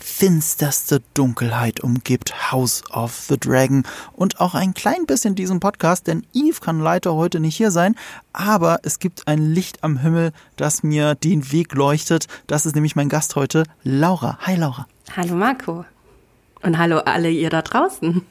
[0.00, 6.26] finsterste Dunkelheit umgibt House of the Dragon und auch ein klein bisschen diesen Podcast, denn
[6.32, 7.94] Eve kann leider heute nicht hier sein,
[8.32, 12.26] aber es gibt ein Licht am Himmel, das mir den Weg leuchtet.
[12.46, 14.38] Das ist nämlich mein Gast heute, Laura.
[14.42, 14.86] Hi Laura.
[15.16, 15.84] Hallo Marco.
[16.62, 18.22] Und hallo alle ihr da draußen.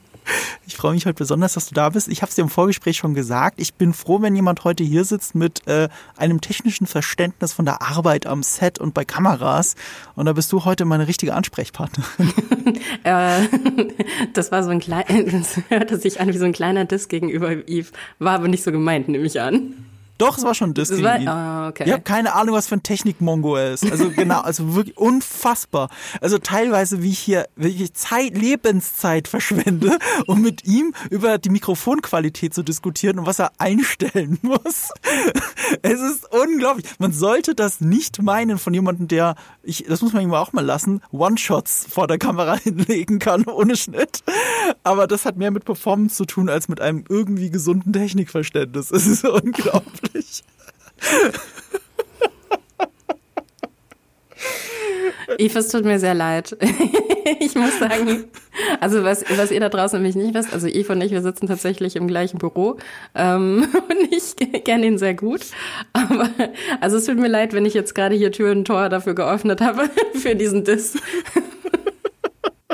[0.67, 2.07] Ich freue mich heute besonders, dass du da bist.
[2.07, 3.59] Ich habe es dir im Vorgespräch schon gesagt.
[3.59, 7.81] Ich bin froh, wenn jemand heute hier sitzt mit äh, einem technischen Verständnis von der
[7.81, 9.75] Arbeit am Set und bei Kameras.
[10.15, 12.33] Und da bist du heute meine richtige Ansprechpartnerin.
[13.03, 13.47] äh,
[14.33, 17.67] das war so ein kleiner, das hörte sich an wie so ein kleiner Diss gegenüber
[17.67, 17.89] Eve.
[18.19, 19.90] War aber nicht so gemeint, nehme ich an.
[20.21, 21.85] Doch, es war schon Disc Das war, oh, okay.
[21.87, 23.89] Ich habe keine Ahnung, was für ein Technikmongo er ist.
[23.91, 25.89] Also genau, also wirklich unfassbar.
[26.21, 32.53] Also teilweise, wie ich hier welche Zeit, Lebenszeit verschwende, um mit ihm über die Mikrofonqualität
[32.53, 34.89] zu diskutieren und was er einstellen muss.
[35.81, 36.85] Es ist unglaublich.
[36.99, 40.65] Man sollte das nicht meinen von jemandem, der, ich, das muss man ihm auch mal
[40.65, 44.23] lassen, One-Shots vor der Kamera hinlegen kann, ohne Schnitt.
[44.83, 48.91] Aber das hat mehr mit Performance zu tun, als mit einem irgendwie gesunden Technikverständnis.
[48.91, 50.43] Es ist unglaublich nicht.
[55.37, 56.57] Eve, es tut mir sehr leid.
[57.39, 58.25] ich muss sagen,
[58.79, 61.47] also was, was ihr da draußen nämlich nicht wisst, also Eve und ich, wir sitzen
[61.47, 62.77] tatsächlich im gleichen Büro
[63.15, 65.41] ähm, und ich kenne ihn sehr gut.
[65.93, 66.29] Aber
[66.79, 69.61] also es tut mir leid, wenn ich jetzt gerade hier Tür und Tor dafür geöffnet
[69.61, 70.97] habe, für diesen Diss.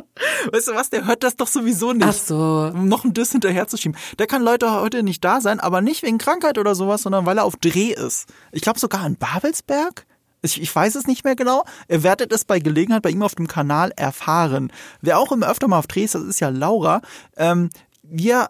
[0.52, 2.08] Weißt du was, der hört das doch sowieso nicht.
[2.08, 2.72] Ach so.
[2.74, 3.98] Um noch ein Diss hinterherzuschieben.
[4.20, 7.38] Der kann Leute heute nicht da sein, aber nicht wegen Krankheit oder sowas, sondern weil
[7.38, 8.28] er auf Dreh ist.
[8.52, 10.06] Ich glaube sogar in Babelsberg.
[10.42, 11.66] Ich, ich weiß es nicht mehr genau.
[11.88, 14.72] Ihr werdet es bei Gelegenheit bei ihm auf dem Kanal erfahren.
[15.02, 17.02] Wer auch immer öfter mal auf Dreh ist, das ist ja Laura.
[17.36, 17.70] Ähm,
[18.04, 18.50] wir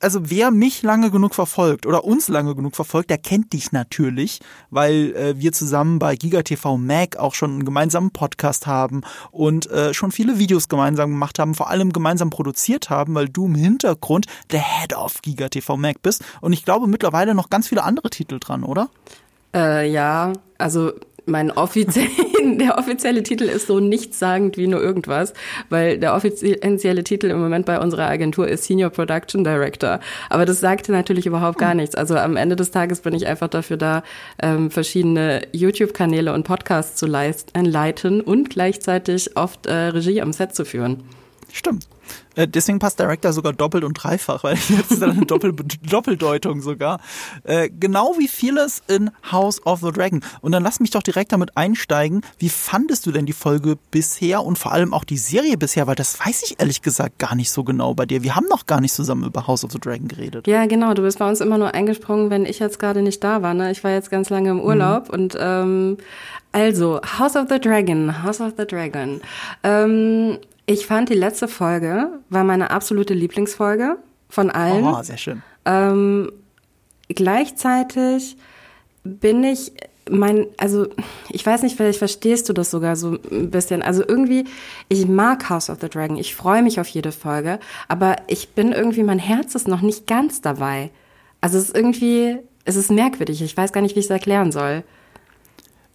[0.00, 4.40] also wer mich lange genug verfolgt oder uns lange genug verfolgt, der kennt dich natürlich,
[4.70, 9.94] weil äh, wir zusammen bei GigaTV Mac auch schon einen gemeinsamen Podcast haben und äh,
[9.94, 14.26] schon viele Videos gemeinsam gemacht haben, vor allem gemeinsam produziert haben, weil du im Hintergrund
[14.50, 18.38] der Head of GigaTV Mac bist und ich glaube mittlerweile noch ganz viele andere Titel
[18.38, 18.88] dran, oder?
[19.54, 20.92] Äh, ja, also
[21.28, 22.08] mein offiziell,
[22.58, 25.32] der offizielle Titel ist so nichtssagend wie nur irgendwas,
[25.68, 30.00] weil der offizielle Titel im Moment bei unserer Agentur ist Senior Production Director.
[30.30, 31.94] Aber das sagte natürlich überhaupt gar nichts.
[31.94, 34.02] Also am Ende des Tages bin ich einfach dafür da,
[34.42, 40.64] ähm, verschiedene YouTube-Kanäle und Podcasts zu leiten und gleichzeitig oft äh, Regie am Set zu
[40.64, 41.02] führen.
[41.52, 41.86] Stimmt.
[42.34, 47.00] Äh, deswegen passt Director sogar doppelt und dreifach, weil jetzt ist eine Doppel Doppeldeutung sogar.
[47.44, 50.20] Äh, genau wie vieles in House of the Dragon.
[50.40, 52.22] Und dann lass mich doch direkt damit einsteigen.
[52.38, 55.86] Wie fandest du denn die Folge bisher und vor allem auch die Serie bisher?
[55.86, 58.22] Weil das weiß ich ehrlich gesagt gar nicht so genau bei dir.
[58.22, 60.46] Wir haben noch gar nicht zusammen über House of the Dragon geredet.
[60.46, 60.94] Ja, genau.
[60.94, 63.54] Du bist bei uns immer nur eingesprungen, wenn ich jetzt gerade nicht da war.
[63.54, 63.70] Ne?
[63.72, 65.14] Ich war jetzt ganz lange im Urlaub mhm.
[65.14, 65.96] und ähm,
[66.52, 69.20] also House of the Dragon, House of the Dragon.
[69.62, 73.96] Ähm, ich fand die letzte Folge war meine absolute Lieblingsfolge
[74.28, 74.84] von allen.
[74.84, 75.42] Oh, sehr schön.
[75.64, 76.30] Ähm,
[77.08, 78.36] gleichzeitig
[79.02, 79.72] bin ich
[80.10, 80.86] mein, also
[81.30, 83.80] ich weiß nicht, vielleicht verstehst du das sogar so ein bisschen.
[83.80, 84.44] Also irgendwie,
[84.90, 88.72] ich mag House of the Dragon, ich freue mich auf jede Folge, aber ich bin
[88.72, 90.90] irgendwie, mein Herz ist noch nicht ganz dabei.
[91.40, 94.52] Also es ist irgendwie, es ist merkwürdig, ich weiß gar nicht, wie ich es erklären
[94.52, 94.84] soll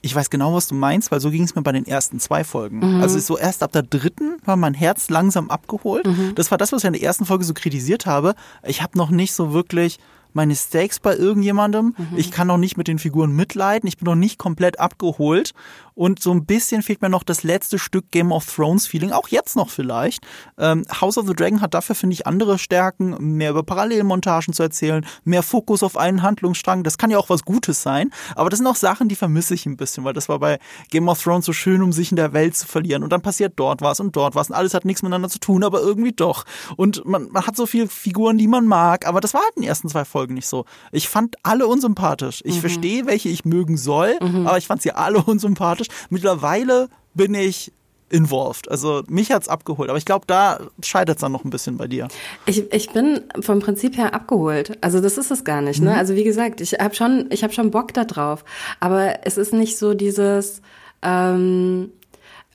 [0.04, 2.44] ich weiß genau, was du meinst, weil so ging es mir bei den ersten zwei
[2.44, 2.80] Folgen.
[2.80, 3.02] Mhm.
[3.02, 6.06] Also so erst ab der dritten war mein Herz langsam abgeholt.
[6.06, 6.34] Mhm.
[6.36, 8.36] Das war das, was ich in der ersten Folge so kritisiert habe.
[8.68, 10.00] Ich habe noch nicht so wirklich
[10.34, 11.96] meine Stakes bei irgendjemandem.
[11.98, 12.18] Mhm.
[12.18, 13.88] Ich kann noch nicht mit den Figuren mitleiden.
[13.88, 15.54] Ich bin noch nicht komplett abgeholt.
[15.96, 19.28] Und so ein bisschen fehlt mir noch das letzte Stück Game of Thrones Feeling, auch
[19.28, 20.26] jetzt noch vielleicht.
[20.58, 24.64] Ähm, House of the Dragon hat dafür, finde ich, andere Stärken, mehr über Parallelmontagen zu
[24.64, 26.84] erzählen, mehr Fokus auf einen Handlungsstrang.
[26.84, 29.66] Das kann ja auch was Gutes sein, aber das sind auch Sachen, die vermisse ich
[29.66, 30.60] ein bisschen, weil das war bei
[30.90, 33.04] Game of Thrones so schön, um sich in der Welt zu verlieren.
[33.04, 35.64] Und dann passiert dort was und dort was und alles hat nichts miteinander zu tun,
[35.64, 36.46] aber irgendwie doch.
[36.76, 39.64] Und man, man hat so viele Figuren, die man mag, aber das war halt in
[39.64, 40.66] den ersten zwei Folgen nicht so.
[40.92, 42.42] Ich fand alle unsympathisch.
[42.46, 42.62] Ich mhm.
[42.62, 44.48] verstehe, welche ich mögen soll, mhm.
[44.48, 46.08] aber ich fand sie alle unsympathisch sympathisch.
[46.10, 47.72] Mittlerweile bin ich
[48.10, 48.70] involved.
[48.70, 49.90] Also mich hat's abgeholt.
[49.90, 52.08] Aber ich glaube, da scheitert es dann noch ein bisschen bei dir.
[52.46, 54.78] Ich, ich bin vom Prinzip her abgeholt.
[54.82, 55.82] Also das ist es gar nicht.
[55.82, 55.92] Ne?
[55.92, 55.98] Mhm.
[55.98, 58.46] Also wie gesagt, ich habe schon, ich habe schon Bock da drauf.
[58.80, 60.62] Aber es ist nicht so dieses.
[61.02, 61.92] Ähm,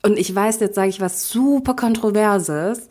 [0.01, 2.87] und ich weiß, jetzt sage ich was super Kontroverses.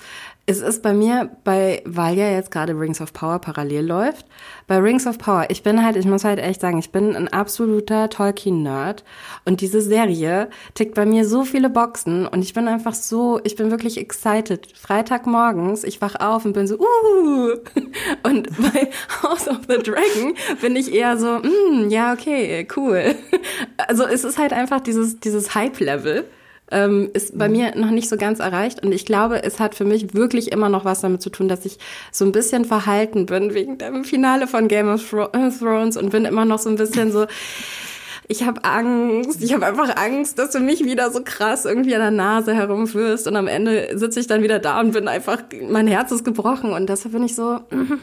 [0.50, 4.25] Es ist bei mir, bei, weil ja jetzt gerade Rings of Power parallel läuft,
[4.67, 7.29] bei Rings of Power, ich bin halt, ich muss halt echt sagen, ich bin ein
[7.29, 9.05] absoluter Tolkien-Nerd
[9.45, 13.56] und diese Serie tickt bei mir so viele Boxen und ich bin einfach so, ich
[13.56, 14.67] bin wirklich excited.
[14.75, 17.51] Freitagmorgens, ich wach auf und bin so, uh,
[18.23, 18.89] und bei
[19.23, 23.15] House of the Dragon bin ich eher so, mm, ja, okay, cool.
[23.77, 26.25] Also es ist halt einfach dieses, dieses Hype-Level
[26.70, 28.85] ähm, ist bei mir noch nicht so ganz erreicht.
[28.85, 31.65] Und ich glaube, es hat für mich wirklich immer noch was damit zu tun, dass
[31.65, 31.79] ich
[32.12, 36.25] so ein bisschen verhalten bin wegen dem Finale von Game of äh, Thrones und bin
[36.25, 37.26] immer noch so ein bisschen so,
[38.29, 42.03] ich habe Angst, ich habe einfach Angst, dass du mich wieder so krass irgendwie an
[42.03, 45.87] der Nase herumführst und am Ende sitze ich dann wieder da und bin einfach, mein
[45.87, 47.61] Herz ist gebrochen und deshalb bin ich so,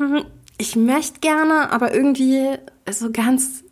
[0.58, 2.56] ich möchte gerne, aber irgendwie
[2.90, 3.65] so ganz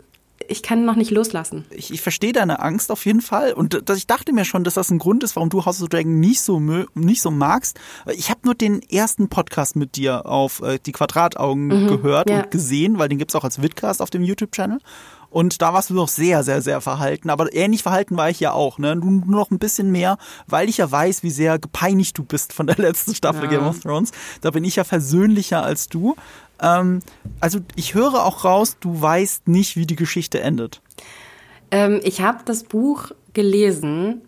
[0.48, 1.66] ich kann noch nicht loslassen.
[1.70, 4.76] Ich, ich verstehe deine Angst auf jeden Fall und das, ich dachte mir schon, dass
[4.76, 7.80] das ein Grund ist, warum du House of Dragon nicht so nicht so magst.
[8.16, 12.44] Ich habe nur den ersten Podcast mit dir auf äh, die Quadrataugen mhm, gehört ja.
[12.44, 14.80] und gesehen, weil den gibt's auch als Vidcast auf dem YouTube-Channel.
[15.34, 17.32] Und da warst du noch sehr, sehr, sehr verhalten.
[17.32, 18.96] Aber ähnlich verhalten war ich ja auch, ne?
[18.96, 22.54] Nur, nur noch ein bisschen mehr, weil ich ja weiß, wie sehr gepeinigt du bist
[22.54, 23.50] von der letzten Staffel ja.
[23.50, 24.12] Game of Thrones.
[24.42, 26.16] Da bin ich ja versöhnlicher als du.
[26.64, 27.02] Ähm,
[27.40, 30.82] also ich höre auch raus, du weißt nicht, wie die Geschichte endet.
[31.70, 34.22] Ähm, ich habe das Buch gelesen.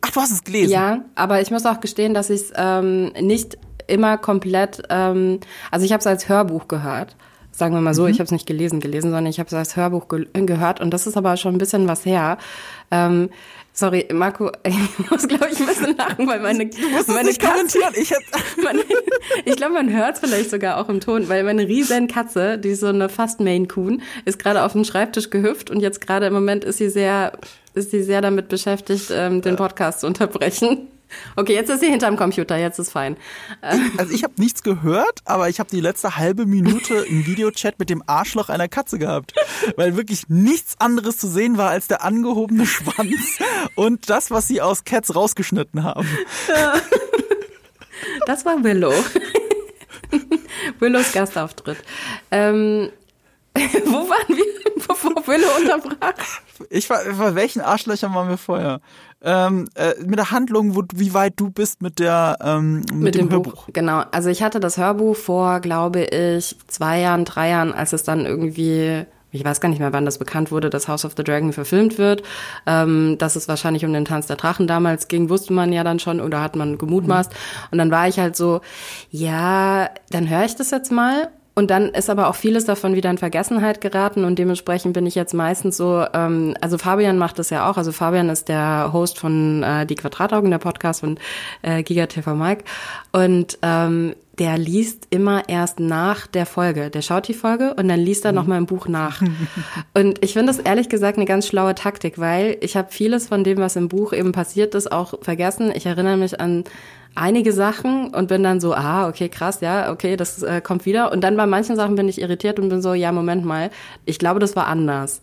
[0.00, 0.72] Ach, du hast es gelesen?
[0.72, 5.40] Ja, aber ich muss auch gestehen, dass ich es ähm, nicht immer komplett, ähm,
[5.70, 7.16] also ich habe es als Hörbuch gehört.
[7.52, 8.08] Sagen wir mal so, mhm.
[8.08, 10.90] ich habe es nicht gelesen, gelesen, sondern ich habe es als Hörbuch ge gehört und
[10.90, 12.38] das ist aber schon ein bisschen was her.
[12.90, 13.28] Ähm,
[13.76, 17.40] Sorry, Marco, ich muss, glaube ich, ein bisschen lachen, weil meine, du musst meine nicht
[17.40, 17.92] Katze, kommentieren.
[17.96, 18.12] Ich,
[18.62, 18.84] meine,
[19.44, 22.70] ich glaube, man hört es vielleicht sogar auch im Ton, weil meine riesen Katze, die
[22.70, 26.26] ist so eine fast Main Coon, ist gerade auf dem Schreibtisch gehüpft und jetzt gerade
[26.26, 27.32] im Moment ist sie sehr,
[27.74, 30.88] ist sie sehr damit beschäftigt, ähm, den Podcast zu unterbrechen.
[31.36, 33.16] Okay, jetzt ist sie hinterm Computer, jetzt ist fein.
[33.96, 37.90] Also ich habe nichts gehört, aber ich habe die letzte halbe Minute im Videochat mit
[37.90, 39.32] dem Arschloch einer Katze gehabt,
[39.76, 43.38] weil wirklich nichts anderes zu sehen war als der angehobene Schwanz
[43.74, 46.08] und das, was sie aus Cats rausgeschnitten haben.
[46.48, 46.74] Ja.
[48.26, 48.92] Das war Willow.
[50.78, 51.78] Willows Gastauftritt.
[52.30, 52.90] Ähm,
[53.54, 56.14] wo waren wir, bevor Willow unterbrach?
[56.70, 58.80] Ich war, bei welchen Arschlöchern waren wir vorher?
[59.24, 63.14] ähm, äh, mit der Handlung, wo, wie weit du bist mit der ähm, mit, mit
[63.14, 63.68] dem, dem Hörbuch.
[63.72, 68.02] Genau, also ich hatte das Hörbuch vor, glaube ich, zwei Jahren, drei Jahren, als es
[68.02, 71.24] dann irgendwie ich weiß gar nicht mehr, wann das bekannt wurde, dass House of the
[71.24, 72.22] Dragon verfilmt wird.
[72.66, 75.98] Ähm, dass es wahrscheinlich um den Tanz der Drachen damals ging, wusste man ja dann
[75.98, 77.32] schon oder hat man gemutmaßt.
[77.32, 77.36] Mhm.
[77.72, 78.60] Und dann war ich halt so,
[79.10, 83.10] ja, dann höre ich das jetzt mal und dann ist aber auch vieles davon wieder
[83.10, 87.50] in Vergessenheit geraten und dementsprechend bin ich jetzt meistens so, ähm, also Fabian macht das
[87.50, 91.18] ja auch, also Fabian ist der Host von äh, Die Quadrataugen, der Podcast von
[91.62, 92.64] äh, Giga TV Mike
[93.12, 96.90] und ähm, der liest immer erst nach der Folge.
[96.90, 98.36] Der schaut die Folge und dann liest er mhm.
[98.36, 99.22] nochmal im Buch nach.
[99.94, 103.44] Und ich finde das ehrlich gesagt eine ganz schlaue Taktik, weil ich habe vieles von
[103.44, 105.72] dem, was im Buch eben passiert ist, auch vergessen.
[105.74, 106.64] Ich erinnere mich an
[107.14, 111.12] einige Sachen und bin dann so, ah, okay, krass, ja, okay, das äh, kommt wieder.
[111.12, 113.70] Und dann bei manchen Sachen bin ich irritiert und bin so, ja, Moment mal,
[114.04, 115.22] ich glaube, das war anders.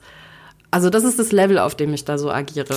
[0.71, 2.75] Also das ist das Level, auf dem ich da so agiere.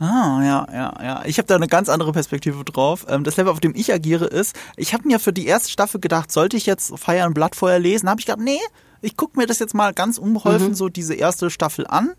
[0.00, 1.22] Ah, ja, ja, ja.
[1.24, 3.06] Ich habe da eine ganz andere Perspektive drauf.
[3.08, 6.00] Ähm, das Level, auf dem ich agiere, ist, ich habe mir für die erste Staffel
[6.00, 8.08] gedacht, sollte ich jetzt Feier und Blattfeuer lesen?
[8.08, 8.58] Habe ich gedacht, nee,
[9.00, 10.74] ich gucke mir das jetzt mal ganz unbeholfen mhm.
[10.74, 12.12] so diese erste Staffel an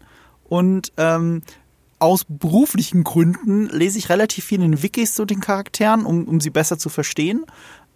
[0.48, 1.42] und ähm,
[2.00, 6.40] aus beruflichen Gründen lese ich relativ viel in den Wikis zu den Charakteren, um, um
[6.40, 7.46] sie besser zu verstehen.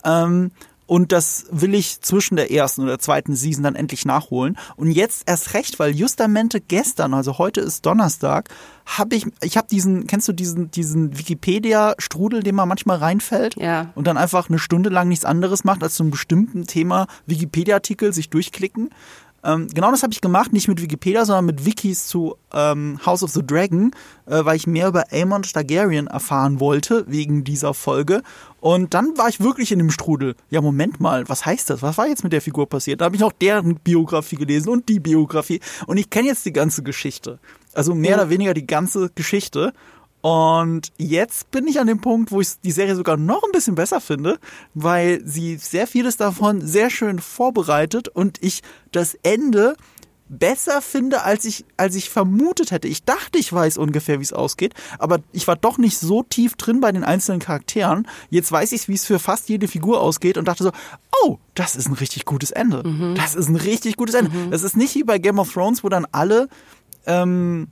[0.03, 0.51] Ähm,
[0.89, 4.57] und das will ich zwischen der ersten oder zweiten Season dann endlich nachholen.
[4.75, 8.49] Und jetzt erst recht, weil justamente gestern, also heute ist Donnerstag,
[8.87, 13.55] habe ich, ich habe diesen, kennst du diesen, diesen Wikipedia-Strudel, den man manchmal reinfällt?
[13.57, 13.91] Ja.
[13.93, 18.11] Und dann einfach eine Stunde lang nichts anderes macht, als zu einem bestimmten Thema Wikipedia-Artikel
[18.11, 18.89] sich durchklicken.
[19.43, 23.23] Ähm, genau das habe ich gemacht, nicht mit Wikipedia, sondern mit Wikis zu ähm, House
[23.23, 23.91] of the Dragon,
[24.25, 28.21] äh, weil ich mehr über Aemon Targaryen erfahren wollte, wegen dieser Folge.
[28.59, 30.35] Und dann war ich wirklich in dem Strudel.
[30.49, 31.81] Ja, Moment mal, was heißt das?
[31.81, 33.01] Was war jetzt mit der Figur passiert?
[33.01, 35.61] Da habe ich noch deren Biografie gelesen und die Biografie.
[35.87, 37.39] Und ich kenne jetzt die ganze Geschichte.
[37.73, 38.17] Also mehr ja.
[38.17, 39.73] oder weniger die ganze Geschichte.
[40.21, 43.75] Und jetzt bin ich an dem Punkt, wo ich die Serie sogar noch ein bisschen
[43.75, 44.37] besser finde,
[44.73, 48.61] weil sie sehr vieles davon sehr schön vorbereitet und ich
[48.91, 49.75] das Ende
[50.29, 52.87] besser finde, als ich, als ich vermutet hätte.
[52.87, 56.55] Ich dachte, ich weiß ungefähr, wie es ausgeht, aber ich war doch nicht so tief
[56.55, 58.07] drin bei den einzelnen Charakteren.
[58.29, 60.71] Jetzt weiß ich, wie es für fast jede Figur ausgeht und dachte so,
[61.23, 62.87] oh, das ist ein richtig gutes Ende.
[62.87, 63.15] Mhm.
[63.15, 64.31] Das ist ein richtig gutes Ende.
[64.31, 64.51] Mhm.
[64.51, 66.47] Das ist nicht wie bei Game of Thrones, wo dann alle
[67.07, 67.67] ähm,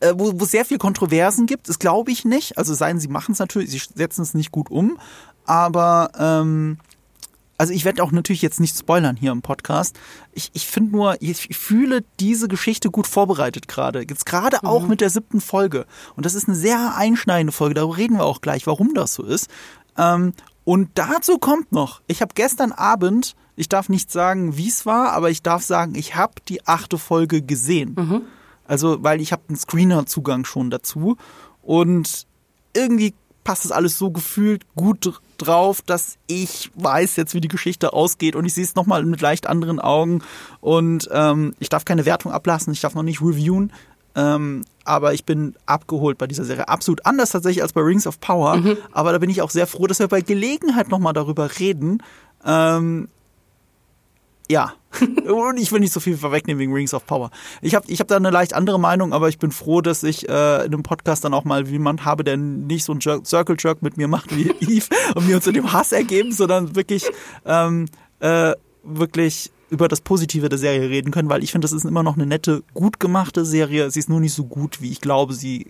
[0.00, 2.58] äh, wo, wo sehr viel Kontroversen gibt, das glaube ich nicht.
[2.58, 4.98] Also seien sie machen es natürlich, sie setzen es nicht gut um,
[5.44, 6.78] aber ähm,
[7.58, 9.98] also ich werde auch natürlich jetzt nicht spoilern hier im Podcast.
[10.32, 14.00] Ich, ich finde nur, ich fühle diese Geschichte gut vorbereitet gerade.
[14.00, 14.90] Jetzt gerade auch mhm.
[14.90, 15.86] mit der siebten Folge.
[16.16, 19.22] Und das ist eine sehr einschneidende Folge, darüber reden wir auch gleich, warum das so
[19.22, 19.48] ist.
[19.96, 20.32] Ähm,
[20.64, 25.12] und dazu kommt noch, ich habe gestern Abend, ich darf nicht sagen, wie es war,
[25.12, 27.94] aber ich darf sagen, ich habe die achte Folge gesehen.
[27.96, 28.22] Mhm.
[28.66, 31.16] Also, weil ich habe einen Screener-Zugang schon dazu.
[31.62, 32.26] Und
[32.74, 33.14] irgendwie
[33.46, 38.34] passt das alles so gefühlt gut drauf, dass ich weiß jetzt, wie die Geschichte ausgeht
[38.34, 40.22] und ich sehe es nochmal mit leicht anderen Augen
[40.60, 43.72] und ähm, ich darf keine Wertung ablassen, ich darf noch nicht reviewen,
[44.16, 46.68] ähm, aber ich bin abgeholt bei dieser Serie.
[46.68, 48.78] Absolut anders tatsächlich als bei Rings of Power, mhm.
[48.90, 52.02] aber da bin ich auch sehr froh, dass wir bei Gelegenheit nochmal darüber reden,
[52.44, 53.08] ähm,
[54.50, 54.74] ja.
[55.00, 57.30] Und ich will nicht so viel vorwegnehmen wegen Rings of Power.
[57.60, 60.28] Ich habe ich hab da eine leicht andere Meinung, aber ich bin froh, dass ich
[60.28, 63.56] äh, in einem Podcast dann auch mal jemand habe, der nicht so einen Jerk, Circle
[63.58, 67.04] Jerk mit mir macht wie Eve und mir uns in dem Hass ergeben, sondern wirklich,
[67.44, 67.86] ähm,
[68.20, 72.02] äh, wirklich über das Positive der Serie reden können, weil ich finde, das ist immer
[72.02, 73.90] noch eine nette, gut gemachte Serie.
[73.90, 75.66] Sie ist nur nicht so gut, wie ich glaube, sie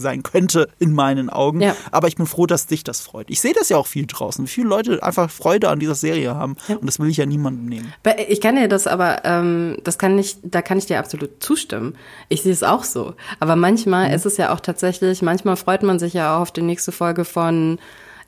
[0.00, 1.60] sein könnte in meinen Augen.
[1.60, 1.76] Ja.
[1.90, 3.30] Aber ich bin froh, dass dich das freut.
[3.30, 6.34] Ich sehe das ja auch viel draußen, wie viele Leute einfach Freude an dieser Serie
[6.34, 6.56] haben.
[6.68, 6.76] Ja.
[6.76, 7.92] Und das will ich ja niemandem nehmen.
[8.28, 11.96] Ich kann dir das aber, ähm, das kann ich, da kann ich dir absolut zustimmen.
[12.28, 13.14] Ich sehe es auch so.
[13.40, 14.14] Aber manchmal mhm.
[14.14, 17.24] ist es ja auch tatsächlich, manchmal freut man sich ja auch auf die nächste Folge
[17.24, 17.78] von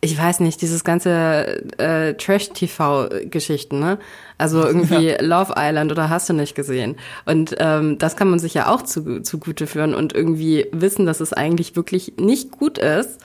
[0.06, 3.98] ich weiß nicht, dieses ganze äh, Trash-TV-Geschichten, ne?
[4.38, 5.22] Also irgendwie ja.
[5.22, 6.96] Love Island oder hast du nicht gesehen.
[7.24, 11.20] Und ähm, das kann man sich ja auch zu, zugute führen und irgendwie wissen, dass
[11.20, 13.20] es eigentlich wirklich nicht gut ist,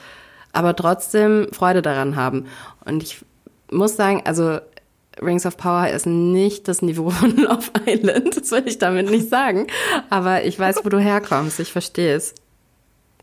[0.52, 2.46] aber trotzdem Freude daran haben.
[2.84, 3.24] Und ich
[3.70, 4.58] muss sagen, also
[5.20, 9.28] Rings of Power ist nicht das Niveau von Love Island, das will ich damit nicht
[9.28, 9.68] sagen.
[10.10, 12.34] Aber ich weiß, wo du herkommst, ich verstehe es.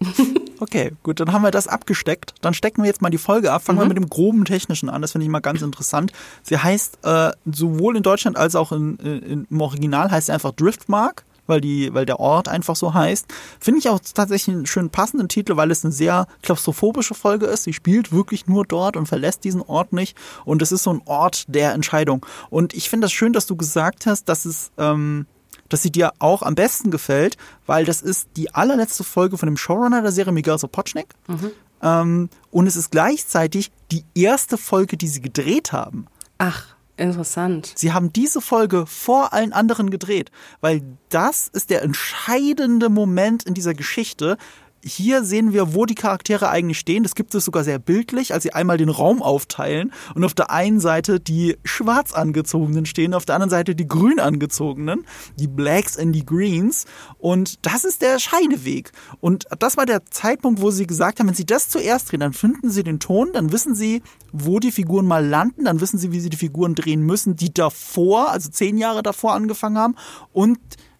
[0.61, 2.33] Okay, gut, dann haben wir das abgesteckt.
[2.41, 3.63] Dann stecken wir jetzt mal die Folge ab.
[3.63, 3.83] Fangen mhm.
[3.83, 5.01] wir mit dem groben Technischen an.
[5.01, 6.11] Das finde ich mal ganz interessant.
[6.43, 10.51] Sie heißt äh, sowohl in Deutschland als auch in, in, im Original heißt sie einfach
[10.51, 13.25] Driftmark weil die, weil der Ort einfach so heißt.
[13.59, 17.63] Finde ich auch tatsächlich einen schön passenden Titel, weil es eine sehr klaustrophobische Folge ist.
[17.63, 20.15] Sie spielt wirklich nur dort und verlässt diesen Ort nicht.
[20.45, 22.23] Und es ist so ein Ort der Entscheidung.
[22.51, 25.25] Und ich finde das schön, dass du gesagt hast, dass es ähm,
[25.69, 29.57] dass sie dir auch am besten gefällt, weil das ist die allerletzte Folge von dem
[29.57, 31.07] Showrunner der Serie, Miguel Sapochnik.
[31.27, 31.51] Mhm.
[31.81, 36.07] Ähm, und es ist gleichzeitig die erste Folge, die sie gedreht haben.
[36.37, 36.75] Ach.
[36.97, 37.71] Interessant.
[37.75, 43.53] Sie haben diese Folge vor allen anderen gedreht, weil das ist der entscheidende Moment in
[43.53, 44.37] dieser Geschichte,
[44.83, 47.03] hier sehen wir, wo die Charaktere eigentlich stehen.
[47.03, 50.51] Das gibt es sogar sehr bildlich, als sie einmal den Raum aufteilen und auf der
[50.51, 55.05] einen Seite die schwarz angezogenen stehen, auf der anderen Seite die grün angezogenen,
[55.37, 56.85] die Blacks and die Greens.
[57.17, 58.91] Und das ist der Scheideweg.
[59.19, 62.33] Und das war der Zeitpunkt, wo sie gesagt haben, wenn sie das zuerst drehen, dann
[62.33, 66.11] finden sie den Ton, dann wissen sie, wo die Figuren mal landen, dann wissen sie,
[66.11, 69.95] wie sie die Figuren drehen müssen, die davor, also zehn Jahre davor angefangen haben.
[70.31, 70.59] Und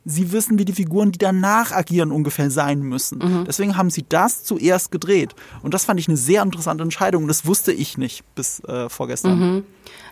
[0.09, 3.19] sie wissen, wie die Figuren, die danach agieren, ungefähr sein müssen.
[3.19, 3.45] Mhm.
[3.45, 5.35] Deswegen haben sie das zuerst gedreht.
[5.61, 7.27] Und das fand ich eine sehr interessante Entscheidung.
[7.27, 9.39] Das wusste ich nicht bis äh, vorgestern.
[9.39, 9.63] Mhm.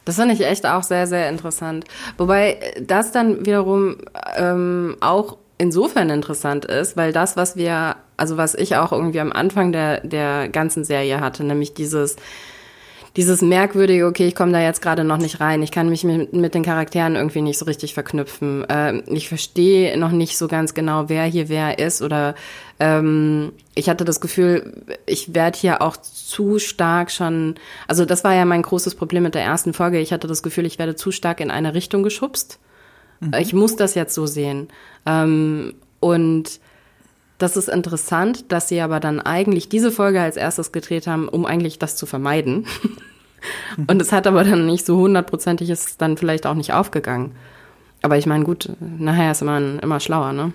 [0.05, 1.85] Das fand ich echt auch sehr, sehr interessant.
[2.17, 3.97] Wobei das dann wiederum
[4.37, 9.31] ähm, auch insofern interessant ist, weil das, was wir, also was ich auch irgendwie am
[9.31, 12.15] Anfang der, der ganzen Serie hatte, nämlich dieses,
[13.17, 16.33] dieses merkwürdige, okay, ich komme da jetzt gerade noch nicht rein, ich kann mich mit,
[16.33, 18.63] mit den Charakteren irgendwie nicht so richtig verknüpfen.
[18.69, 22.35] Äh, ich verstehe noch nicht so ganz genau, wer hier wer ist oder
[22.79, 27.55] ähm, ich hatte das Gefühl, ich werde hier auch zu stark schon,
[27.87, 30.67] also das war ja mein großes Problem mit der ersten Folge, ich hatte das Gefühl,
[30.67, 32.59] ich werde zu stark in eine Richtung geschubst.
[33.19, 33.33] Mhm.
[33.39, 34.67] Ich muss das jetzt so sehen.
[35.07, 36.59] Ähm, und
[37.37, 41.45] das ist interessant, dass sie aber dann eigentlich diese Folge als erstes gedreht haben, um
[41.45, 42.65] eigentlich das zu vermeiden.
[43.87, 47.33] Und es hat aber dann nicht so hundertprozentig, ist dann vielleicht auch nicht aufgegangen.
[48.01, 50.53] Aber ich meine, gut, nachher ist man immer schlauer, ne?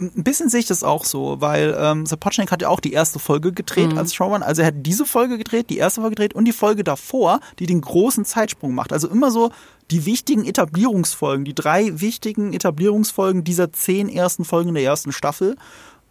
[0.00, 3.20] Ein bisschen sehe ich das auch so, weil ähm, Sapochnik hat ja auch die erste
[3.20, 3.98] Folge gedreht mhm.
[3.98, 4.44] als Showrunner.
[4.44, 7.66] Also er hat diese Folge gedreht, die erste Folge gedreht und die Folge davor, die
[7.66, 8.92] den großen Zeitsprung macht.
[8.92, 9.52] Also immer so
[9.92, 15.56] die wichtigen Etablierungsfolgen, die drei wichtigen Etablierungsfolgen dieser zehn ersten Folgen der ersten Staffel.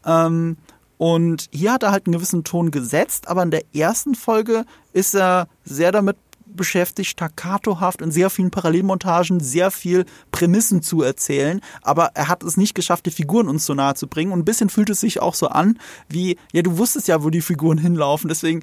[0.05, 0.57] Ähm,
[0.97, 5.15] und hier hat er halt einen gewissen Ton gesetzt, aber in der ersten Folge ist
[5.15, 6.17] er sehr damit
[6.55, 12.57] beschäftigt, staccatohaft in sehr vielen Parallelmontagen sehr viel Prämissen zu erzählen, aber er hat es
[12.57, 14.31] nicht geschafft, die Figuren uns so nahe zu bringen.
[14.31, 17.29] Und ein bisschen fühlt es sich auch so an, wie, ja, du wusstest ja, wo
[17.29, 18.61] die Figuren hinlaufen, deswegen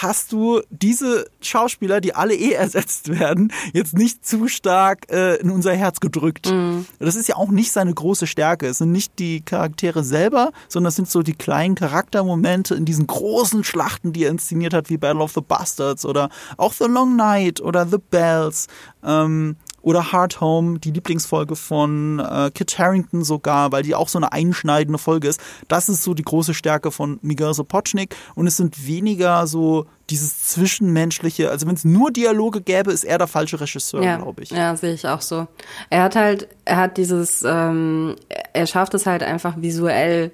[0.00, 5.50] hast du diese Schauspieler, die alle eh ersetzt werden, jetzt nicht zu stark äh, in
[5.50, 6.50] unser Herz gedrückt.
[6.50, 6.86] Mhm.
[6.98, 8.66] Das ist ja auch nicht seine große Stärke.
[8.66, 13.06] Es sind nicht die Charaktere selber, sondern es sind so die kleinen Charaktermomente in diesen
[13.06, 17.16] großen Schlachten, die er inszeniert hat, wie Battle of the Bastards oder auch The Long
[17.16, 18.68] Night oder The Bells.
[19.04, 24.18] Ähm, oder Hard Home, die Lieblingsfolge von äh, Kit Harrington sogar, weil die auch so
[24.18, 25.40] eine einschneidende Folge ist.
[25.68, 30.46] Das ist so die große Stärke von Miguel Sapochnik und es sind weniger so dieses
[30.48, 34.50] zwischenmenschliche, also wenn es nur Dialoge gäbe, ist er der falsche Regisseur, ja, glaube ich.
[34.50, 35.46] Ja, sehe ich auch so.
[35.90, 38.16] Er hat halt, er hat dieses, ähm,
[38.52, 40.32] er schafft es halt einfach visuell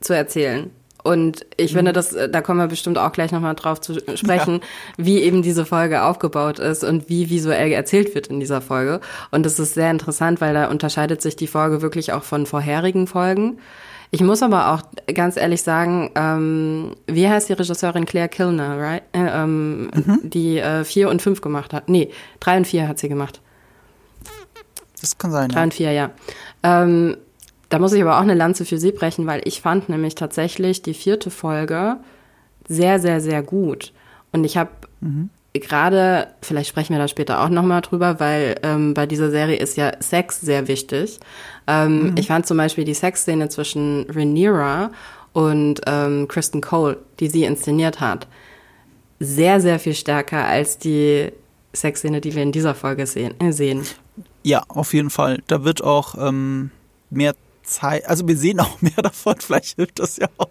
[0.00, 0.70] zu erzählen
[1.08, 1.78] Und ich mhm.
[1.78, 4.60] finde, das, da kommen wir bestimmt auch gleich nochmal drauf zu sprechen, ja.
[4.98, 9.00] wie eben diese Folge aufgebaut ist und wie visuell erzählt wird in dieser Folge.
[9.30, 13.06] Und das ist sehr interessant, weil da unterscheidet sich die Folge wirklich auch von vorherigen
[13.06, 13.58] Folgen.
[14.10, 14.82] Ich muss aber auch
[15.14, 19.02] ganz ehrlich sagen, ähm, wie heißt die Regisseurin Claire Kilner, right?
[19.12, 20.20] Äh, ähm, mhm.
[20.24, 21.88] Die äh, vier und fünf gemacht hat.
[21.88, 23.40] Nee, drei und vier hat sie gemacht.
[25.00, 25.48] Das kann sein.
[25.48, 25.64] Drei ja.
[25.64, 26.10] und vier, ja.
[26.62, 27.16] Ähm,
[27.68, 30.82] da muss ich aber auch eine Lanze für sie brechen, weil ich fand nämlich tatsächlich
[30.82, 31.96] die vierte Folge
[32.66, 33.92] sehr, sehr, sehr gut.
[34.32, 34.70] Und ich habe
[35.00, 35.30] mhm.
[35.52, 39.76] gerade, vielleicht sprechen wir da später auch nochmal drüber, weil ähm, bei dieser Serie ist
[39.76, 41.20] ja Sex sehr wichtig.
[41.66, 42.14] Ähm, mhm.
[42.18, 44.90] Ich fand zum Beispiel die Sexszene zwischen Rhaenyra
[45.32, 48.26] und ähm, Kristen Cole, die sie inszeniert hat,
[49.20, 51.32] sehr, sehr viel stärker als die
[51.74, 53.38] Sexszene, die wir in dieser Folge sehen.
[53.40, 53.82] Äh, sehen.
[54.42, 55.42] Ja, auf jeden Fall.
[55.46, 56.70] Da wird auch ähm,
[57.10, 57.34] mehr
[57.68, 60.48] Zeit, also wir sehen auch mehr davon, vielleicht hilft das ja auch.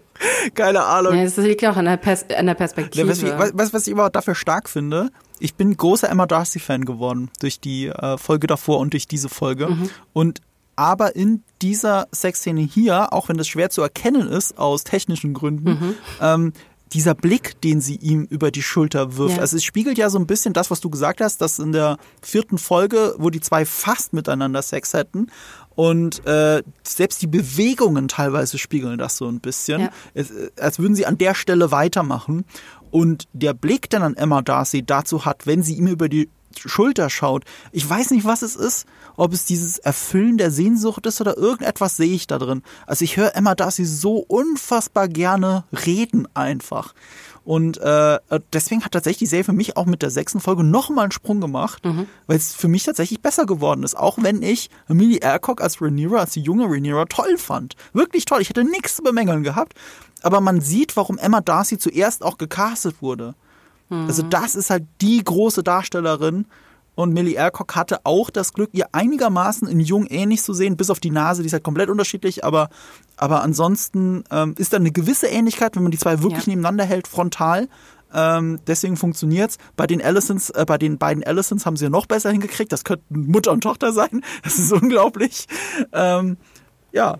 [0.54, 1.14] Keine Ahnung.
[1.14, 3.08] Ja, das liegt ja auch an der, Pers an der Perspektive.
[3.08, 5.10] Weißt du, was, was ich aber dafür stark finde?
[5.38, 9.68] Ich bin großer Emma Darcy-Fan geworden durch die äh, Folge davor und durch diese Folge.
[9.68, 9.90] Mhm.
[10.12, 10.40] Und
[10.74, 15.70] aber in dieser Sexszene hier, auch wenn das schwer zu erkennen ist aus technischen Gründen,
[15.70, 15.94] mhm.
[16.20, 16.52] ähm,
[16.92, 19.36] dieser Blick, den sie ihm über die Schulter wirft.
[19.36, 19.42] Ja.
[19.42, 21.98] Also es spiegelt ja so ein bisschen das, was du gesagt hast, dass in der
[22.22, 25.26] vierten Folge, wo die zwei fast miteinander Sex hätten
[25.78, 29.90] und äh, selbst die Bewegungen teilweise spiegeln das so ein bisschen, ja.
[30.12, 32.44] es, als würden sie an der Stelle weitermachen.
[32.90, 37.10] Und der Blick, den dann Emma Darcy dazu hat, wenn sie ihm über die Schulter
[37.10, 37.44] schaut.
[37.70, 41.96] Ich weiß nicht, was es ist, ob es dieses Erfüllen der Sehnsucht ist oder irgendetwas
[41.96, 42.62] sehe ich da drin.
[42.88, 46.92] Also ich höre Emma Darcy so unfassbar gerne reden einfach.
[47.48, 48.18] Und äh,
[48.52, 51.40] deswegen hat tatsächlich die Serie für mich auch mit der sechsten Folge nochmal einen Sprung
[51.40, 52.06] gemacht, mhm.
[52.26, 53.96] weil es für mich tatsächlich besser geworden ist.
[53.96, 57.74] Auch wenn ich Amelie Alcock als Rhaenyra, als die junge Rhaenyra, toll fand.
[57.94, 58.42] Wirklich toll.
[58.42, 59.72] Ich hätte nichts zu bemängeln gehabt.
[60.20, 63.34] Aber man sieht, warum Emma Darcy zuerst auch gecastet wurde.
[63.88, 64.28] Also mhm.
[64.28, 66.44] das ist halt die große Darstellerin.
[66.98, 70.90] Und Millie Alcock hatte auch das Glück, ihr einigermaßen in Jung ähnlich zu sehen, bis
[70.90, 72.70] auf die Nase, die ist halt komplett unterschiedlich, aber,
[73.16, 76.50] aber ansonsten ähm, ist da eine gewisse Ähnlichkeit, wenn man die zwei wirklich ja.
[76.50, 77.68] nebeneinander hält, frontal.
[78.12, 79.58] Ähm, deswegen funktioniert's.
[79.76, 82.72] Bei den Allisons, äh, bei den beiden Allisons haben sie ja noch besser hingekriegt.
[82.72, 84.24] Das könnten Mutter und Tochter sein.
[84.42, 85.46] Das ist unglaublich.
[85.92, 86.36] Ähm,
[86.90, 87.18] ja,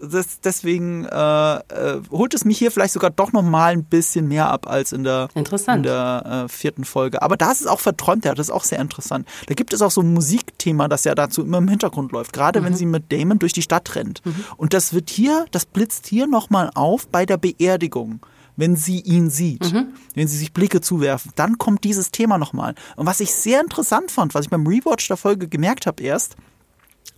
[0.00, 4.28] das, deswegen äh, äh, holt es mich hier vielleicht sogar doch noch mal ein bisschen
[4.28, 7.22] mehr ab als in der, in der äh, vierten Folge.
[7.22, 9.28] Aber da ist es auch verträumt, ja, das ist auch sehr interessant.
[9.46, 12.60] Da gibt es auch so ein Musikthema, das ja dazu immer im Hintergrund läuft, gerade
[12.60, 12.66] mhm.
[12.66, 14.24] wenn sie mit Damon durch die Stadt rennt.
[14.24, 14.44] Mhm.
[14.56, 18.20] Und das wird hier, das blitzt hier noch mal auf bei der Beerdigung
[18.56, 19.94] wenn sie ihn sieht, mhm.
[20.14, 22.74] wenn sie sich Blicke zuwerfen, dann kommt dieses Thema nochmal.
[22.96, 26.36] Und was ich sehr interessant fand, was ich beim Rewatch der Folge gemerkt habe erst,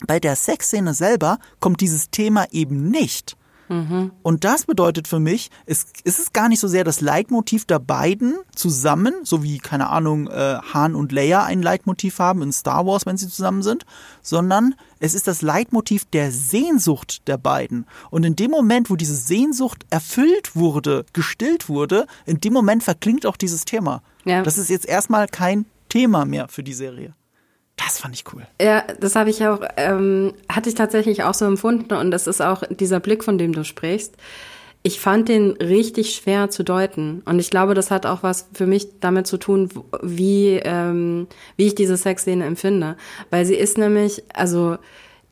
[0.07, 3.37] bei der Sexszene selber kommt dieses Thema eben nicht.
[3.73, 4.12] Mhm.
[4.23, 7.79] Und das bedeutet für mich, es, es ist gar nicht so sehr das Leitmotiv der
[7.79, 12.87] beiden zusammen, so wie, keine Ahnung, äh, Han und Leia ein Leitmotiv haben in Star
[12.87, 13.87] Wars, wenn sie zusammen sind,
[14.21, 17.87] sondern es ist das Leitmotiv der Sehnsucht der beiden.
[18.11, 23.25] Und in dem Moment, wo diese Sehnsucht erfüllt wurde, gestillt wurde, in dem Moment verklingt
[23.25, 24.03] auch dieses Thema.
[24.25, 24.42] Ja.
[24.42, 27.14] Das ist jetzt erstmal kein Thema mehr für die Serie.
[27.77, 28.47] Das fand ich cool.
[28.61, 32.43] Ja, das habe ich auch, ähm, hatte ich tatsächlich auch so empfunden und das ist
[32.43, 34.17] auch dieser Blick, von dem du sprichst.
[34.85, 38.67] Ich fand den richtig schwer zu deuten und ich glaube, das hat auch was für
[38.67, 39.71] mich damit zu tun,
[40.03, 42.97] wie ähm, wie ich diese Sexszene empfinde,
[43.31, 44.77] weil sie ist nämlich, also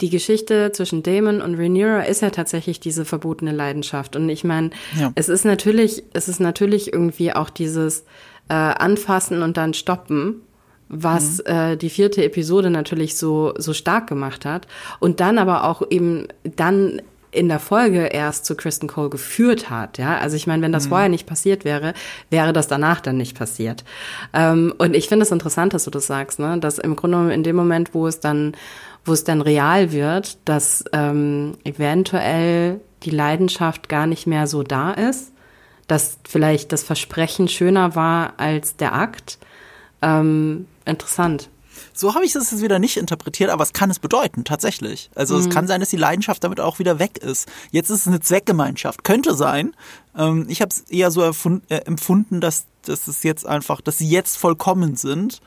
[0.00, 4.70] die Geschichte zwischen Damon und Rhaenyra ist ja tatsächlich diese verbotene Leidenschaft und ich meine,
[4.98, 5.12] ja.
[5.14, 8.04] es ist natürlich, es ist natürlich irgendwie auch dieses
[8.48, 10.42] äh, Anfassen und dann stoppen
[10.90, 11.44] was mhm.
[11.46, 14.66] äh, die vierte Episode natürlich so, so stark gemacht hat.
[14.98, 17.00] Und dann aber auch eben dann
[17.32, 19.98] in der Folge erst zu Kristen Cole geführt hat.
[19.98, 20.90] Ja, also ich meine, wenn das mhm.
[20.90, 21.94] vorher nicht passiert wäre,
[22.28, 23.84] wäre das danach dann nicht passiert.
[24.32, 26.58] Ähm, und ich finde es interessant, dass du das sagst, ne?
[26.58, 28.56] dass im Grunde in dem Moment, wo es dann,
[29.04, 34.90] wo es dann real wird, dass ähm, eventuell die Leidenschaft gar nicht mehr so da
[34.90, 35.32] ist,
[35.86, 39.38] dass vielleicht das Versprechen schöner war als der Akt.
[40.02, 41.50] Ähm, interessant.
[41.92, 45.10] So habe ich das jetzt wieder nicht interpretiert, aber was kann es bedeuten, tatsächlich.
[45.14, 45.40] Also mhm.
[45.40, 47.48] es kann sein, dass die Leidenschaft damit auch wieder weg ist.
[47.70, 49.04] Jetzt ist es eine Zweckgemeinschaft.
[49.04, 49.74] Könnte sein.
[50.16, 54.08] Ähm, ich habe es eher so äh, empfunden, dass, dass es jetzt einfach, dass sie
[54.08, 55.40] jetzt vollkommen sind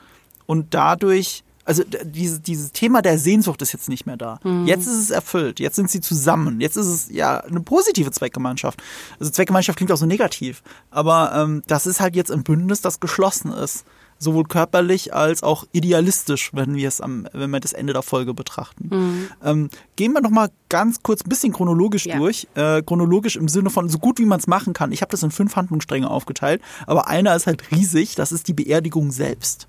[0.46, 4.40] und dadurch also dieses, dieses Thema der Sehnsucht ist jetzt nicht mehr da.
[4.44, 4.66] Mhm.
[4.68, 5.62] Jetzt ist es erfüllt.
[5.62, 6.60] Jetzt sind sie zusammen.
[6.60, 8.82] Jetzt ist es ja eine positive Zweckgemeinschaft.
[9.18, 10.62] Also Zweckgemeinschaft klingt auch so negativ.
[10.92, 13.86] Aber ähm, das ist halt jetzt ein Bündnis, das geschlossen ist.
[14.24, 18.34] Sowohl körperlich als auch idealistisch, wenn wir es am, wenn wir das Ende der Folge
[18.34, 18.90] betrachten.
[18.90, 19.28] Mhm.
[19.44, 22.18] Ähm, gehen wir noch mal ganz kurz ein bisschen chronologisch ja.
[22.18, 22.48] durch.
[22.56, 24.92] Äh, chronologisch im Sinne von so gut wie man es machen kann.
[24.92, 28.16] Ich habe das in fünf Handlungsstränge aufgeteilt, aber einer ist halt riesig.
[28.16, 29.68] Das ist die Beerdigung selbst.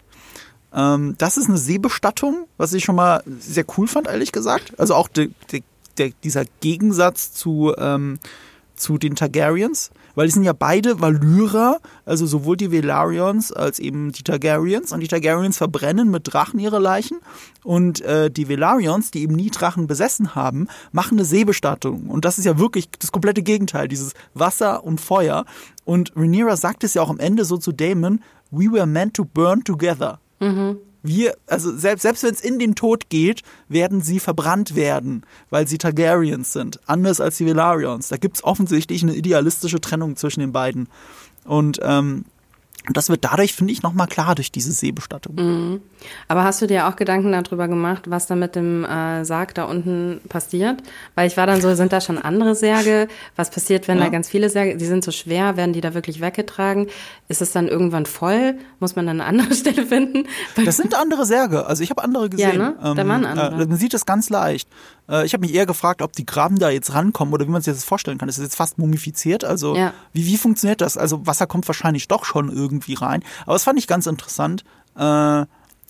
[0.75, 4.79] Ähm, das ist eine Seebestattung, was ich schon mal sehr cool fand, ehrlich gesagt.
[4.79, 5.63] Also auch de, de,
[5.99, 8.19] de, dieser Gegensatz zu, ähm,
[8.75, 14.13] zu den Targaryens, weil die sind ja beide Valyrer, also sowohl die Velarions als eben
[14.13, 14.93] die Targaryens.
[14.93, 17.19] Und die Targaryens verbrennen mit Drachen ihre Leichen.
[17.63, 22.09] Und äh, die Velarions, die eben nie Drachen besessen haben, machen eine Seebestattung.
[22.09, 25.45] Und das ist ja wirklich das komplette Gegenteil, dieses Wasser und Feuer.
[25.85, 29.25] Und Rhaenyra sagt es ja auch am Ende so zu Damon, we were meant to
[29.25, 30.21] burn together.
[30.41, 30.79] Mhm.
[31.07, 35.69] Wir, also selbst, selbst wenn es in den Tod geht, werden sie verbrannt werden, weil
[35.69, 36.81] sie Targaryens sind.
[36.87, 38.09] Anders als die Velarions.
[38.09, 40.89] Da gibt es offensichtlich eine idealistische Trennung zwischen den beiden.
[41.45, 42.25] Und ähm,
[42.87, 45.37] und das wird dadurch, finde ich, nochmal klar durch diese Seebestattung.
[45.37, 45.83] Mhm.
[46.29, 49.65] Aber hast du dir auch Gedanken darüber gemacht, was da mit dem äh, Sarg da
[49.65, 50.83] unten passiert?
[51.15, 53.09] Weil ich war dann so, sind da schon andere Särge?
[53.37, 54.05] Was passiert, wenn ja.
[54.05, 56.89] da ganz viele Särge, die sind so schwer, werden die da wirklich weggetragen?
[57.29, 58.57] Ist es dann irgendwann voll?
[58.81, 60.27] Muss man dann eine andere Stelle finden?
[60.63, 61.65] Das sind andere Särge.
[61.65, 62.61] Also ich habe andere gesehen.
[62.61, 62.77] Ja, ne?
[62.83, 63.63] Da ähm, waren andere.
[63.63, 64.69] Äh, man sieht das ganz leicht.
[65.09, 67.63] Äh, ich habe mich eher gefragt, ob die Graben da jetzt rankommen oder wie man
[67.63, 68.29] sich das vorstellen kann.
[68.29, 69.45] Ist das jetzt fast mumifiziert?
[69.45, 69.93] Also ja.
[70.13, 70.97] wie, wie funktioniert das?
[70.97, 73.23] Also Wasser kommt wahrscheinlich doch schon irgendwie rein.
[73.43, 74.65] Aber das fand ich ganz interessant.
[74.97, 75.45] Äh,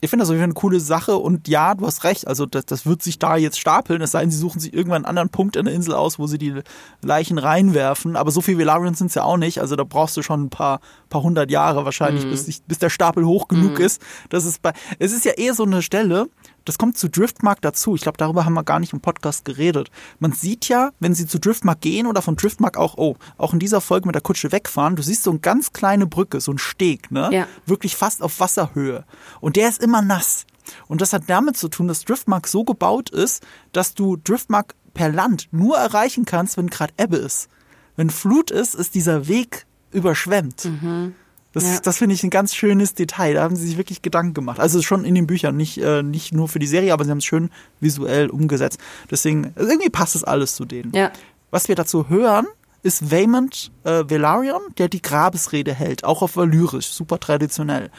[0.05, 2.45] ich finde das auf jeden Fall eine coole Sache und ja, du hast recht, also
[2.45, 5.07] das, das wird sich da jetzt stapeln, es sei denn, sie suchen sich irgendwann einen
[5.07, 6.61] anderen Punkt in der Insel aus, wo sie die
[7.01, 10.23] Leichen reinwerfen, aber so viel Velarians sind es ja auch nicht, also da brauchst du
[10.23, 12.31] schon ein paar, paar hundert Jahre wahrscheinlich, mhm.
[12.31, 13.85] bis, bis der Stapel hoch genug mhm.
[13.85, 14.03] ist.
[14.29, 16.27] Das ist bei, es ist ja eher so eine Stelle,
[16.65, 17.95] das kommt zu Driftmark dazu.
[17.95, 19.91] Ich glaube, darüber haben wir gar nicht im Podcast geredet.
[20.19, 23.59] Man sieht ja, wenn sie zu Driftmark gehen oder von Driftmark auch, oh, auch in
[23.59, 26.59] dieser Folge mit der Kutsche wegfahren, du siehst so eine ganz kleine Brücke, so ein
[26.59, 27.29] Steg, ne?
[27.33, 27.47] Ja.
[27.67, 29.05] Wirklich fast auf Wasserhöhe.
[29.41, 30.47] Und der ist immer nass.
[30.89, 35.11] Und das hat damit zu tun, dass Driftmark so gebaut ist, dass du Driftmark per
[35.11, 37.49] Land nur erreichen kannst, wenn gerade Ebbe ist.
[37.97, 40.65] Wenn Flut ist, ist dieser Weg überschwemmt.
[40.65, 41.15] Mhm.
[41.55, 41.81] Das, ja.
[41.81, 43.35] das finde ich ein ganz schönes Detail.
[43.35, 44.61] Da haben sie sich wirklich Gedanken gemacht.
[44.61, 47.19] Also schon in den Büchern, nicht, äh, nicht nur für die Serie, aber sie haben
[47.19, 48.79] es schön visuell umgesetzt.
[49.11, 50.93] Deswegen, also irgendwie passt es alles zu denen.
[50.93, 51.13] Ja.
[51.51, 52.47] Was wir dazu hören,
[52.83, 57.91] ist Vaymond äh, Velaryon, der die Grabesrede hält, auch auf Valyrisch, super traditionell.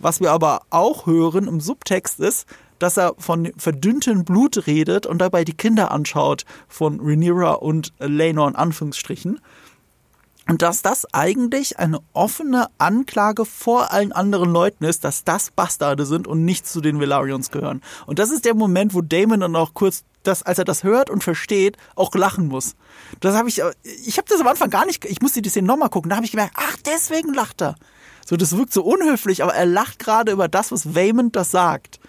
[0.00, 2.46] Was wir aber auch hören im Subtext ist,
[2.78, 8.48] dass er von verdünntem Blut redet und dabei die Kinder anschaut von Rhaenyra und Laenor
[8.48, 9.40] in Anführungsstrichen.
[10.46, 16.04] Und dass das eigentlich eine offene Anklage vor allen anderen Leuten ist, dass das Bastarde
[16.04, 17.80] sind und nicht zu den Velarions gehören.
[18.06, 21.08] Und das ist der Moment, wo Damon dann auch kurz das, als er das hört
[21.10, 22.76] und versteht, auch lachen muss.
[23.20, 25.90] Das habe ich, ich habe das am Anfang gar nicht, ich musste die Szene nochmal
[25.90, 27.76] gucken, da habe ich gemerkt, ach, deswegen lacht er.
[28.26, 32.00] So, das wirkt so unhöflich, aber er lacht gerade über das, was Waymond das sagt.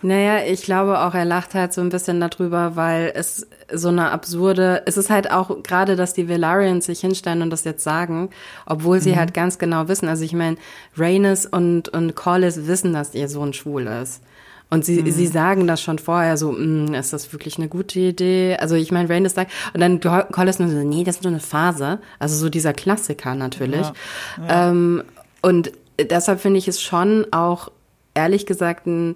[0.00, 4.12] Naja, ich glaube auch, er lacht halt so ein bisschen darüber, weil es so eine
[4.12, 8.30] absurde, es ist halt auch gerade, dass die Velarians sich hinstellen und das jetzt sagen,
[8.64, 9.16] obwohl sie mhm.
[9.16, 10.56] halt ganz genau wissen, also ich meine,
[10.96, 14.22] Rhaenys und, und Corlys wissen, dass ihr Sohn schwul ist.
[14.70, 15.10] Und sie, mhm.
[15.10, 18.56] sie sagen das schon vorher so, mm, ist das wirklich eine gute Idee?
[18.60, 21.40] Also ich meine, Rhaenys sagt, und dann Collis nur so, nee, das ist nur eine
[21.40, 21.98] Phase.
[22.18, 23.80] Also so dieser Klassiker natürlich.
[23.80, 24.46] Ja.
[24.46, 24.70] Ja.
[24.70, 25.02] Ähm,
[25.40, 27.70] und deshalb finde ich es schon auch,
[28.14, 29.14] ehrlich gesagt, ein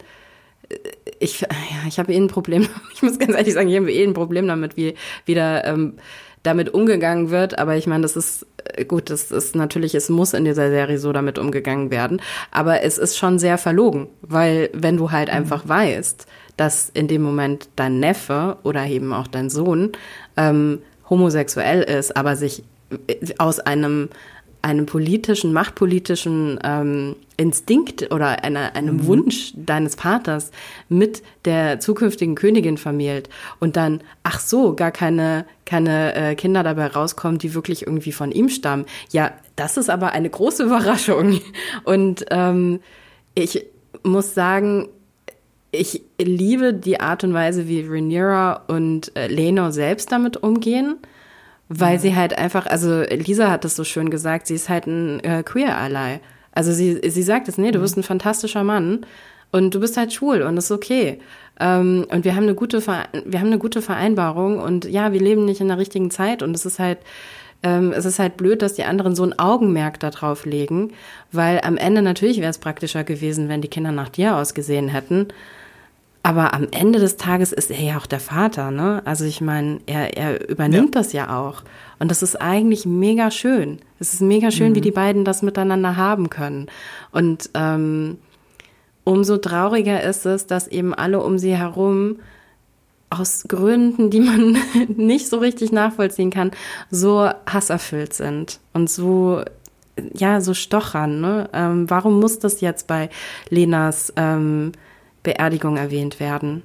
[1.19, 1.49] ich, ja,
[1.87, 4.47] ich habe eh ein Problem, ich muss ganz ehrlich sagen, ich habe eh ein Problem
[4.47, 5.95] damit, wie wieder ähm,
[6.43, 7.59] damit umgegangen wird.
[7.59, 10.99] Aber ich meine, das ist äh, gut, das ist natürlich, es muss in dieser Serie
[10.99, 12.21] so damit umgegangen werden.
[12.51, 15.37] Aber es ist schon sehr verlogen, weil wenn du halt mhm.
[15.37, 19.93] einfach weißt, dass in dem Moment dein Neffe oder eben auch dein Sohn
[20.37, 22.65] ähm, homosexuell ist, aber sich
[23.07, 24.09] äh, aus einem
[24.63, 29.07] einem politischen, machtpolitischen ähm, Instinkt oder einer, einem mhm.
[29.07, 30.53] Wunsch deines Vaters
[30.89, 36.87] mit der zukünftigen Königin vermählt und dann, ach so, gar keine, keine äh, Kinder dabei
[36.87, 38.87] rauskommen, die wirklich irgendwie von ihm stammen.
[39.11, 41.41] Ja, das ist aber eine große Überraschung.
[41.85, 42.81] Und ähm,
[43.35, 43.67] ich
[44.05, 44.89] muss sagen,
[45.73, 50.99] ich liebe die Art und Weise, wie Rhaenyra und äh, Lenor selbst damit umgehen
[51.79, 55.21] weil sie halt einfach, also Lisa hat das so schön gesagt, sie ist halt ein
[55.21, 56.21] äh, Queer-Ally.
[56.53, 57.83] Also sie, sie sagt es, nee, du mhm.
[57.83, 59.07] bist ein fantastischer Mann
[59.51, 61.21] und du bist halt schwul und das ist okay.
[61.61, 65.45] Ähm, und wir haben eine gute, wir haben eine gute Vereinbarung und ja, wir leben
[65.45, 66.99] nicht in der richtigen Zeit und es ist halt,
[67.63, 70.93] ähm, es ist halt blöd, dass die anderen so ein Augenmerk darauf legen,
[71.31, 75.29] weil am Ende natürlich wäre es praktischer gewesen, wenn die Kinder nach dir ausgesehen hätten.
[76.25, 79.03] Aber am Ende des Tages ist er ja auch der Vater, ne?
[79.05, 81.01] Also ich meine, er, er übernimmt ja.
[81.01, 81.63] das ja auch.
[81.99, 83.81] Und das ist eigentlich mega schön.
[83.99, 84.75] Es ist mega schön, mhm.
[84.77, 86.67] wie die beiden das miteinander haben können.
[87.11, 88.19] Und ähm,
[89.03, 92.21] umso trauriger ist es, dass eben alle um sie herum
[93.11, 94.57] aus Gründen, die man
[94.97, 96.53] nicht so richtig nachvollziehen kann,
[96.91, 99.43] so hasserfüllt sind und so
[100.15, 101.21] ja so stochern.
[101.21, 101.51] Ne?
[101.53, 103.11] Ähm, warum muss das jetzt bei
[103.51, 104.73] Lenas ähm,
[105.23, 106.63] Beerdigung erwähnt werden?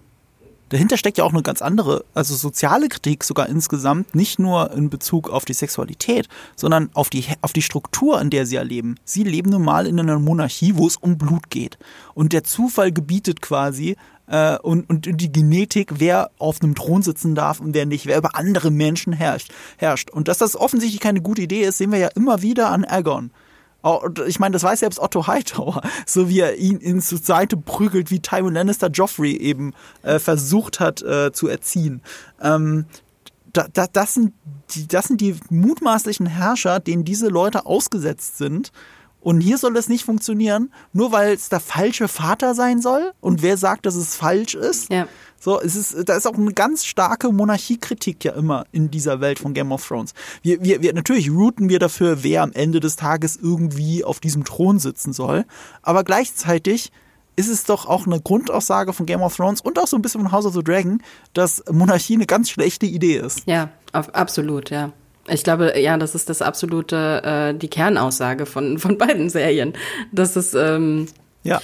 [0.70, 4.89] dahinter steckt ja auch eine ganz andere, also soziale Kritik sogar insgesamt, nicht nur in
[4.89, 8.96] Bezug auf die Sexualität, sondern auf die, auf die Struktur, in der sie erleben.
[9.06, 11.78] Sie leben nun mal in einer Monarchie, wo es um Blut geht.
[12.13, 13.96] Und der Zufall gebietet quasi,
[14.28, 18.17] äh, und, und die Genetik, wer auf einem Thron sitzen darf und wer nicht, wer
[18.17, 19.52] über andere Menschen herrscht.
[19.78, 20.10] herrscht.
[20.10, 23.32] Und dass das offensichtlich keine gute Idee ist, sehen wir ja immer wieder an Aegon
[24.26, 28.20] ich meine, das weiß selbst Otto Hightower, so wie er ihn zur Seite prügelt, wie
[28.20, 32.02] Tywin Lannister Joffrey eben äh, versucht hat äh, zu erziehen.
[32.42, 32.86] Ähm,
[33.54, 34.34] da, da, das, sind
[34.72, 38.72] die, das sind die mutmaßlichen Herrscher, denen diese Leute ausgesetzt sind.
[39.20, 43.13] Und hier soll es nicht funktionieren, nur weil es der falsche Vater sein soll.
[43.20, 44.92] Und wer sagt, dass es falsch ist?
[44.92, 45.08] Ja.
[45.39, 49.39] So, es ist, da ist auch eine ganz starke Monarchiekritik ja immer in dieser Welt
[49.39, 50.13] von Game of Thrones.
[50.41, 54.45] Wir, wir, wir, natürlich routen wir dafür, wer am Ende des Tages irgendwie auf diesem
[54.45, 55.45] Thron sitzen soll.
[55.84, 56.91] Aber gleichzeitig
[57.36, 60.21] ist es doch auch eine Grundaussage von Game of Thrones und auch so ein bisschen
[60.21, 61.02] von House of the Dragon,
[61.34, 63.43] dass Monarchie eine ganz schlechte Idee ist.
[63.45, 64.91] Ja, absolut, ja.
[65.30, 69.73] Ich glaube, ja, das ist das absolute, äh, die Kernaussage von, von beiden Serien.
[70.12, 71.08] Das ist, ähm,
[71.43, 71.62] ja.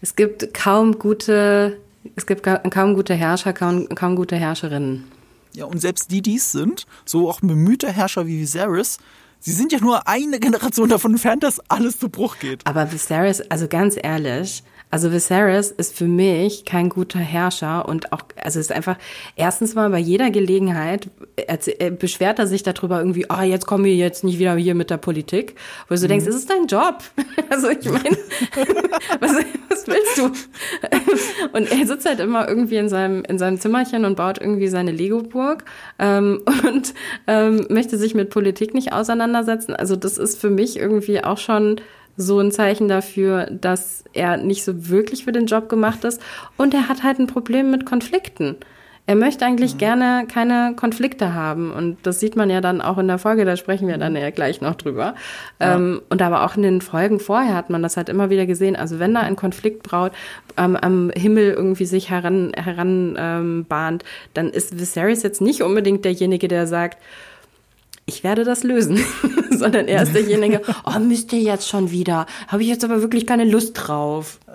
[0.00, 1.76] Es gibt kaum gute
[2.16, 5.04] es gibt kaum gute Herrscher, kaum, kaum gute Herrscherinnen.
[5.52, 8.98] Ja, und selbst die, die es sind, so auch bemühte Herrscher wie Viserys,
[9.40, 12.66] sie sind ja nur eine Generation davon entfernt, dass alles zu Bruch geht.
[12.66, 18.22] Aber Viserys, also ganz ehrlich, also Viserys ist für mich kein guter Herrscher und auch,
[18.42, 18.96] also ist einfach,
[19.36, 23.84] erstens mal bei jeder Gelegenheit äh, beschwert er sich darüber irgendwie, ah, oh, jetzt kommen
[23.84, 25.54] wir jetzt nicht wieder hier mit der Politik,
[25.88, 26.08] wo du mhm.
[26.08, 26.98] denkst, es ist dein Job.
[27.48, 28.16] Also ich meine,
[29.20, 29.32] was,
[29.68, 30.26] was willst du?
[31.52, 34.92] Und er sitzt halt immer irgendwie in seinem, in seinem Zimmerchen und baut irgendwie seine
[34.92, 35.64] Lego-Burg
[35.98, 36.94] ähm, und
[37.26, 39.74] ähm, möchte sich mit Politik nicht auseinandersetzen.
[39.74, 41.80] Also das ist für mich irgendwie auch schon
[42.20, 46.20] so ein Zeichen dafür, dass er nicht so wirklich für den Job gemacht ist.
[46.56, 48.56] Und er hat halt ein Problem mit Konflikten.
[49.06, 49.78] Er möchte eigentlich mhm.
[49.78, 51.72] gerne keine Konflikte haben.
[51.72, 54.30] Und das sieht man ja dann auch in der Folge, da sprechen wir dann ja
[54.30, 55.14] gleich noch drüber.
[55.60, 55.74] Ja.
[55.74, 58.76] Ähm, und aber auch in den Folgen vorher hat man das halt immer wieder gesehen.
[58.76, 60.12] Also wenn da ein Konflikt braut,
[60.56, 63.66] ähm, am Himmel irgendwie sich heran, heran ähm,
[64.34, 66.98] dann ist Viserys jetzt nicht unbedingt derjenige, der sagt,
[68.10, 68.98] ich werde das lösen,
[69.50, 73.24] sondern er ist derjenige, oh, müsst ihr jetzt schon wieder, habe ich jetzt aber wirklich
[73.24, 74.40] keine Lust drauf.
[74.48, 74.50] Äh,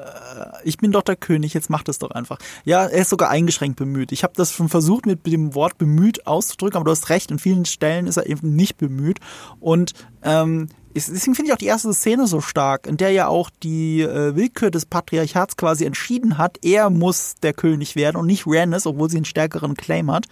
[0.66, 2.38] ich bin doch der König, jetzt macht es doch einfach.
[2.66, 4.12] Ja, er ist sogar eingeschränkt bemüht.
[4.12, 7.40] Ich habe das schon versucht, mit dem Wort bemüht auszudrücken, aber du hast recht, in
[7.40, 9.20] vielen Stellen ist er eben nicht bemüht.
[9.62, 13.50] Und ähm, deswegen finde ich auch die erste Szene so stark, in der ja auch
[13.64, 18.46] die äh, Willkür des Patriarchats quasi entschieden hat, er muss der König werden und nicht
[18.46, 20.26] Rhaenys, obwohl sie einen stärkeren Claim hat.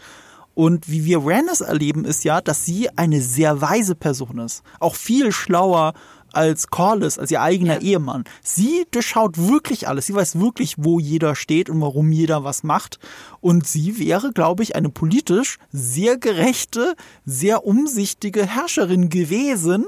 [0.56, 4.64] Und wie wir Rhaenys erleben, ist ja, dass sie eine sehr weise Person ist.
[4.80, 5.94] Auch viel schlauer
[6.34, 7.94] als Corliss, als ihr eigener ja.
[7.94, 8.24] Ehemann.
[8.42, 10.08] Sie durchschaut wirklich alles.
[10.08, 13.00] Sie weiß wirklich, wo jeder steht und warum jeder was macht.
[13.40, 19.86] Und sie wäre, glaube ich, eine politisch sehr gerechte, sehr umsichtige Herrscherin gewesen.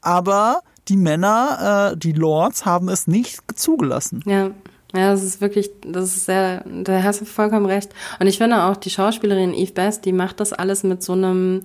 [0.00, 4.22] Aber die Männer, äh, die Lords, haben es nicht zugelassen.
[4.24, 4.50] Ja.
[4.94, 7.90] Ja, das ist wirklich, das ist sehr, da hast du vollkommen recht.
[8.20, 11.62] Und ich finde auch die Schauspielerin Eve Best, die macht das alles mit so einem,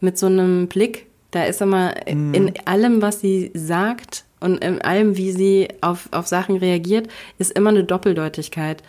[0.00, 1.06] mit so einem Blick.
[1.30, 2.34] Da ist immer mhm.
[2.34, 7.52] in allem, was sie sagt und in allem, wie sie auf, auf Sachen reagiert, ist
[7.52, 8.82] immer eine Doppeldeutigkeit.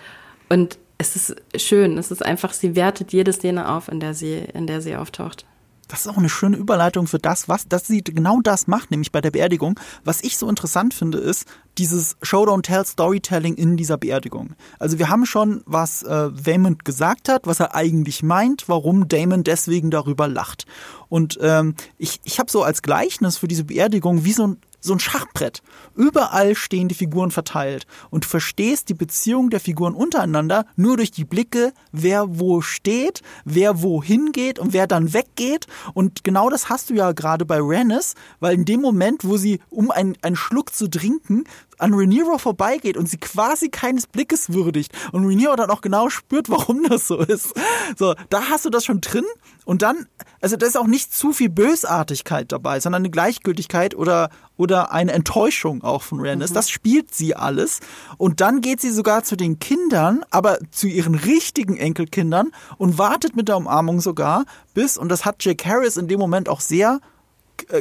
[0.48, 1.98] Und es ist schön.
[1.98, 5.46] Es ist einfach, sie wertet jede Szene auf, in der sie, in der sie auftaucht.
[5.90, 9.12] Das ist auch eine schöne Überleitung für das, was, dass sie genau das macht, nämlich
[9.12, 9.78] bei der Beerdigung.
[10.06, 11.46] Was ich so interessant finde, ist
[11.80, 14.56] dieses Show Don't Tell Storytelling in dieser Beerdigung.
[14.78, 19.44] Also wir haben schon, was äh, Waymond gesagt hat, was er eigentlich meint, warum Damon
[19.44, 20.68] deswegen darüber lacht.
[21.10, 24.94] Und ähm, ich, ich habe so als Gleichnis für diese Beerdigung wie so ein so
[24.94, 25.62] ein Schachbrett.
[25.96, 31.12] Überall stehen die Figuren verteilt und du verstehst die Beziehung der Figuren untereinander nur durch
[31.12, 35.68] die Blicke, wer wo steht, wer wohin geht und wer dann weggeht.
[35.94, 39.60] Und genau das hast du ja gerade bei Rennes, weil in dem Moment, wo sie,
[39.70, 41.44] um einen, einen Schluck zu trinken,
[41.80, 46.50] an Rhaenyra vorbeigeht und sie quasi keines Blickes würdigt und Rhaenyra dann auch genau spürt,
[46.50, 47.54] warum das so ist.
[47.98, 49.26] So, da hast du das schon drin
[49.66, 50.08] und dann,
[50.42, 55.12] also da ist auch nicht zu viel Bösartigkeit dabei, sondern eine Gleichgültigkeit oder, oder eine
[55.12, 56.50] Enttäuschung auch von Rhaenys.
[56.50, 56.56] Mhm.
[56.56, 57.80] Das spielt sie alles.
[58.18, 63.36] Und dann geht sie sogar zu den Kindern, aber zu ihren richtigen Enkelkindern und wartet
[63.36, 67.00] mit der Umarmung sogar bis, und das hat Jake Harris in dem Moment auch sehr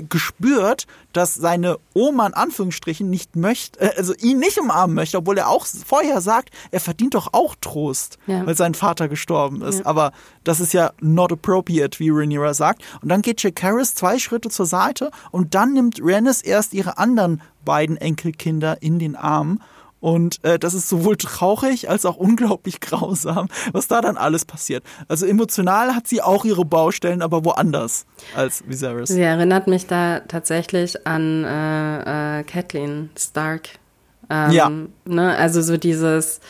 [0.08, 5.38] gespürt, dass seine Oma in Anführungsstrichen nicht möchte, äh, also ihn nicht umarmen möchte, obwohl
[5.38, 8.46] er auch vorher sagt, er verdient doch auch Trost, ja.
[8.46, 9.80] weil sein Vater gestorben ist.
[9.80, 9.86] Ja.
[9.86, 10.12] Aber
[10.44, 12.82] das ist ja not appropriate, wie Rhaenyra sagt.
[13.02, 16.98] Und dann geht Jack Harris zwei Schritte zur Seite und dann nimmt Rhaenys erst ihre
[16.98, 19.60] anderen beiden Enkelkinder in den Arm
[20.00, 24.84] und äh, das ist sowohl traurig als auch unglaublich grausam, was da dann alles passiert.
[25.08, 29.08] Also emotional hat sie auch ihre Baustellen, aber woanders als Viserys.
[29.08, 33.70] Sie erinnert mich da tatsächlich an äh, äh, Kathleen Stark.
[34.30, 34.70] Ähm, ja.
[35.04, 35.36] Ne?
[35.36, 36.40] Also so dieses,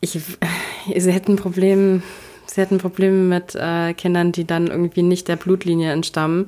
[0.00, 2.02] ich, sie hätten Probleme,
[2.46, 6.46] sie hätten Probleme mit äh, Kindern, die dann irgendwie nicht der Blutlinie entstammen.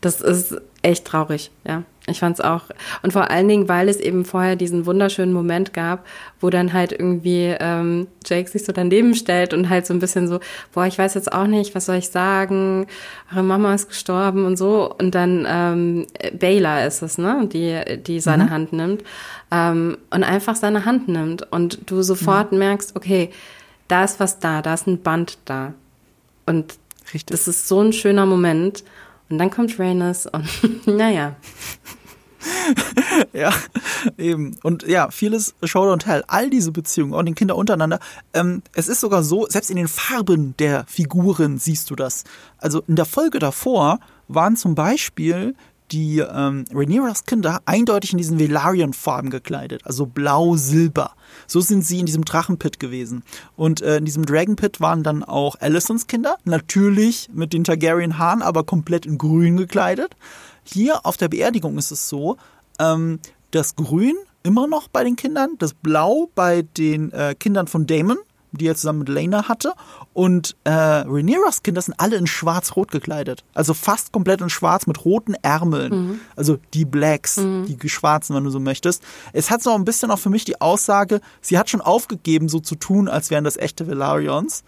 [0.00, 1.84] Das ist echt traurig, ja.
[2.08, 2.62] Ich fand's auch.
[3.02, 6.04] Und vor allen Dingen, weil es eben vorher diesen wunderschönen Moment gab,
[6.40, 10.26] wo dann halt irgendwie ähm, Jake sich so daneben stellt und halt so ein bisschen
[10.26, 10.40] so,
[10.72, 12.88] boah, ich weiß jetzt auch nicht, was soll ich sagen?
[13.30, 14.92] Eure Mama ist gestorben und so.
[14.98, 17.48] Und dann ähm, Baylor ist es, ne?
[17.52, 18.50] Die, die seine mhm.
[18.50, 19.04] Hand nimmt.
[19.52, 21.52] Ähm, und einfach seine Hand nimmt.
[21.52, 22.58] Und du sofort mhm.
[22.58, 23.30] merkst, okay,
[23.86, 25.72] da ist was da, da ist ein Band da.
[26.46, 26.74] Und
[27.14, 27.26] Richtig.
[27.26, 28.82] das ist so ein schöner Moment.
[29.32, 31.36] Und dann kommt Rhaenys und naja.
[33.32, 33.50] ja,
[34.18, 34.58] eben.
[34.62, 36.22] Und ja, vieles Show und Tell.
[36.26, 37.98] All diese Beziehungen, auch den Kinder untereinander.
[38.34, 42.24] Ähm, es ist sogar so, selbst in den Farben der Figuren siehst du das.
[42.58, 45.54] Also in der Folge davor waren zum Beispiel
[45.92, 51.12] die ähm, Rhaenyras Kinder eindeutig in diesen Velaryon-Farben gekleidet, also blau-silber.
[51.46, 53.22] So sind sie in diesem Drachenpit gewesen.
[53.56, 58.64] Und äh, in diesem Dragonpit waren dann auch Alicents Kinder, natürlich mit den Targaryen-Haaren, aber
[58.64, 60.16] komplett in grün gekleidet.
[60.64, 62.36] Hier auf der Beerdigung ist es so,
[62.78, 67.86] ähm, das Grün immer noch bei den Kindern, das Blau bei den äh, Kindern von
[67.86, 68.18] Damon
[68.52, 69.72] die er zusammen mit Lena hatte.
[70.12, 73.44] Und äh, Rhaenyras Kinder sind alle in schwarz-rot gekleidet.
[73.54, 75.92] Also fast komplett in schwarz mit roten Ärmeln.
[75.92, 76.20] Mhm.
[76.36, 77.66] Also die Blacks, mhm.
[77.66, 79.02] die schwarzen, wenn du so möchtest.
[79.32, 82.60] Es hat so ein bisschen auch für mich die Aussage, sie hat schon aufgegeben, so
[82.60, 84.64] zu tun, als wären das echte Velarions.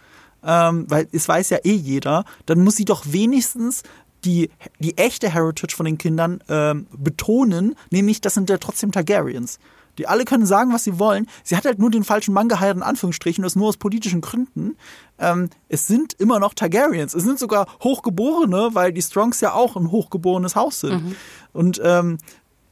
[0.47, 2.25] Ähm, weil es weiß ja eh jeder.
[2.45, 3.83] Dann muss sie doch wenigstens
[4.25, 9.59] die, die echte Heritage von den Kindern ähm, betonen, nämlich das sind ja trotzdem Targaryens.
[9.99, 11.27] Die alle können sagen, was sie wollen.
[11.43, 14.77] Sie hat halt nur den falschen Mann geheiratet, in Anführungsstrichen, das nur aus politischen Gründen.
[15.19, 17.15] Ähm, es sind immer noch Targaryens.
[17.15, 21.05] Es sind sogar Hochgeborene, weil die Strongs ja auch ein hochgeborenes Haus sind.
[21.05, 21.17] Mhm.
[21.53, 22.19] Und ähm,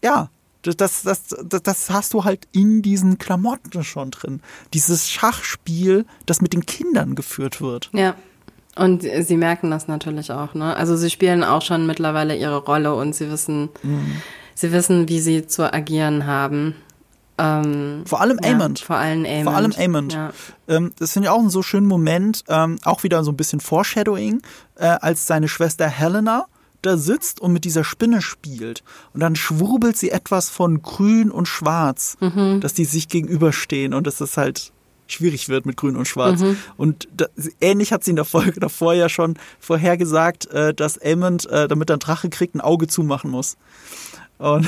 [0.03, 0.31] ja,
[0.63, 4.41] das, das, das, das hast du halt in diesen Klamotten schon drin.
[4.75, 7.91] Dieses Schachspiel, das mit den Kindern geführt wird.
[7.93, 8.15] Ja.
[8.75, 10.75] Und sie merken das natürlich auch, ne?
[10.75, 14.23] Also sie spielen auch schon mittlerweile ihre Rolle und sie wissen, mhm.
[14.55, 16.75] sie wissen, wie sie zu agieren haben.
[17.43, 18.81] Ähm, vor allem Amond.
[18.81, 19.45] Ja, vor allem Amond.
[19.45, 20.13] Vor allem Amond.
[20.13, 20.33] Ja.
[20.69, 23.61] Ähm, das finde ich auch einen so schönen Moment, ähm, auch wieder so ein bisschen
[23.61, 24.43] Foreshadowing,
[24.77, 26.47] äh, als seine Schwester Helena
[26.83, 28.83] da sitzt und mit dieser Spinne spielt.
[29.13, 32.61] Und dann schwurbelt sie etwas von grün und schwarz, mhm.
[32.61, 34.73] dass die sich gegenüberstehen und dass das halt
[35.07, 36.41] schwierig wird mit grün und schwarz.
[36.41, 36.57] Mhm.
[36.77, 37.29] Und das,
[37.61, 41.91] ähnlich hat sie in der Folge davor ja schon vorhergesagt, äh, dass Amond, äh, damit
[41.91, 43.57] er einen Drache kriegt, ein Auge zumachen muss.
[44.39, 44.67] Und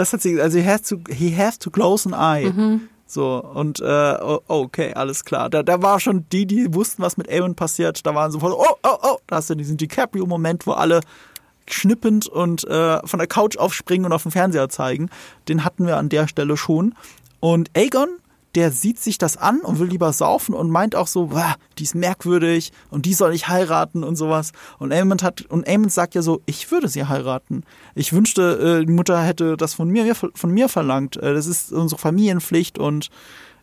[0.00, 2.50] das hat sie, also he has to, he has to close an eye.
[2.50, 2.88] Mhm.
[3.06, 5.50] So, und äh, oh, okay, alles klar.
[5.50, 8.76] Da, da war schon die, die wussten, was mit Aemon passiert, da waren sofort, oh,
[8.84, 11.00] oh, oh, da hast du diesen DiCaprio-Moment, wo alle
[11.68, 15.10] schnippend und äh, von der Couch aufspringen und auf den Fernseher zeigen.
[15.48, 16.94] Den hatten wir an der Stelle schon.
[17.40, 18.08] Und Aegon
[18.54, 21.30] der sieht sich das an und will lieber saufen und meint auch so,
[21.78, 24.52] die ist merkwürdig und die soll ich heiraten und sowas.
[24.78, 27.62] Und Aemond hat und Aemond sagt ja so, ich würde sie heiraten.
[27.94, 31.16] Ich wünschte, äh, die Mutter hätte das von mir von mir verlangt.
[31.16, 33.10] Äh, das ist unsere Familienpflicht und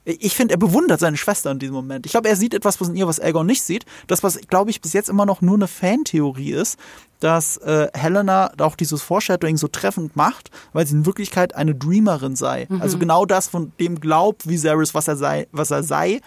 [0.08, 2.06] ich finde, er bewundert seine Schwester in diesem Moment.
[2.06, 3.86] Ich glaube, er sieht etwas was in ihr, was Aegon nicht sieht.
[4.08, 6.80] Das, was, glaube ich, bis jetzt immer noch nur eine Fantheorie ist,
[7.20, 12.38] dass äh, Helena auch dieses Foreshadowing so treffend macht, weil sie in Wirklichkeit eine Dreamerin
[12.38, 12.68] sei.
[12.70, 12.82] Mhm.
[12.82, 16.22] Also genau das, von dem glaubt Viserys, was er sei, was er sei,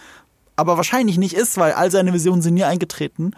[0.57, 3.33] aber wahrscheinlich nicht ist, weil all seine Visionen sind nie eingetreten.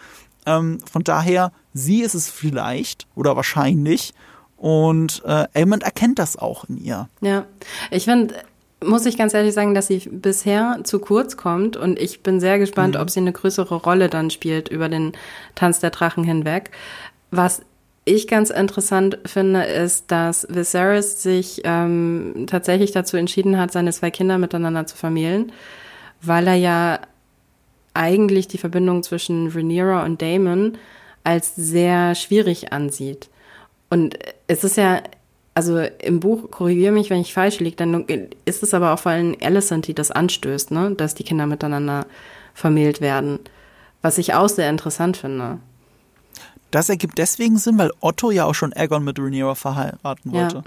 [0.44, 4.12] Ähm, von daher, sie ist es vielleicht oder wahrscheinlich.
[4.56, 7.08] Und äh, Aemond erkennt das auch in ihr.
[7.20, 7.46] Ja,
[7.90, 8.34] ich finde,
[8.84, 12.58] muss ich ganz ehrlich sagen, dass sie bisher zu kurz kommt und ich bin sehr
[12.58, 13.00] gespannt, mhm.
[13.00, 15.12] ob sie eine größere Rolle dann spielt über den
[15.54, 16.70] Tanz der Drachen hinweg.
[17.30, 17.62] Was
[18.04, 24.10] ich ganz interessant finde, ist, dass Viserys sich ähm, tatsächlich dazu entschieden hat, seine zwei
[24.10, 25.52] Kinder miteinander zu vermählen,
[26.20, 27.00] weil er ja
[27.94, 30.78] eigentlich die Verbindung zwischen Rhaenyra und Damon
[31.24, 33.28] als sehr schwierig ansieht.
[33.90, 35.02] Und es ist ja,
[35.54, 38.06] also im Buch, korrigiere mich, wenn ich falsch liege, dann
[38.44, 40.92] ist es aber auch vor allem Alicent, die das anstößt, ne?
[40.92, 42.06] dass die Kinder miteinander
[42.54, 43.38] vermählt werden.
[44.00, 45.58] Was ich auch sehr interessant finde.
[46.70, 50.56] Das ergibt deswegen Sinn, weil Otto ja auch schon Aegon mit Rhaenyra verheiraten wollte.
[50.56, 50.62] Ja.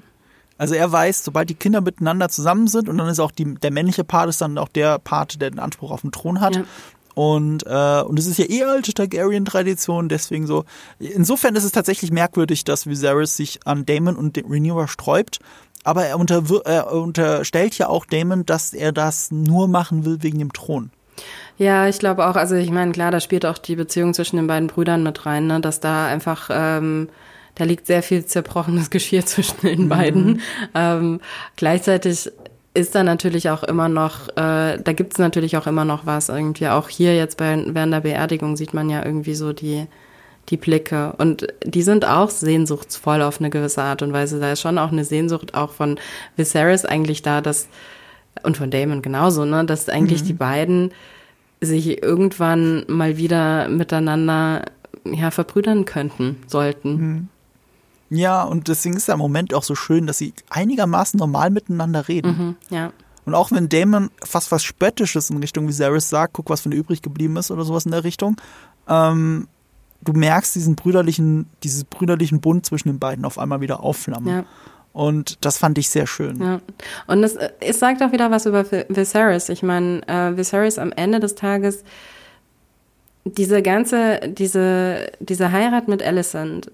[0.57, 3.71] Also er weiß, sobald die Kinder miteinander zusammen sind und dann ist auch die, der
[3.71, 6.55] männliche Part ist dann auch der Part, der den Anspruch auf den Thron hat.
[6.55, 6.63] Ja.
[7.15, 10.65] Und, äh, und es ist ja eh alte Targaryen-Tradition, deswegen so.
[10.99, 15.39] Insofern ist es tatsächlich merkwürdig, dass Viserys sich an Daemon und Rhaenyra sträubt.
[15.85, 20.39] Aber er, unter, er unterstellt ja auch Daemon, dass er das nur machen will wegen
[20.39, 20.91] dem Thron.
[21.57, 24.47] Ja, ich glaube auch, also ich meine, klar, da spielt auch die Beziehung zwischen den
[24.47, 27.07] beiden Brüdern mit rein, ne, dass da einfach, ähm,
[27.55, 29.89] da liegt sehr viel zerbrochenes Geschirr zwischen den mhm.
[29.89, 30.41] beiden.
[30.73, 31.21] Ähm,
[31.55, 32.29] gleichzeitig
[32.75, 36.29] ist da natürlich auch immer noch, äh, da gibt's natürlich auch immer noch was.
[36.29, 39.87] Irgendwie auch hier jetzt bei, während der Beerdigung sieht man ja irgendwie so die,
[40.49, 41.13] die Blicke.
[41.17, 44.39] Und die sind auch sehnsuchtsvoll auf eine gewisse Art und Weise.
[44.39, 45.97] Da ist schon auch eine Sehnsucht auch von
[46.35, 47.69] Viserys eigentlich da, dass,
[48.43, 50.27] und von Damon genauso, ne, dass eigentlich mhm.
[50.27, 50.91] die beiden
[51.61, 54.65] sich irgendwann mal wieder miteinander
[55.05, 56.95] ja, verbrüdern könnten, sollten.
[56.95, 57.27] Mhm.
[58.09, 62.57] Ja, und deswegen ist der Moment auch so schön, dass sie einigermaßen normal miteinander reden.
[62.69, 62.91] Mhm, ja.
[63.25, 66.71] Und auch wenn Damon fast was Spöttisches in Richtung, wie Varys sagt, guck, was von
[66.71, 68.37] dir übrig geblieben ist oder sowas in der Richtung,
[68.87, 69.47] ähm,
[70.01, 74.29] du merkst diesen brüderlichen, dieses brüderlichen Bund zwischen den beiden auf einmal wieder aufflammen.
[74.29, 74.45] Ja.
[74.93, 76.41] Und das fand ich sehr schön.
[76.41, 76.61] Ja.
[77.07, 79.49] Und es, es sagt auch wieder was über Viserys.
[79.49, 81.83] Ich meine, äh, Viserys am Ende des Tages,
[83.25, 86.71] diese ganze, diese, diese Heirat mit Alicent,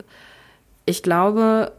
[0.85, 1.71] ich glaube,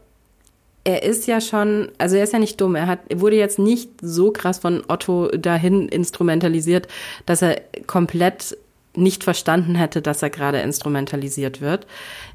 [0.84, 2.74] er ist ja schon, also er ist ja nicht dumm.
[2.74, 6.88] Er hat, wurde jetzt nicht so krass von Otto dahin instrumentalisiert,
[7.26, 8.56] dass er komplett
[8.94, 11.86] nicht verstanden hätte, dass er gerade instrumentalisiert wird.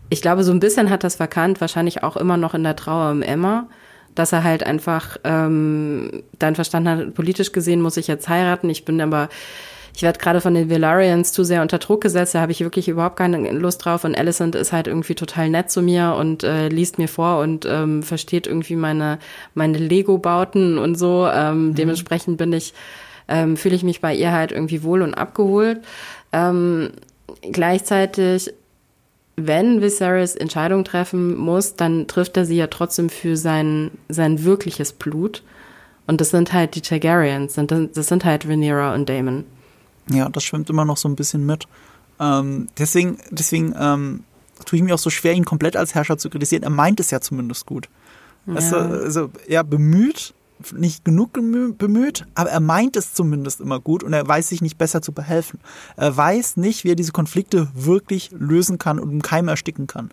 [0.09, 3.11] Ich glaube, so ein bisschen hat das verkannt, wahrscheinlich auch immer noch in der Trauer
[3.11, 3.67] um Emma,
[4.15, 8.69] dass er halt einfach ähm, dann verstanden hat, politisch gesehen muss ich jetzt heiraten.
[8.69, 9.29] Ich bin aber
[9.97, 12.87] ich werde gerade von den Valarians zu sehr unter Druck gesetzt, da habe ich wirklich
[12.87, 16.67] überhaupt keine Lust drauf und Alicent ist halt irgendwie total nett zu mir und äh,
[16.67, 19.17] liest mir vor und ähm, versteht irgendwie meine,
[19.55, 21.27] meine Lego-Bauten und so.
[21.27, 21.75] Ähm, mhm.
[21.75, 22.75] Dementsprechend bin ich,
[23.27, 25.79] ähm, fühle ich mich bei ihr halt irgendwie wohl und abgeholt.
[26.31, 26.91] Ähm,
[27.51, 28.53] gleichzeitig
[29.35, 34.93] wenn Viserys Entscheidungen treffen muss, dann trifft er sie ja trotzdem für sein, sein wirkliches
[34.93, 35.41] Blut.
[36.05, 39.43] Und das sind halt die Targaryens, das sind halt Rhaenyra und Daemon.
[40.09, 41.67] Ja, das schwimmt immer noch so ein bisschen mit.
[42.19, 44.23] Ähm, deswegen deswegen ähm,
[44.65, 46.63] tue ich mir auch so schwer, ihn komplett als Herrscher zu kritisieren.
[46.63, 47.89] Er meint es ja zumindest gut.
[48.45, 48.55] Ja.
[48.55, 50.33] Also, also er bemüht,
[50.75, 54.77] nicht genug bemüht, aber er meint es zumindest immer gut und er weiß sich nicht
[54.77, 55.59] besser zu behelfen.
[55.95, 60.09] Er weiß nicht, wie er diese Konflikte wirklich lösen kann und im Keim ersticken kann.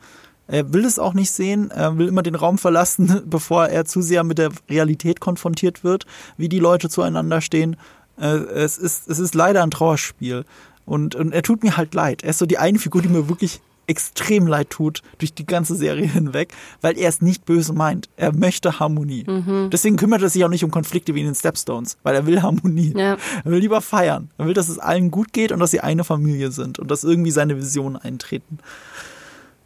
[0.47, 4.03] Er will es auch nicht sehen, er will immer den Raum verlassen, bevor er zu
[4.03, 6.05] sehr mit der Realität konfrontiert wird,
[6.37, 7.77] wie die Leute zueinander stehen.
[8.19, 10.45] Äh, es, ist, es ist leider ein Trauerspiel.
[10.87, 12.23] Und, und er tut mir halt leid.
[12.23, 15.75] Er ist so die eine Figur, die mir wirklich extrem leid tut durch die ganze
[15.75, 18.09] Serie hinweg, weil er es nicht böse meint.
[18.17, 19.25] Er möchte Harmonie.
[19.27, 19.71] Mhm.
[19.71, 22.43] Deswegen kümmert er sich auch nicht um Konflikte wie in den Stepstones, weil er will
[22.43, 22.95] Harmonie.
[22.97, 23.17] Ja.
[23.45, 24.31] Er will lieber feiern.
[24.39, 27.05] Er will, dass es allen gut geht und dass sie eine Familie sind und dass
[27.05, 28.59] irgendwie seine Visionen eintreten.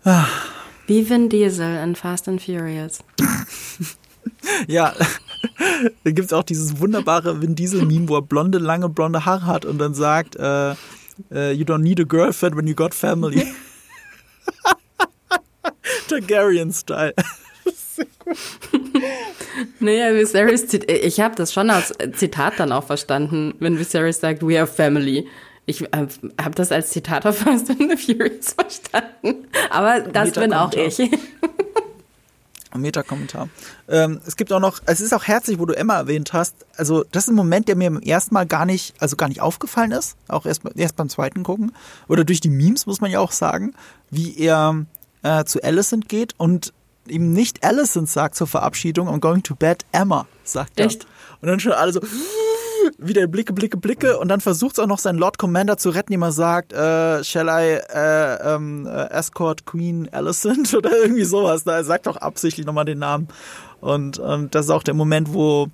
[0.05, 0.26] Ah.
[0.86, 3.01] Wie Vin Diesel in Fast and Furious.
[4.66, 4.94] ja,
[6.05, 9.64] da gibt es auch dieses wunderbare Vin Diesel-Meme, wo er blonde, lange blonde Haare hat
[9.64, 10.74] und dann sagt, äh,
[11.30, 13.47] uh, you don't need a girlfriend when you got family.
[16.09, 17.14] Targaryen-Style.
[19.80, 24.59] naja, Viserys, ich habe das schon als Zitat dann auch verstanden, wenn Viserys sagt, we
[24.59, 25.26] are family.
[25.66, 26.07] Ich äh,
[26.41, 29.49] habe das als Zitat auf Fast and the Furious verstanden.
[29.70, 30.99] Aber das bin auch ich.
[32.77, 33.49] Meta-Kommentar.
[33.89, 36.55] Ähm, es gibt auch noch, es ist auch herzlich, wo du Emma erwähnt hast.
[36.77, 39.41] Also, das ist ein Moment, der mir im ersten Mal gar nicht, also gar nicht
[39.41, 40.16] aufgefallen ist.
[40.29, 41.73] Auch erst, erst beim zweiten gucken.
[42.09, 43.75] Oder durch die Memes, muss man ja auch sagen,
[44.11, 44.85] wie er
[45.23, 46.73] äh, zu Alicent geht und
[47.07, 50.87] ihm nicht Alicent sagt zur Verabschiedung, I'm going to bed, Emma, sagt er.
[50.87, 51.07] Echt?
[51.41, 52.01] Und dann schon alle so,
[52.99, 56.12] wieder Blicke, Blicke, Blicke und dann versucht es auch noch seinen Lord Commander zu retten,
[56.12, 61.64] indem er sagt, äh, shall I äh, ähm, äh, escort Queen Alicent oder irgendwie sowas.
[61.64, 63.29] Da er sagt doch absichtlich nochmal den Namen.
[63.81, 65.68] Und, und das ist auch der Moment, wo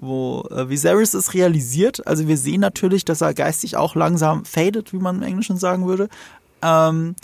[0.00, 2.06] wo äh, Viserys es realisiert.
[2.06, 5.88] Also wir sehen natürlich, dass er geistig auch langsam fadet, wie man im Englischen sagen
[5.88, 6.08] würde.
[6.62, 7.16] Ähm,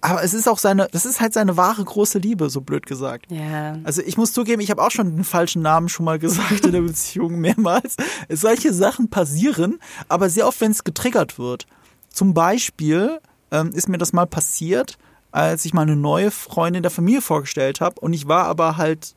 [0.00, 3.30] aber es ist auch seine, das ist halt seine wahre große Liebe, so blöd gesagt.
[3.30, 3.76] Ja.
[3.82, 6.72] Also ich muss zugeben, ich habe auch schon den falschen Namen schon mal gesagt in
[6.72, 7.96] der Beziehung mehrmals.
[8.28, 11.66] Solche Sachen passieren, aber sehr oft, wenn es getriggert wird.
[12.10, 13.20] Zum Beispiel
[13.50, 14.98] ähm, ist mir das mal passiert,
[15.32, 19.14] als ich mal eine neue Freundin der Familie vorgestellt habe und ich war aber halt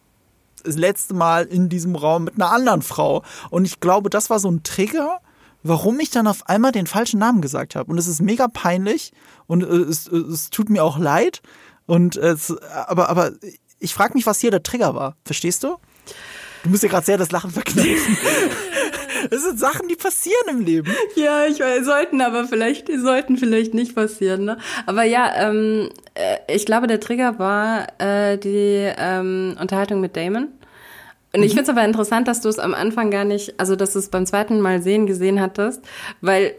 [0.64, 4.40] das letzte Mal in diesem Raum mit einer anderen Frau und ich glaube, das war
[4.40, 5.20] so ein Trigger,
[5.64, 9.12] warum ich dann auf einmal den falschen Namen gesagt habe und es ist mega peinlich
[9.48, 11.42] und äh, es, es tut mir auch leid
[11.86, 13.32] und es, aber aber
[13.80, 15.18] ich frage mich, was hier der Trigger war.
[15.26, 15.78] Verstehst du?
[16.64, 18.18] Du musst dir gerade sehr das Lachen verkneifen.
[19.30, 20.92] Das sind Sachen, die passieren im Leben.
[21.16, 24.58] Ja, ich weiß, sollten aber vielleicht, sollten vielleicht nicht passieren, ne?
[24.88, 30.48] Aber ja, ähm, äh, ich glaube, der Trigger war äh, die ähm, Unterhaltung mit Damon.
[31.34, 33.94] Und ich finde es aber interessant, dass du es am Anfang gar nicht, also dass
[33.94, 35.82] du es beim zweiten Mal sehen gesehen hattest,
[36.20, 36.56] weil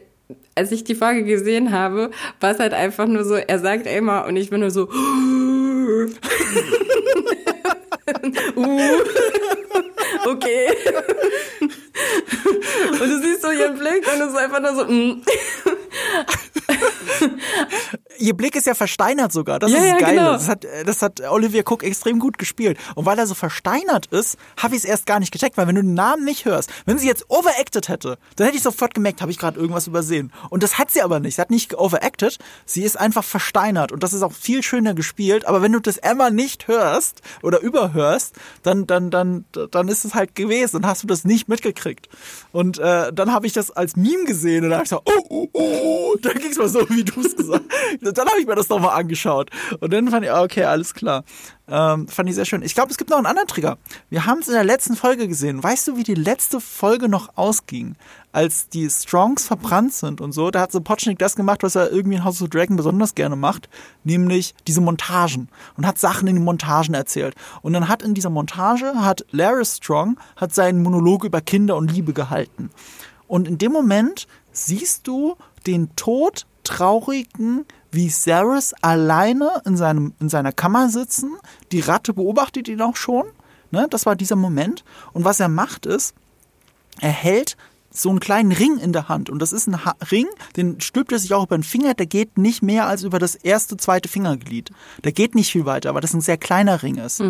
[0.54, 2.10] als ich die Folge gesehen habe,
[2.40, 6.06] war es halt einfach nur so, er sagt Emma und ich bin nur so, uh,
[10.26, 10.68] okay.
[12.92, 15.22] Und du siehst so ihren Blick und es ist einfach nur so, mm.
[18.18, 19.58] Ihr Blick ist ja versteinert sogar.
[19.58, 20.16] Das Ja, ist geil.
[20.16, 20.32] genau.
[20.32, 22.78] Das, hat, das hat Olivia Cook extrem gut gespielt.
[22.94, 25.74] Und weil er so versteinert ist, habe ich es erst gar nicht gecheckt, weil wenn
[25.74, 29.20] du den Namen nicht hörst, wenn sie jetzt overacted hätte, dann hätte ich sofort gemerkt,
[29.22, 30.32] habe ich gerade irgendwas übersehen.
[30.50, 31.36] Und das hat sie aber nicht.
[31.36, 33.92] Sie hat nicht overacted, sie ist einfach versteinert.
[33.92, 35.46] Und das ist auch viel schöner gespielt.
[35.46, 40.14] Aber wenn du das Emma nicht hörst oder überhörst, dann, dann, dann, dann ist es
[40.14, 40.82] halt gewesen.
[40.82, 42.08] Dann hast du das nicht mitgekriegt.
[42.52, 45.26] Und äh, dann habe ich das als Meme gesehen und dann habe ich so, oh,
[45.28, 47.64] oh, oh, dann ging es mal so, wie du es gesagt
[48.02, 48.18] hast.
[48.18, 49.50] Dann habe ich mir das nochmal angeschaut.
[49.80, 51.24] Und dann fand ich, ah, okay, alles klar.
[51.68, 52.62] Ähm, fand ich sehr schön.
[52.62, 53.78] Ich glaube, es gibt noch einen anderen Trigger.
[54.10, 55.62] Wir haben es in der letzten Folge gesehen.
[55.62, 57.96] Weißt du, wie die letzte Folge noch ausging?
[58.32, 61.92] Als die Strongs verbrannt sind und so, da hat so Potschnik das gemacht, was er
[61.92, 63.68] irgendwie in House of Dragon besonders gerne macht,
[64.04, 67.34] nämlich diese Montagen und hat Sachen in den Montagen erzählt.
[67.60, 71.92] Und dann hat in dieser Montage, hat Larry Strong, hat seinen Monolog über Kinder und
[71.92, 72.70] Liebe gehalten.
[73.28, 80.52] Und in dem Moment siehst du den Tod traurigen Viserys alleine in, seinem, in seiner
[80.52, 81.36] Kammer sitzen.
[81.72, 83.26] Die Ratte beobachtet ihn auch schon.
[83.70, 83.86] Ne?
[83.90, 84.84] Das war dieser Moment.
[85.12, 86.14] Und was er macht ist,
[87.00, 87.56] er hält
[87.92, 89.30] so einen kleinen Ring in der Hand.
[89.30, 90.26] Und das ist ein ha Ring,
[90.56, 91.94] den stülpt er sich auch über den Finger.
[91.94, 94.70] Der geht nicht mehr als über das erste, zweite Fingerglied.
[95.04, 97.20] Der geht nicht viel weiter, weil das ein sehr kleiner Ring ist.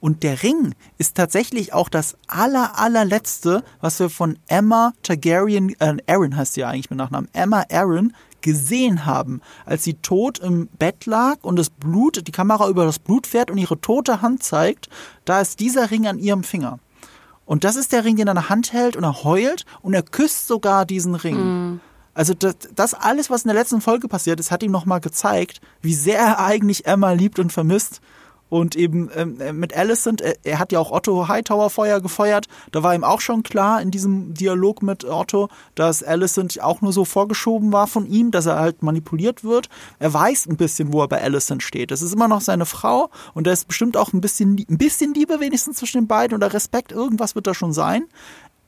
[0.00, 5.96] Und der Ring ist tatsächlich auch das aller, allerletzte, was wir von Emma Targaryen, äh,
[6.06, 10.68] Aaron heißt sie ja eigentlich mit Nachnamen, Emma Aaron gesehen haben, als sie tot im
[10.78, 14.42] Bett lag und das Blut, die Kamera über das Blut fährt und ihre tote Hand
[14.42, 14.88] zeigt,
[15.24, 16.78] da ist dieser Ring an ihrem Finger.
[17.48, 19.94] Und das ist der Ring, den er in der Hand hält und er heult und
[19.94, 21.80] er küsst sogar diesen Ring.
[22.12, 25.62] Also das, das alles, was in der letzten Folge passiert ist, hat ihm nochmal gezeigt,
[25.80, 28.02] wie sehr er eigentlich Emma liebt und vermisst.
[28.48, 32.46] Und eben ähm, mit Alicent, er, er hat ja auch Otto Hightower Feuer gefeuert.
[32.72, 36.92] Da war ihm auch schon klar in diesem Dialog mit Otto, dass Alicent auch nur
[36.92, 39.68] so vorgeschoben war von ihm, dass er halt manipuliert wird.
[39.98, 41.90] Er weiß ein bisschen, wo er bei Alicent steht.
[41.90, 45.14] Das ist immer noch seine Frau und da ist bestimmt auch ein bisschen, ein bisschen
[45.14, 46.92] Liebe wenigstens zwischen den beiden oder Respekt.
[46.92, 48.04] Irgendwas wird da schon sein.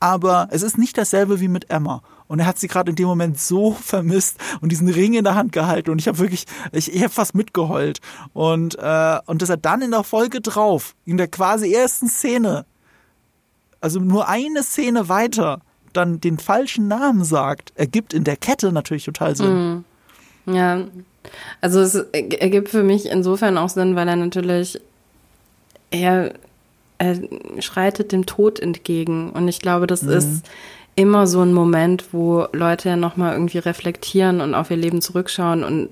[0.01, 2.03] Aber es ist nicht dasselbe wie mit Emma.
[2.27, 5.35] Und er hat sie gerade in dem Moment so vermisst und diesen Ring in der
[5.35, 5.91] Hand gehalten.
[5.91, 8.01] Und ich habe wirklich, ich, ich habe fast mitgeheult.
[8.33, 12.65] Und, äh, und dass er dann in der Folge drauf, in der quasi ersten Szene,
[13.81, 15.61] also nur eine Szene weiter,
[15.93, 19.85] dann den falschen Namen sagt, ergibt in der Kette natürlich total Sinn.
[20.47, 20.85] Ja,
[21.61, 24.81] also es ergibt für mich insofern auch Sinn, weil er natürlich,
[25.91, 26.35] er,
[27.01, 27.17] er
[27.61, 29.31] schreitet dem Tod entgegen.
[29.31, 30.45] Und ich glaube, das ist
[30.97, 35.65] immer so ein Moment, wo Leute ja nochmal irgendwie reflektieren und auf ihr Leben zurückschauen.
[35.65, 35.89] Und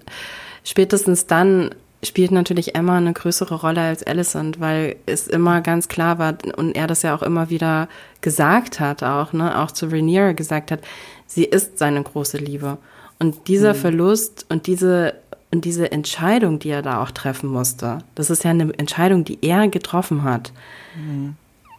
[0.64, 1.70] spätestens dann
[2.04, 6.76] spielt natürlich Emma eine größere Rolle als Alicent, weil es immer ganz klar war und
[6.76, 7.88] er das ja auch immer wieder
[8.20, 10.80] gesagt hat, auch, ne, auch zu Rhaenyra gesagt hat,
[11.26, 12.76] sie ist seine große Liebe.
[13.18, 15.14] Und dieser Verlust und diese,
[15.50, 19.38] und diese Entscheidung, die er da auch treffen musste, das ist ja eine Entscheidung, die
[19.42, 20.52] er getroffen hat,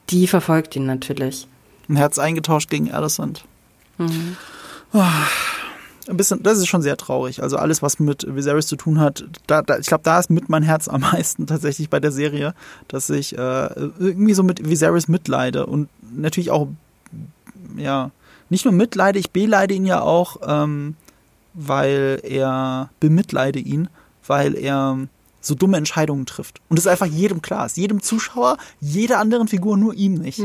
[0.10, 1.48] die verfolgt ihn natürlich.
[1.88, 3.44] Ein Herz eingetauscht gegen Alicent.
[4.94, 5.12] Ah,
[6.08, 7.44] Ein bisschen, das ist schon sehr traurig.
[7.44, 10.50] Also alles, was mit Viserys zu tun hat, da, da, ich glaube, da ist mit
[10.50, 12.56] mein Herz am meisten tatsächlich bei der Serie,
[12.88, 16.70] dass ich äh, irgendwie so mit Viserys mitleide und natürlich auch,
[17.78, 18.10] ja,
[18.50, 20.96] nicht nur mitleide, ich beleide ihn ja auch, ähm,
[21.60, 23.90] weil er bemitleide ihn,
[24.26, 24.98] weil er
[25.42, 26.62] so dumme Entscheidungen trifft.
[26.70, 27.66] Und das ist einfach jedem klar.
[27.66, 30.40] Ist jedem Zuschauer, jeder anderen Figur, nur ihm nicht.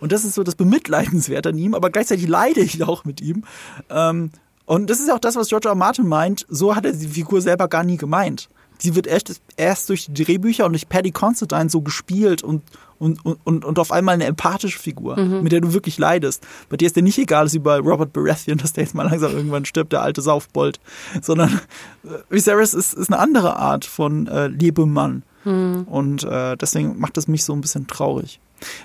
[0.00, 3.44] Und das ist so das Bemitleidenswert an ihm, aber gleichzeitig leide ich auch mit ihm.
[3.90, 4.30] Ähm,
[4.66, 5.72] und das ist auch das, was George R.
[5.72, 5.76] R.
[5.76, 6.46] Martin meint.
[6.48, 8.48] So hat er die Figur selber gar nie gemeint.
[8.84, 12.62] Sie wird erst, erst durch die Drehbücher und durch Paddy Considine so gespielt und,
[12.98, 15.42] und, und, und auf einmal eine empathische Figur, mhm.
[15.42, 16.46] mit der du wirklich leidest.
[16.68, 19.08] Bei dir ist dir nicht egal, dass wie bei Robert Baratheon, dass der jetzt mal
[19.08, 20.80] langsam irgendwann stirbt, der alte Saufbold,
[21.22, 21.60] sondern
[22.04, 25.22] äh, Viserys ist, ist eine andere Art von äh, Lebemann.
[25.44, 25.84] Mhm.
[25.84, 28.38] Und äh, deswegen macht es mich so ein bisschen traurig.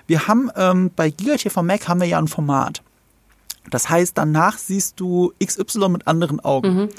[0.07, 2.81] Wir haben ähm, bei Giga TV Mac haben wir ja ein Format.
[3.69, 6.73] Das heißt, danach siehst du XY mit anderen Augen.
[6.73, 6.89] Mhm.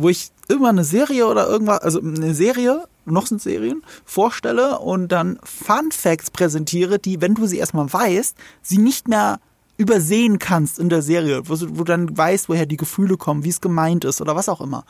[0.00, 5.08] Wo ich immer eine Serie oder irgendwas, also eine Serie, noch sind Serien, vorstelle und
[5.08, 9.40] dann Fun Facts präsentiere, die, wenn du sie erstmal weißt, sie nicht mehr
[9.76, 13.60] übersehen kannst in der Serie, wo du, dann weißt, woher die Gefühle kommen, wie es
[13.60, 14.84] gemeint ist oder was auch immer.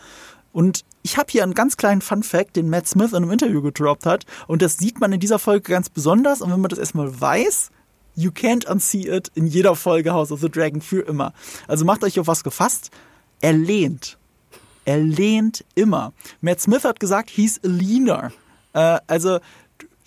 [0.52, 3.62] Und ich habe hier einen ganz kleinen Fun Fact, den Matt Smith in einem Interview
[3.62, 4.24] gedroppt hat.
[4.46, 6.40] Und das sieht man in dieser Folge ganz besonders.
[6.40, 7.70] Und wenn man das erstmal weiß,
[8.14, 11.32] you can't unsee it in jeder Folge House of the Dragon für immer.
[11.68, 12.90] Also macht euch auf was gefasst.
[13.40, 14.18] Er lehnt.
[14.88, 16.14] Er lehnt immer.
[16.40, 18.32] Matt Smith hat gesagt, he's a leaner.
[18.72, 19.38] Äh, also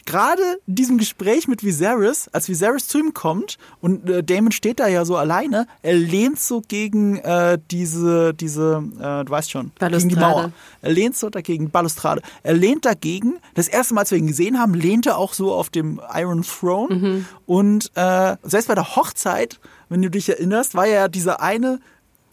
[0.08, 4.80] gerade in diesem Gespräch mit Viserys, als Viserys zu ihm kommt und äh, Damon steht
[4.80, 9.72] da ja so alleine, er lehnt so gegen äh, diese, diese, äh, du weißt schon,
[9.78, 10.52] gegen die Mauer.
[10.82, 12.24] Er lehnt so dagegen, Balustrade.
[12.42, 13.36] Er lehnt dagegen.
[13.54, 16.42] Das erste Mal, als wir ihn gesehen haben, lehnt er auch so auf dem Iron
[16.42, 16.96] Throne.
[16.96, 17.26] Mhm.
[17.46, 19.60] Und äh, selbst bei der Hochzeit,
[19.90, 21.80] wenn du dich erinnerst, war ja dieser eine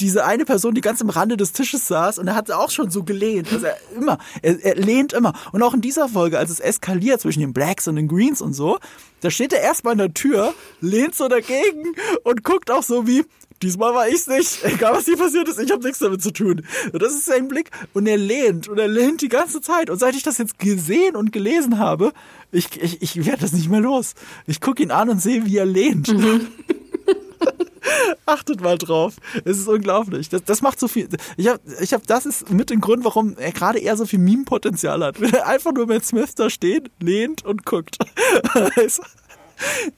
[0.01, 2.91] diese eine Person, die ganz am Rande des Tisches saß und er hat auch schon
[2.91, 3.53] so gelehnt.
[3.53, 5.33] Also er immer, er, er lehnt immer.
[5.53, 8.53] Und auch in dieser Folge, als es eskaliert zwischen den Blacks und den Greens und
[8.53, 8.79] so,
[9.21, 13.25] da steht er erstmal in der Tür, lehnt so dagegen und guckt auch so wie,
[13.63, 14.65] diesmal war ich's nicht.
[14.65, 16.65] Egal was hier passiert ist, ich habe nichts damit zu tun.
[16.93, 17.71] Und das ist sein Blick.
[17.93, 19.91] Und er lehnt und er lehnt die ganze Zeit.
[19.91, 22.13] Und seit ich das jetzt gesehen und gelesen habe,
[22.53, 24.15] ich, ich, ich werde das nicht mehr los.
[24.47, 26.09] Ich gucke ihn an und sehe, wie er lehnt.
[26.09, 26.47] Mhm.
[28.27, 29.17] Achtet mal drauf.
[29.45, 30.29] Es ist unglaublich.
[30.29, 31.09] Das, das macht so viel.
[31.37, 34.19] Ich habe, ich hab, das ist mit dem Grund, warum er gerade eher so viel
[34.19, 35.21] Meme-Potenzial hat.
[35.21, 37.99] Wenn er einfach nur mit Smith da steht, lehnt und guckt.
[38.77, 39.01] es,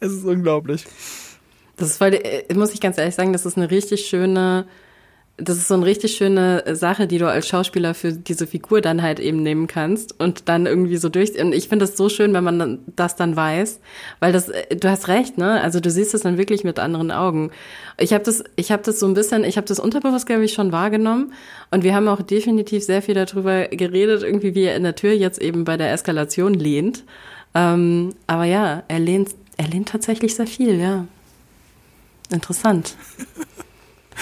[0.01, 0.85] es ist unglaublich.
[1.77, 4.67] Das ist voll, äh, muss ich ganz ehrlich sagen, das ist eine richtig schöne
[5.41, 9.03] das ist so eine richtig schöne Sache, die du als Schauspieler für diese Figur dann
[9.03, 11.41] halt eben nehmen kannst und dann irgendwie so durch.
[11.41, 13.81] Und ich finde das so schön, wenn man das dann weiß,
[14.21, 15.61] weil das, äh, du hast recht, ne?
[15.61, 17.51] Also du siehst es dann wirklich mit anderen Augen.
[17.99, 20.53] Ich habe das, ich habe das so ein bisschen, ich habe das unterbewusst glaube ich
[20.53, 21.33] schon wahrgenommen
[21.71, 25.13] und wir haben auch definitiv sehr viel darüber geredet, irgendwie wie er in der Tür
[25.13, 27.05] jetzt eben bei der Eskalation lehnt.
[27.55, 31.07] Ähm, aber ja, er lehnt, er lehnt tatsächlich sehr viel, ja.
[32.31, 32.95] Interessant.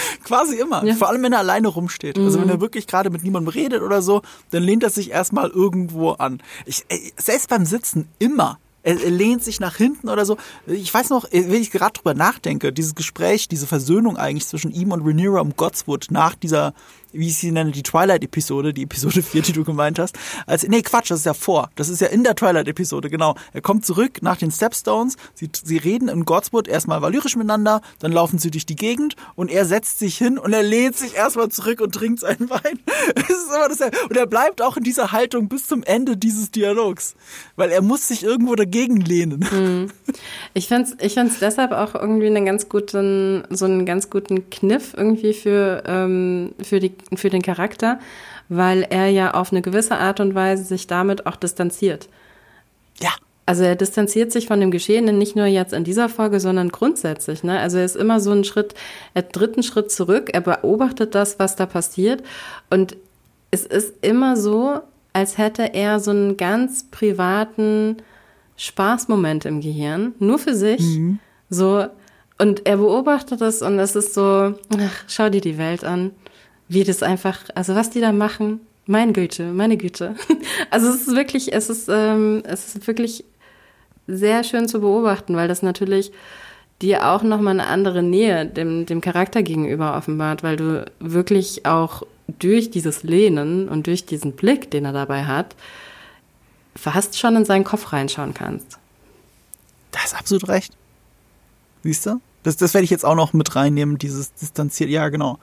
[0.25, 0.85] Quasi immer.
[0.85, 0.95] Ja.
[0.95, 2.17] Vor allem, wenn er alleine rumsteht.
[2.17, 2.25] Mhm.
[2.25, 2.61] Also wenn er mhm.
[2.61, 6.43] wirklich gerade mit niemandem redet oder so, dann lehnt er sich erstmal irgendwo an.
[6.67, 6.85] Ich,
[7.17, 8.59] selbst beim Sitzen immer.
[8.83, 10.37] Er, er lehnt sich nach hinten oder so.
[10.67, 14.93] Ich weiß noch, wenn ich gerade drüber nachdenke, dieses Gespräch, diese Versöhnung eigentlich zwischen ihm
[14.93, 16.75] und Rhaenyra um Godswood nach dieser
[17.13, 20.19] wie ich sie nenne, die Twilight-Episode, die Episode 4, die du gemeint hast.
[20.47, 21.71] Als, nee, Quatsch, das ist ja vor.
[21.77, 23.35] Das ist ja in der Twilight-Episode, genau.
[23.53, 28.13] Er kommt zurück nach den Stepstones, sie, sie reden in Godswood erstmal valyrisch miteinander, dann
[28.13, 31.49] laufen sie durch die Gegend und er setzt sich hin und er lehnt sich erstmal
[31.49, 32.79] zurück und trinkt seinen Wein.
[33.15, 36.51] Es ist immer das, und er bleibt auch in dieser Haltung bis zum Ende dieses
[36.51, 37.15] Dialogs.
[37.57, 39.49] Weil er muss sich irgendwo dagegen lehnen.
[39.51, 39.91] Hm.
[40.55, 44.51] Ich finde es ich find's deshalb auch irgendwie einen ganz guten, so einen ganz guten
[44.51, 47.99] Kniff irgendwie für, ähm, für die für den Charakter,
[48.49, 52.09] weil er ja auf eine gewisse Art und Weise sich damit auch distanziert.
[53.01, 53.11] Ja.
[53.47, 57.43] Also er distanziert sich von dem Geschehenen nicht nur jetzt in dieser Folge, sondern grundsätzlich.
[57.43, 57.59] Ne?
[57.59, 58.75] Also er ist immer so einen Schritt,
[59.15, 62.23] er tritt einen Schritt zurück, er beobachtet das, was da passiert.
[62.69, 62.97] Und
[63.51, 64.81] es ist immer so,
[65.15, 67.97] als hätte er so einen ganz privaten
[68.59, 70.83] Spaßmoment im Gehirn, nur für sich.
[70.83, 71.19] Mhm.
[71.49, 71.87] So,
[72.37, 76.11] und er beobachtet das und es ist so, ach, schau dir die Welt an
[76.69, 80.15] wie das einfach, also was die da machen, meine Güte, meine Güte.
[80.71, 83.25] Also es ist wirklich, es ist, ähm, es ist wirklich
[84.07, 86.13] sehr schön zu beobachten, weil das natürlich
[86.83, 92.03] dir auch nochmal eine andere Nähe dem, dem Charakter gegenüber offenbart, weil du wirklich auch
[92.27, 95.57] durch dieses Lehnen und durch diesen Blick, den er dabei hat,
[96.77, 98.79] fast schon in seinen Kopf reinschauen kannst.
[99.91, 100.75] Da ist absolut recht.
[101.83, 102.21] Siehst du?
[102.43, 104.91] Das, das werde ich jetzt auch noch mit reinnehmen, dieses distanziert.
[104.91, 105.39] Ja, genau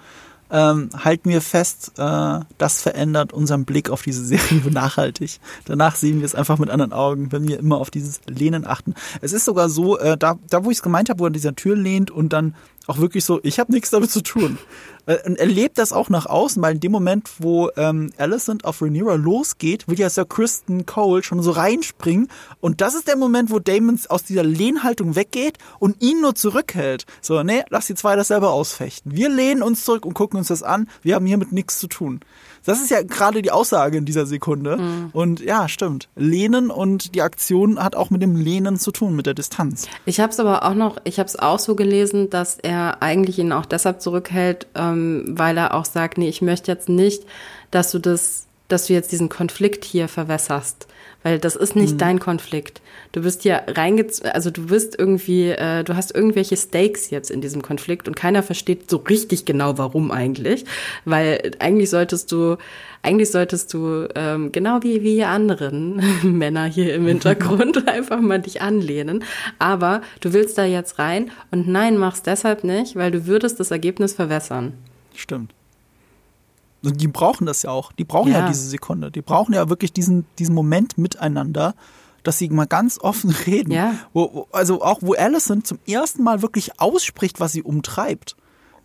[0.51, 5.39] ähm, halten wir fest, äh, das verändert unseren Blick auf diese Serie nachhaltig.
[5.65, 8.93] Danach sehen wir es einfach mit anderen Augen, wenn wir immer auf dieses Lehnen achten.
[9.21, 11.33] Es ist sogar so, äh, da, da wo ich es gemeint habe, wo er an
[11.33, 12.55] dieser Tür lehnt und dann
[12.87, 14.57] auch wirklich so, ich habe nichts damit zu tun.
[15.07, 18.65] Äh, und er lebt das auch nach außen, weil in dem Moment, wo ähm, Alicent
[18.65, 22.27] auf Rhaenyra losgeht, will ja Sir Kristen Cole schon so reinspringen.
[22.59, 27.05] Und das ist der Moment, wo Damon aus dieser Lehnhaltung weggeht und ihn nur zurückhält.
[27.21, 29.15] So, nee, lass die zwei das selber ausfechten.
[29.15, 30.89] Wir lehnen uns zurück und gucken uns das an.
[31.03, 32.21] Wir haben hiermit nichts zu tun.
[32.65, 34.77] Das ist ja gerade die Aussage in dieser Sekunde.
[34.77, 35.09] Mhm.
[35.13, 36.09] Und ja, stimmt.
[36.15, 39.87] Lehnen und die Aktion hat auch mit dem Lehnen zu tun, mit der Distanz.
[40.05, 43.39] Ich habe es aber auch noch, ich habe es auch so gelesen, dass er eigentlich
[43.39, 47.23] ihn auch deshalb zurückhält, ähm, weil er auch sagt, nee, ich möchte jetzt nicht,
[47.71, 50.87] dass du das, dass du jetzt diesen Konflikt hier verwässerst
[51.25, 51.97] weil das ist nicht mhm.
[51.97, 52.81] dein Konflikt.
[53.15, 57.39] Du bist ja reingezogen, also du bist irgendwie, äh, du hast irgendwelche Stakes jetzt in
[57.39, 60.65] diesem Konflikt und keiner versteht so richtig genau, warum eigentlich,
[61.05, 62.57] weil eigentlich solltest du,
[63.03, 68.61] eigentlich solltest du ähm, genau wie wie anderen Männer hier im Hintergrund einfach mal dich
[68.61, 69.23] anlehnen,
[69.59, 73.71] aber du willst da jetzt rein und nein, machst deshalb nicht, weil du würdest das
[73.71, 74.73] Ergebnis verwässern.
[75.13, 75.53] Stimmt.
[76.83, 77.93] Und die brauchen das ja auch.
[77.93, 78.39] Die brauchen ja.
[78.39, 79.09] ja, diese Sekunde.
[79.09, 81.75] Die brauchen ja wirklich diesen, diesen Moment miteinander,
[82.27, 83.71] dass sie mal ganz offen reden.
[83.71, 83.95] Ja.
[84.13, 88.35] Wo, wo, also auch, wo Allison zum ersten Mal wirklich ausspricht, was sie umtreibt.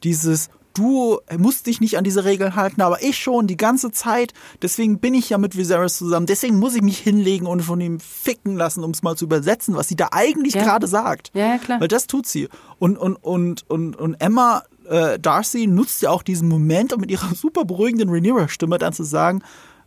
[0.02, 4.32] Dieses, du musst dich nicht an diese Regeln halten, aber ich schon die ganze Zeit.
[4.62, 6.26] Deswegen bin ich ja mit Viserys zusammen.
[6.26, 9.74] Deswegen muss ich mich hinlegen und von ihm ficken lassen, um es mal zu übersetzen,
[9.74, 10.62] was sie da eigentlich ja.
[10.62, 11.30] gerade sagt.
[11.34, 11.80] Ja, ja, klar.
[11.80, 12.48] Weil das tut sie.
[12.78, 17.10] Und, und, und, und, und Emma äh, Darcy nutzt ja auch diesen Moment, um mit
[17.10, 19.42] ihrer super beruhigenden Rhaenyra-Stimme dann zu sagen,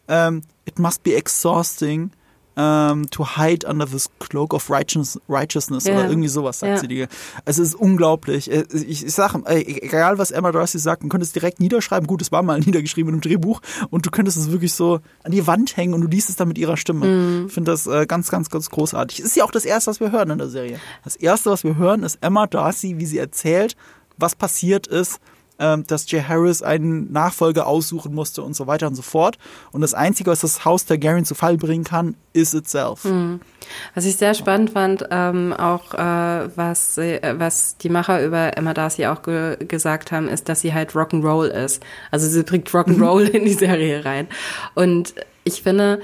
[0.08, 2.12] ähm, it must be exhausting
[2.56, 5.97] um, ähm, to hide under this cloak of righteousness, righteousness yeah.
[5.97, 6.80] oder irgendwie sowas, sagt yeah.
[6.80, 6.88] sie.
[6.88, 7.08] Die.
[7.45, 8.51] Es ist unglaublich.
[8.51, 12.08] Äh, ich, ich sage, egal was Emma Darcy sagt, man könnte es direkt niederschreiben.
[12.08, 15.32] Gut, es war mal niedergeschrieben in einem Drehbuch und du könntest es wirklich so an
[15.32, 17.06] die Wand hängen und du liest es dann mit ihrer Stimme.
[17.06, 17.47] Mm.
[17.47, 19.20] Ich finde das äh, ganz, ganz, ganz großartig.
[19.20, 20.80] Ist ja auch das Erste, was wir hören in der Serie.
[21.04, 23.76] Das Erste, was wir hören, ist Emma Darcy, wie sie erzählt,
[24.18, 25.20] was passiert ist,
[25.58, 29.38] dass Jay Harris einen Nachfolger aussuchen musste und so weiter und so fort.
[29.72, 33.06] Und das Einzige, was das Haus Targaryen zu Fall bringen kann, ist itself.
[33.06, 33.39] Mhm.
[33.95, 38.74] Was ich sehr spannend fand, ähm, auch äh, was, äh, was die Macher über Emma
[38.74, 41.84] Darcy auch ge gesagt haben, ist, dass sie halt Rock'n'Roll ist.
[42.12, 44.28] Also sie bringt Rock'n'Roll in die Serie rein.
[44.76, 46.01] Und ich finde,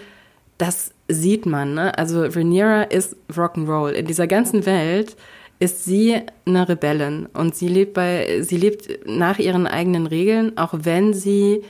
[0.58, 1.74] das sieht man.
[1.74, 1.98] Ne?
[1.98, 3.92] Also Rhaenyra ist Rock'n'Roll.
[3.92, 5.16] In dieser ganzen Welt
[5.60, 10.74] ist sie eine Rebellin und sie lebt bei, sie lebt nach ihren eigenen Regeln, auch
[10.74, 11.64] wenn sie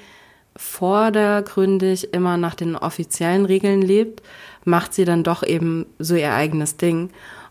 [0.55, 4.21] vordergründig immer nach den offiziellen Regeln lebt,
[4.65, 7.09] macht sie dann doch eben so ihr eigenes Ding.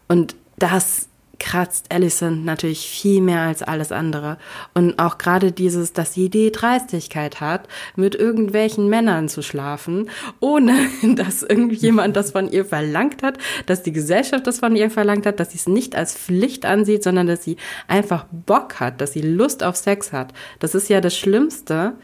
[0.08, 1.07] Und das
[1.38, 4.38] kratzt Allison natürlich viel mehr als alles andere.
[4.74, 10.10] Und auch gerade dieses, dass sie die Dreistigkeit hat, mit irgendwelchen Männern zu schlafen,
[10.40, 10.74] ohne
[11.14, 15.40] dass irgendjemand das von ihr verlangt hat, dass die Gesellschaft das von ihr verlangt hat,
[15.40, 19.22] dass sie es nicht als Pflicht ansieht, sondern dass sie einfach Bock hat, dass sie
[19.22, 20.32] Lust auf Sex hat.
[20.58, 21.94] Das ist ja das Schlimmste,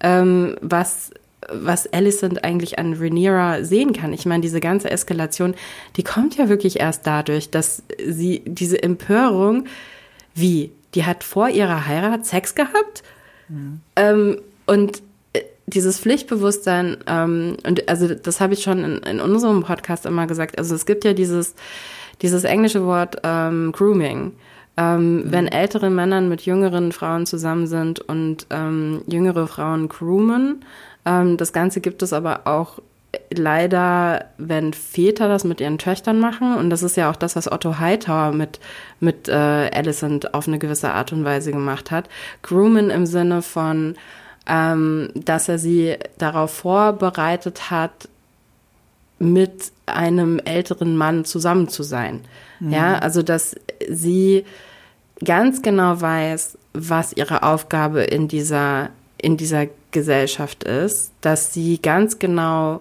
[0.00, 1.10] ähm, was
[1.52, 4.12] was Alicent eigentlich an Rhaenyra sehen kann.
[4.12, 5.54] Ich meine, diese ganze Eskalation,
[5.96, 9.66] die kommt ja wirklich erst dadurch, dass sie diese Empörung,
[10.34, 13.02] wie, die hat vor ihrer Heirat Sex gehabt
[13.48, 13.80] mhm.
[13.96, 19.62] ähm, und äh, dieses Pflichtbewusstsein, ähm, und also das habe ich schon in, in, unserem
[19.62, 21.54] Podcast immer gesagt, also es gibt ja dieses,
[22.22, 24.32] dieses englische Wort ähm, Grooming.
[24.76, 25.32] Ähm, mhm.
[25.32, 30.64] Wenn ältere Männer mit jüngeren Frauen zusammen sind und ähm, jüngere Frauen groomen,
[31.04, 32.80] ähm, das Ganze gibt es aber auch
[33.30, 37.50] leider, wenn Väter das mit ihren Töchtern machen, und das ist ja auch das, was
[37.50, 38.60] Otto Hightower mit,
[39.00, 42.08] mit äh, Alicent auf eine gewisse Art und Weise gemacht hat.
[42.42, 43.96] Groomen im Sinne von,
[44.46, 48.08] ähm, dass er sie darauf vorbereitet hat,
[49.18, 52.20] mit einem älteren Mann zusammen zu sein.
[52.58, 52.72] Mhm.
[52.72, 53.54] Ja, also dass
[53.88, 54.44] sie
[55.22, 58.88] ganz genau weiß, was ihre Aufgabe in dieser
[59.18, 62.80] in dieser Gesellschaft ist, dass sie ganz genau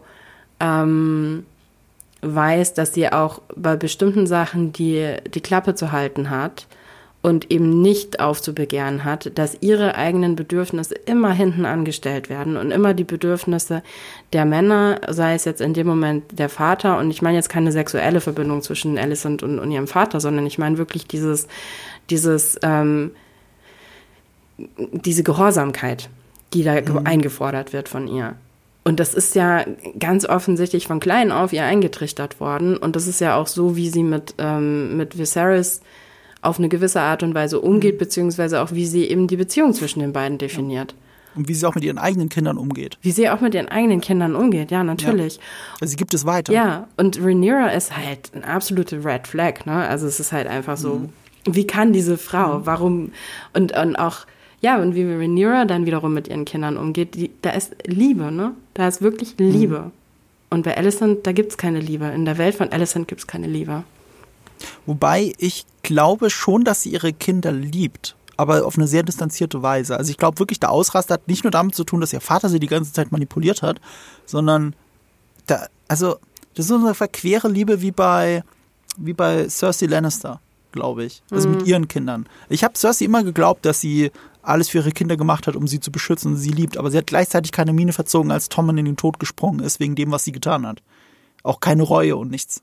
[0.59, 1.45] ähm,
[2.21, 6.67] weiß, dass sie auch bei bestimmten Sachen die, die Klappe zu halten hat
[7.21, 12.93] und eben nicht aufzubegehren hat, dass ihre eigenen Bedürfnisse immer hinten angestellt werden und immer
[12.93, 13.83] die Bedürfnisse
[14.31, 17.73] der Männer, sei es jetzt in dem Moment der Vater, und ich meine jetzt keine
[17.73, 21.47] sexuelle Verbindung zwischen Alicent und, und ihrem Vater, sondern ich meine wirklich dieses,
[22.09, 23.11] dieses, ähm,
[24.57, 26.09] diese Gehorsamkeit
[26.53, 27.05] die da mhm.
[27.05, 28.35] eingefordert wird von ihr.
[28.83, 29.65] Und das ist ja
[29.99, 32.77] ganz offensichtlich von klein auf ihr eingetrichtert worden.
[32.77, 35.81] Und das ist ja auch so, wie sie mit, ähm, mit Viserys
[36.41, 37.99] auf eine gewisse Art und Weise umgeht, mhm.
[37.99, 40.95] beziehungsweise auch wie sie eben die Beziehung zwischen den beiden definiert.
[41.35, 42.97] Und wie sie auch mit ihren eigenen Kindern umgeht.
[43.01, 45.35] Wie sie auch mit ihren eigenen Kindern umgeht, ja, natürlich.
[45.35, 45.41] Ja.
[45.79, 46.51] Also sie gibt es weiter.
[46.51, 49.87] Ja, und Rhaenyra ist halt ein absolute Red Flag, ne?
[49.87, 51.09] Also es ist halt einfach so, mhm.
[51.45, 52.65] wie kann diese Frau, mhm.
[52.65, 53.11] warum,
[53.53, 54.25] und, und auch
[54.61, 58.53] ja, und wie Rhaenyra dann wiederum mit ihren Kindern umgeht, die, da ist Liebe, ne?
[58.73, 59.79] Da ist wirklich Liebe.
[59.79, 59.91] Mhm.
[60.49, 62.05] Und bei Alicent, da gibt es keine Liebe.
[62.07, 63.83] In der Welt von Alicent gibt es keine Liebe.
[64.85, 68.15] Wobei ich glaube schon, dass sie ihre Kinder liebt.
[68.39, 69.97] aber auf eine sehr distanzierte Weise.
[69.97, 72.47] Also ich glaube wirklich, der Ausraster hat nicht nur damit zu tun, dass ihr Vater
[72.47, 73.81] sie die ganze Zeit manipuliert hat,
[74.25, 74.75] sondern
[75.45, 76.15] da, also
[76.55, 78.45] das ist so eine verquere Liebe wie bei,
[78.95, 80.39] wie bei Cersei Lannister,
[80.71, 81.21] glaube ich.
[81.29, 81.57] Also mhm.
[81.57, 82.27] mit ihren Kindern.
[82.47, 84.09] Ich habe Cersei immer geglaubt, dass sie
[84.41, 86.97] alles für ihre Kinder gemacht hat, um sie zu beschützen und sie liebt, aber sie
[86.97, 90.23] hat gleichzeitig keine Miene verzogen, als Tommen in den Tod gesprungen ist, wegen dem, was
[90.23, 90.81] sie getan hat.
[91.43, 92.61] Auch keine Reue und nichts.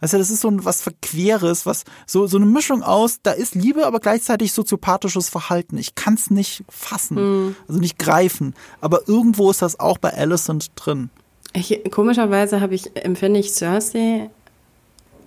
[0.00, 3.30] Weißt du, das ist so ein was Verqueres, was so, so eine Mischung aus, da
[3.30, 5.78] ist Liebe, aber gleichzeitig soziopathisches Verhalten.
[5.78, 7.56] Ich kann es nicht fassen, mhm.
[7.68, 8.54] also nicht greifen.
[8.80, 11.10] Aber irgendwo ist das auch bei Alicent drin.
[11.54, 14.28] Ich, komischerweise habe ich, empfinde ich Cersei,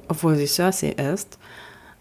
[0.10, 1.40] obwohl sie Cersei ist,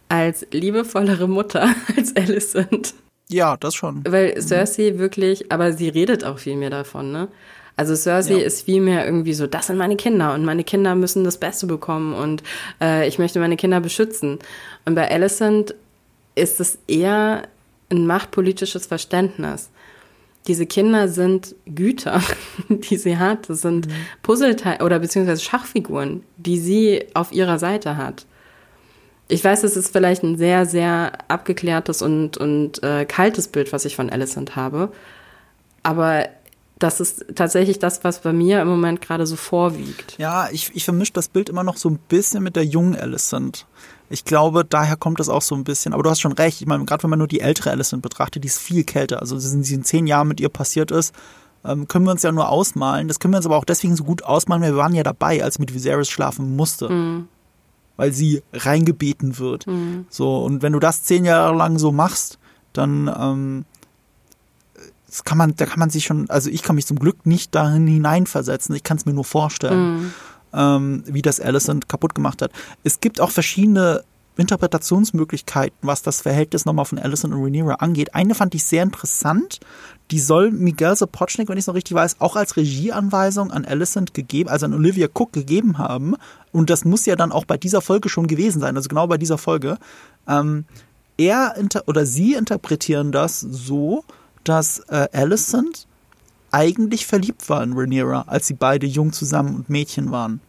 [0.09, 2.94] als liebevollere Mutter als Alicent.
[3.28, 4.04] Ja, das schon.
[4.06, 7.28] Weil Cersei wirklich, aber sie redet auch viel mehr davon, ne?
[7.78, 8.46] Also Cersei ja.
[8.46, 11.66] ist viel mehr irgendwie so, das sind meine Kinder und meine Kinder müssen das Beste
[11.66, 12.42] bekommen und
[12.80, 14.38] äh, ich möchte meine Kinder beschützen.
[14.86, 15.74] Und bei Alicent
[16.34, 17.42] ist es eher
[17.90, 19.68] ein machtpolitisches Verständnis.
[20.46, 22.22] Diese Kinder sind Güter,
[22.68, 23.50] die sie hat.
[23.50, 23.92] Das sind mhm.
[24.22, 28.24] Puzzleteile oder beziehungsweise Schachfiguren, die sie auf ihrer Seite hat.
[29.28, 33.84] Ich weiß, es ist vielleicht ein sehr, sehr abgeklärtes und, und äh, kaltes Bild, was
[33.84, 34.92] ich von Alicent habe.
[35.82, 36.28] Aber
[36.78, 40.16] das ist tatsächlich das, was bei mir im Moment gerade so vorwiegt.
[40.18, 43.66] Ja, ich, ich vermische das Bild immer noch so ein bisschen mit der jungen Alicent.
[44.10, 45.92] Ich glaube, daher kommt das auch so ein bisschen.
[45.92, 46.60] Aber du hast schon recht.
[46.60, 49.20] Ich meine, gerade wenn man nur die ältere Alicent betrachtet, die ist viel kälter.
[49.20, 51.14] Also, in diesen zehn Jahren mit ihr passiert ist,
[51.64, 53.08] ähm, können wir uns ja nur ausmalen.
[53.08, 55.42] Das können wir uns aber auch deswegen so gut ausmalen, weil wir waren ja dabei,
[55.42, 56.88] als mit Viserys schlafen musste.
[56.88, 57.28] Mhm.
[57.97, 59.66] Weil sie reingebeten wird.
[59.66, 60.07] Mhm.
[60.11, 62.38] So, und wenn du das zehn Jahre lang so machst,
[62.72, 63.64] dann ähm,
[65.07, 67.55] das kann man, da kann man sich schon, also ich kann mich zum Glück nicht
[67.55, 68.74] dahin hineinversetzen.
[68.74, 70.14] Ich kann es mir nur vorstellen, mm.
[70.53, 72.51] ähm, wie das Alicent kaputt gemacht hat.
[72.84, 74.05] Es gibt auch verschiedene
[74.37, 78.14] Interpretationsmöglichkeiten, was das Verhältnis nochmal von Alicent und Rhaenyra angeht.
[78.14, 79.61] Eine fand ich sehr interessant.
[80.11, 84.14] Die soll Miguel Sapochnik, wenn ich es noch richtig weiß, auch als Regieanweisung an Alicent
[84.14, 86.14] gegeben, also an Olivia Cook gegeben haben.
[86.53, 89.18] Und das muss ja dann auch bei dieser Folge schon gewesen sein, also genau bei
[89.18, 89.78] dieser Folge.
[90.28, 90.64] Ähm,
[91.18, 91.55] er
[91.87, 94.05] oder sie interpretieren das so,
[94.45, 95.87] dass äh, Alicent
[96.51, 100.41] eigentlich verliebt war in Rhaenyra, als sie beide jung zusammen und Mädchen waren.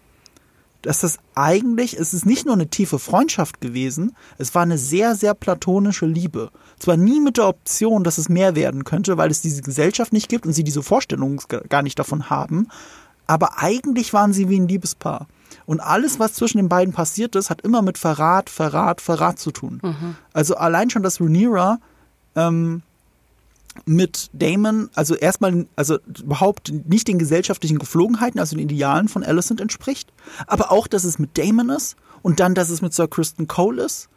[0.82, 5.16] Dass das eigentlich, es ist nicht nur eine tiefe Freundschaft gewesen, es war eine sehr,
[5.16, 6.52] sehr platonische Liebe.
[6.80, 10.30] Zwar nie mit der Option, dass es mehr werden könnte, weil es diese Gesellschaft nicht
[10.30, 12.68] gibt und sie diese Vorstellung gar nicht davon haben,
[13.28, 15.28] aber eigentlich waren sie wie ein Liebespaar.
[15.66, 19.52] Und alles, was zwischen den beiden passiert ist, hat immer mit Verrat, Verrat, Verrat zu
[19.52, 19.80] tun.
[19.84, 20.16] Mhm.
[20.34, 21.80] Also allein schon, dass Rhaenyra
[22.36, 22.84] ähm,
[23.86, 29.62] mit Damon, also erstmal, also überhaupt nicht den gesellschaftlichen Geflogenheiten, also den Idealen von Alicent
[29.62, 30.12] entspricht,
[30.48, 33.84] aber auch, dass es mit Damon ist und dann, dass es mit Sir Kristen Cole
[33.84, 34.10] ist.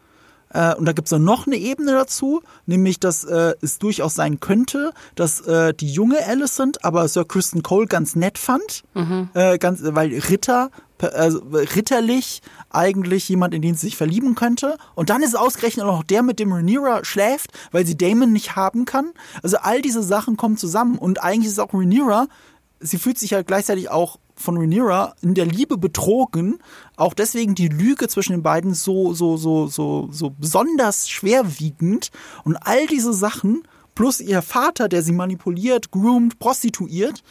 [0.52, 4.40] Äh, und da gibt es noch eine Ebene dazu, nämlich, dass äh, es durchaus sein
[4.40, 9.28] könnte, dass äh, die junge Alicent aber Sir Kristen Cole ganz nett fand, mhm.
[9.34, 10.70] äh, ganz, weil Ritter
[11.02, 14.76] also ritterlich eigentlich jemand, in den sie sich verlieben könnte.
[14.94, 18.32] Und dann ist es ausgerechnet auch noch der, mit dem Rhaenyra schläft, weil sie Damon
[18.32, 19.12] nicht haben kann.
[19.42, 20.98] Also all diese Sachen kommen zusammen.
[20.98, 22.26] Und eigentlich ist auch Rhaenyra,
[22.80, 26.58] sie fühlt sich ja gleichzeitig auch von Rhaenyra in der Liebe betrogen.
[26.96, 32.10] Auch deswegen die Lüge zwischen den beiden so, so, so, so, so besonders schwerwiegend.
[32.44, 33.62] Und all diese Sachen
[33.94, 37.22] plus ihr Vater, der sie manipuliert, groomt, prostituiert,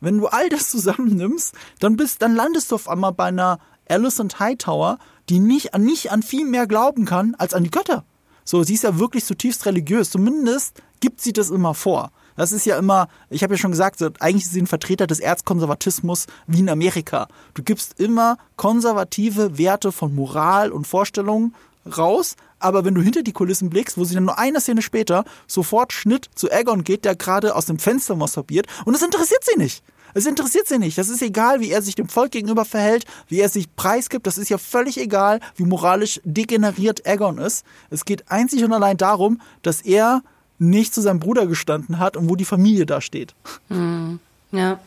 [0.00, 3.58] wenn du all das zusammennimmst, dann bist, dann landest du auf einmal bei einer
[3.88, 4.98] Alicent Hightower,
[5.28, 8.04] die nicht an, nicht an viel mehr glauben kann als an die Götter.
[8.44, 10.10] So, sie ist ja wirklich zutiefst religiös.
[10.10, 12.10] Zumindest gibt sie das immer vor.
[12.36, 15.20] Das ist ja immer, ich habe ja schon gesagt, eigentlich ist sie ein Vertreter des
[15.20, 17.28] Erzkonservatismus wie in Amerika.
[17.54, 21.54] Du gibst immer konservative Werte von Moral und Vorstellungen
[21.86, 25.24] raus, aber wenn du hinter die Kulissen blickst, wo sie dann nur eine Szene später
[25.46, 29.58] sofort Schnitt zu Aegon geht, der gerade aus dem Fenster masturbiert und das interessiert sie
[29.58, 29.84] nicht.
[30.16, 30.96] Es interessiert sie nicht.
[30.96, 34.28] Das ist egal, wie er sich dem Volk gegenüber verhält, wie er sich preisgibt.
[34.28, 37.64] Das ist ja völlig egal, wie moralisch degeneriert Aegon ist.
[37.90, 40.22] Es geht einzig und allein darum, dass er
[40.70, 43.34] nicht zu seinem Bruder gestanden hat und wo die Familie da steht.
[43.68, 44.18] Hm.
[44.52, 44.78] Ja.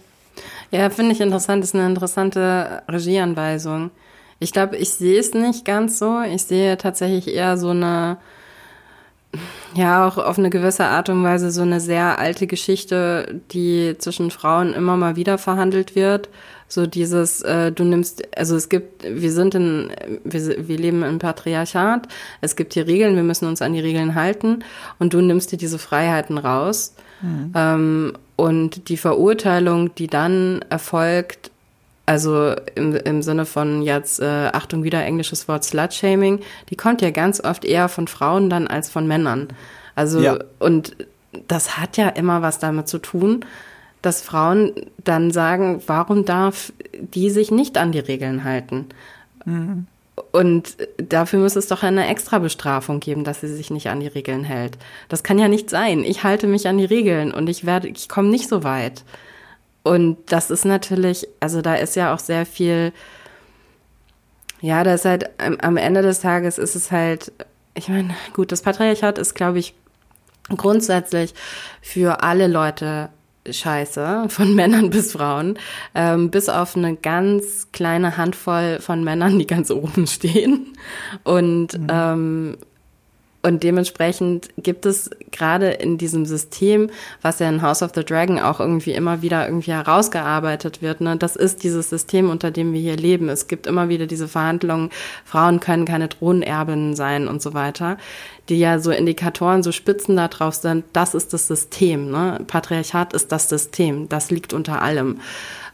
[0.71, 1.63] Ja, finde ich interessant.
[1.63, 3.91] Das ist eine interessante Regieanweisung.
[4.39, 6.21] Ich glaube, ich sehe es nicht ganz so.
[6.21, 8.17] Ich sehe tatsächlich eher so eine
[9.75, 14.31] ja auch auf eine gewisse Art und Weise so eine sehr alte Geschichte, die zwischen
[14.31, 16.29] Frauen immer mal wieder verhandelt wird.
[16.69, 19.91] So dieses, äh, du nimmst, also es gibt, wir sind in,
[20.25, 22.07] wir, wir leben im Patriarchat,
[22.41, 24.63] es gibt hier Regeln, wir müssen uns an die Regeln halten
[24.99, 26.93] und du nimmst dir diese Freiheiten raus.
[27.21, 27.51] Mhm.
[27.55, 31.51] Ähm, und die Verurteilung, die dann erfolgt,
[32.05, 36.39] also im, im Sinne von jetzt, äh, Achtung, wieder englisches Wort Slut-Shaming,
[36.69, 39.47] die kommt ja ganz oft eher von Frauen dann als von Männern.
[39.95, 40.37] Also, ja.
[40.59, 40.95] und
[41.47, 43.45] das hat ja immer was damit zu tun,
[44.01, 44.73] dass Frauen
[45.03, 48.85] dann sagen, warum darf die sich nicht an die Regeln halten?
[49.45, 49.87] Mhm.
[50.31, 54.07] Und dafür muss es doch eine extra Bestrafung geben, dass sie sich nicht an die
[54.07, 54.77] Regeln hält.
[55.09, 56.03] Das kann ja nicht sein.
[56.03, 59.03] Ich halte mich an die Regeln und ich werde, ich komme nicht so weit.
[59.83, 62.91] Und das ist natürlich, also da ist ja auch sehr viel,
[64.59, 67.31] ja, da ist halt am Ende des Tages ist es halt,
[67.75, 69.75] ich meine, gut, das Patriarchat ist, glaube ich,
[70.49, 71.33] grundsätzlich
[71.81, 73.09] für alle Leute
[73.51, 75.57] scheiße, von Männern bis Frauen,
[75.95, 80.73] ähm, bis auf eine ganz kleine Handvoll von Männern, die ganz oben stehen.
[81.23, 81.87] Und mhm.
[81.89, 82.57] ähm,
[83.47, 86.89] und dementsprechend gibt es gerade in diesem System,
[87.21, 91.15] was ja in House of the Dragon auch irgendwie immer wieder irgendwie herausgearbeitet wird, ne,
[91.15, 93.29] das ist dieses System, unter dem wir hier leben.
[93.29, 94.89] Es gibt immer wieder diese Verhandlungen,
[95.23, 97.97] Frauen können keine Thronerbinnen sein und so weiter,
[98.49, 102.41] die ja so Indikatoren, so Spitzen da drauf sind, das ist das System, ne?
[102.47, 105.21] Patriarchat ist das System, das liegt unter allem.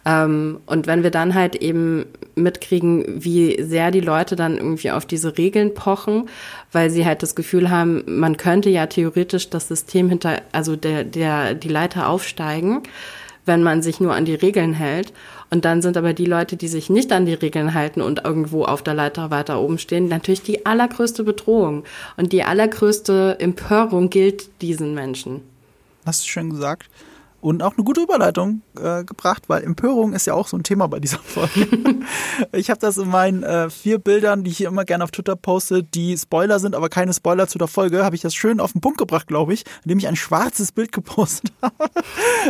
[0.05, 5.05] Ähm, und wenn wir dann halt eben mitkriegen, wie sehr die Leute dann irgendwie auf
[5.05, 6.29] diese Regeln pochen,
[6.71, 11.03] weil sie halt das Gefühl haben, man könnte ja theoretisch das System hinter, also der,
[11.03, 12.83] der, die Leiter aufsteigen,
[13.45, 15.13] wenn man sich nur an die Regeln hält.
[15.49, 18.65] Und dann sind aber die Leute, die sich nicht an die Regeln halten und irgendwo
[18.65, 21.83] auf der Leiter weiter oben stehen, natürlich die allergrößte Bedrohung.
[22.17, 25.41] Und die allergrößte Empörung gilt diesen Menschen.
[26.05, 26.89] Hast du schön gesagt
[27.43, 30.87] und auch eine gute Überleitung äh, gebracht, weil Empörung ist ja auch so ein Thema
[30.87, 31.67] bei dieser Folge.
[32.53, 35.35] ich habe das in meinen äh, vier Bildern, die ich hier immer gerne auf Twitter
[35.35, 38.71] poste, die Spoiler sind, aber keine Spoiler zu der Folge, habe ich das schön auf
[38.71, 41.91] den Punkt gebracht, glaube ich, indem ich ein schwarzes Bild gepostet habe,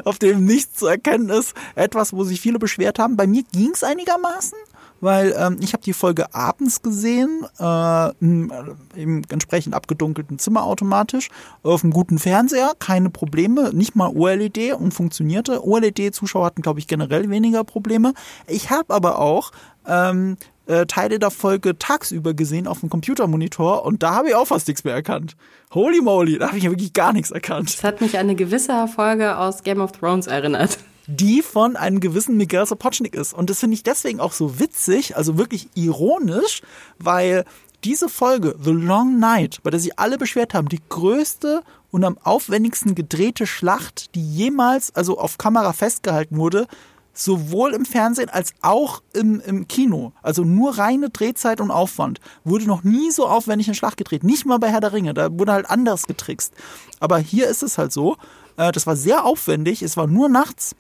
[0.06, 1.56] auf dem nichts zu erkennen ist.
[1.74, 3.18] Etwas, wo sich viele beschwert haben.
[3.18, 4.58] Bei mir ging es einigermaßen
[5.04, 8.52] weil ähm, ich habe die Folge abends gesehen, äh, im,
[8.96, 11.30] im entsprechend abgedunkelten Zimmer automatisch,
[11.62, 15.66] auf einem guten Fernseher, keine Probleme, nicht mal OLED und funktionierte.
[15.66, 18.14] OLED-Zuschauer hatten, glaube ich, generell weniger Probleme.
[18.48, 19.52] Ich habe aber auch
[19.86, 20.38] ähm,
[20.68, 24.70] äh, Teile der Folge tagsüber gesehen auf dem Computermonitor und da habe ich auch fast
[24.70, 25.36] nichts mehr erkannt.
[25.74, 27.74] Holy moly, da habe ich ja wirklich gar nichts erkannt.
[27.74, 30.78] Das hat mich an eine gewisse Folge aus Game of Thrones erinnert
[31.08, 33.34] die von einem gewissen Miguel Sapochnik ist.
[33.34, 36.62] Und das finde ich deswegen auch so witzig, also wirklich ironisch,
[37.00, 37.46] weil
[37.84, 42.18] diese Folge, The Long Night, bei der sich alle beschwert haben, die größte und am
[42.24, 46.68] aufwendigsten gedrehte Schlacht, die jemals also auf Kamera festgehalten wurde,
[47.14, 52.66] sowohl im Fernsehen als auch im, im Kino, also nur reine Drehzeit und Aufwand, wurde
[52.66, 54.24] noch nie so aufwendig in Schlacht gedreht.
[54.24, 56.54] Nicht mal bei Herr der Ringe, da wurde halt anders getrickst.
[57.00, 58.18] Aber hier ist es halt so,
[58.58, 60.76] äh, das war sehr aufwendig, es war nur nachts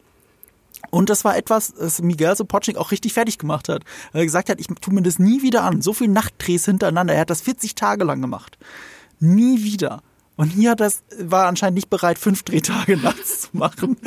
[0.93, 3.81] und das war etwas, das Miguel Sopocznik auch richtig fertig gemacht hat.
[4.13, 5.81] Er gesagt hat, ich tue mir das nie wieder an.
[5.81, 7.15] So viel Nachtdrehs hintereinander.
[7.15, 8.59] Er hat das 40 Tage lang gemacht.
[9.19, 10.03] Nie wieder.
[10.35, 13.97] Und hier das war anscheinend nicht bereit, fünf Drehtage nachts zu machen.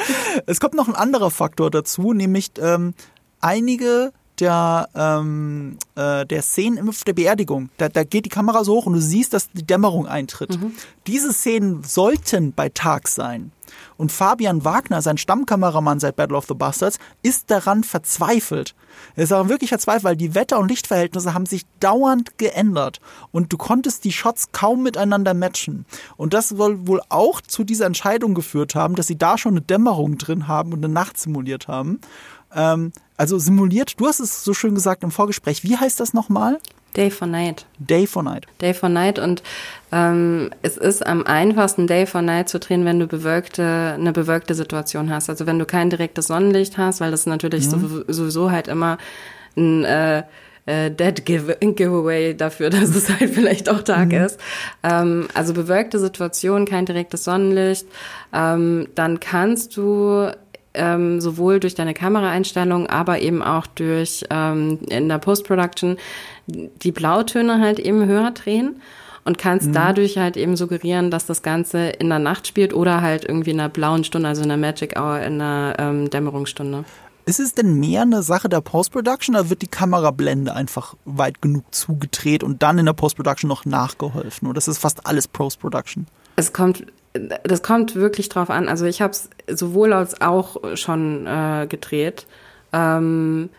[0.47, 2.95] Es kommt noch ein anderer Faktor dazu, nämlich ähm,
[3.41, 7.69] einige der, ähm, äh, der Szenen auf der Beerdigung.
[7.79, 10.61] Da, da geht die Kamera so hoch und du siehst, dass die Dämmerung eintritt.
[10.61, 10.73] Mhm.
[11.09, 13.51] Diese Szenen sollten bei Tag sein.
[13.97, 18.75] Und Fabian Wagner, sein Stammkameramann seit Battle of the Bastards, ist daran verzweifelt.
[19.15, 23.01] Er ist daran wirklich verzweifelt, weil die Wetter- und Lichtverhältnisse haben sich dauernd geändert
[23.33, 25.87] und du konntest die Shots kaum miteinander matchen.
[26.17, 29.61] Und das soll wohl auch zu dieser Entscheidung geführt haben, dass sie da schon eine
[29.63, 32.01] Dämmerung drin haben und eine Nacht simuliert haben.
[32.57, 36.59] Ähm, also simuliert, du hast es so schön gesagt im Vorgespräch, wie heißt das nochmal?
[36.97, 37.67] Day for Night.
[37.79, 38.47] Day for Night.
[38.61, 39.43] Day for Night und
[39.93, 44.55] ähm, es ist am einfachsten Day for Night zu drehen, wenn du bewölkte, eine bewölkte
[44.55, 45.29] Situation hast.
[45.29, 48.05] Also wenn du kein direktes Sonnenlicht hast, weil das natürlich mhm.
[48.09, 48.97] sowieso halt immer
[49.57, 50.23] ein äh,
[50.67, 54.25] äh, Dead Give Giveaway dafür, dass es halt vielleicht auch Tag mhm.
[54.25, 54.41] ist.
[54.83, 57.87] Ähm, also bewölkte Situation, kein direktes Sonnenlicht.
[58.33, 60.31] Ähm, dann kannst du
[60.77, 65.97] ähm, sowohl durch deine Kameraeinstellungen, aber eben auch durch ähm, in der Post-Production
[66.47, 68.81] die Blautöne halt eben höher drehen
[69.25, 69.73] und kannst mhm.
[69.73, 73.61] dadurch halt eben suggerieren, dass das Ganze in der Nacht spielt oder halt irgendwie in
[73.61, 76.85] einer blauen Stunde, also in der Magic Hour, in einer ähm, Dämmerungsstunde.
[77.29, 81.65] Ist es denn mehr eine Sache der Post-Production oder wird die Kamerablende einfach weit genug
[81.75, 84.47] zugedreht und dann in der Post-Production noch nachgeholfen?
[84.49, 86.07] Oder ist es fast alles Post-Production?
[86.37, 86.87] Es kommt
[87.43, 88.69] das kommt wirklich drauf an.
[88.69, 92.27] Also ich habe es sowohl als auch schon äh, gedreht.
[92.73, 93.51] Ähm,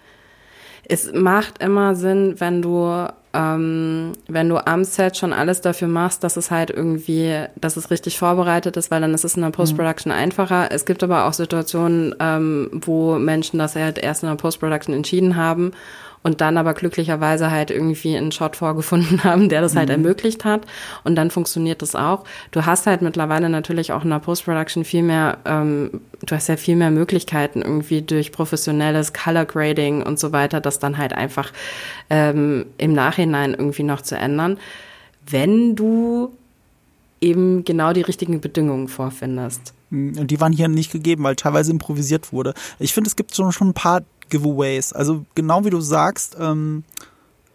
[0.90, 6.24] es macht immer Sinn, wenn du ähm, wenn du am Set schon alles dafür machst,
[6.24, 9.52] dass es halt irgendwie, dass es richtig vorbereitet ist, weil dann ist es in der
[9.52, 10.20] Post-Production mhm.
[10.20, 10.72] einfacher.
[10.72, 15.36] Es gibt aber auch Situationen, ähm, wo Menschen das halt erst in der Post-Production entschieden
[15.36, 15.72] haben
[16.24, 19.94] und dann aber glücklicherweise halt irgendwie einen Shot vorgefunden haben, der das halt mhm.
[19.94, 20.62] halt ermöglicht hat
[21.04, 22.24] und dann funktioniert das auch.
[22.52, 26.58] Du hast halt mittlerweile natürlich auch in der Post-Production viel mehr, ähm, du hast ja
[26.58, 31.52] viel mehr Möglichkeiten irgendwie durch professionelles Color Grading und so weiter, das dann halt einfach
[32.10, 34.58] ähm, im Nachhinein irgendwie noch zu ändern,
[35.30, 36.32] wenn du
[37.22, 39.74] eben genau die richtigen Bedingungen vorfindest.
[39.90, 42.54] Und die waren hier nicht gegeben, weil teilweise improvisiert wurde.
[42.78, 44.94] Ich finde, es gibt schon, schon ein paar Giveaways.
[44.94, 46.84] Also genau wie du sagst, ähm,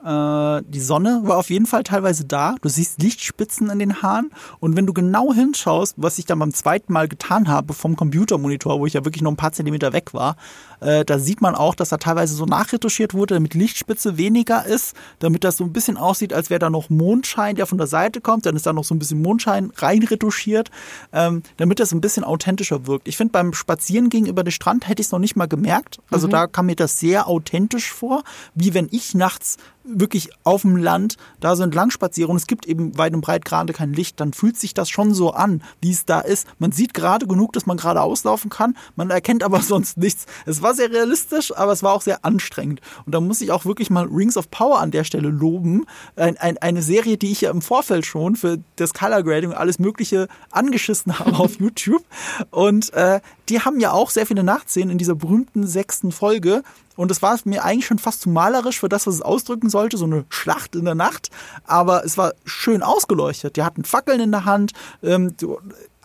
[0.04, 2.56] äh, die Sonne war auf jeden Fall teilweise da.
[2.60, 4.30] Du siehst Lichtspitzen in den Haaren.
[4.58, 8.80] Und wenn du genau hinschaust, was ich dann beim zweiten Mal getan habe vom Computermonitor,
[8.80, 10.36] wo ich ja wirklich noch ein paar Zentimeter weg war,
[10.82, 14.94] äh, da sieht man auch, dass da teilweise so nachretuschiert wurde, damit Lichtspitze weniger ist,
[15.20, 18.20] damit das so ein bisschen aussieht, als wäre da noch Mondschein, der von der Seite
[18.20, 18.46] kommt.
[18.46, 20.70] Dann ist da noch so ein bisschen Mondschein reinretuschiert,
[21.12, 23.08] ähm, damit das ein bisschen authentischer wirkt.
[23.08, 25.98] Ich finde, beim Spazieren gegenüber dem Strand hätte ich es noch nicht mal gemerkt.
[26.10, 26.32] Also mhm.
[26.32, 28.24] da kam mir das sehr authentisch vor,
[28.54, 32.66] wie wenn ich nachts wirklich auf dem Land da so entlang spaziere und es gibt
[32.66, 35.90] eben weit und breit gerade kein Licht, dann fühlt sich das schon so an, wie
[35.90, 36.46] es da ist.
[36.58, 40.26] Man sieht gerade genug, dass man gerade auslaufen kann, man erkennt aber sonst nichts.
[40.46, 42.80] Es war sehr realistisch, aber es war auch sehr anstrengend.
[43.06, 45.86] Und da muss ich auch wirklich mal Rings of Power an der Stelle loben.
[46.16, 49.56] Ein, ein, eine Serie, die ich ja im Vorfeld schon für das Color Grading und
[49.56, 52.04] alles Mögliche angeschissen habe auf YouTube.
[52.50, 56.62] Und äh, die haben ja auch sehr viele Nachtszenen in dieser berühmten sechsten Folge.
[56.96, 59.96] Und es war mir eigentlich schon fast zu malerisch für das, was es ausdrücken sollte,
[59.96, 61.30] so eine Schlacht in der Nacht.
[61.64, 63.56] Aber es war schön ausgeleuchtet.
[63.56, 64.72] Die hatten Fackeln in der Hand.
[65.02, 65.34] Ähm,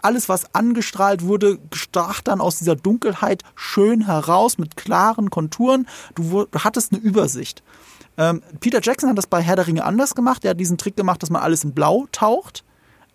[0.07, 5.85] alles, was angestrahlt wurde, stach dann aus dieser Dunkelheit schön heraus mit klaren Konturen.
[6.15, 7.61] Du, hattest eine Übersicht.
[8.17, 10.45] Ähm, Peter Jackson hat das bei Herr der Ringe anders gemacht.
[10.45, 12.63] Er hat diesen Trick gemacht, dass man alles in Blau taucht.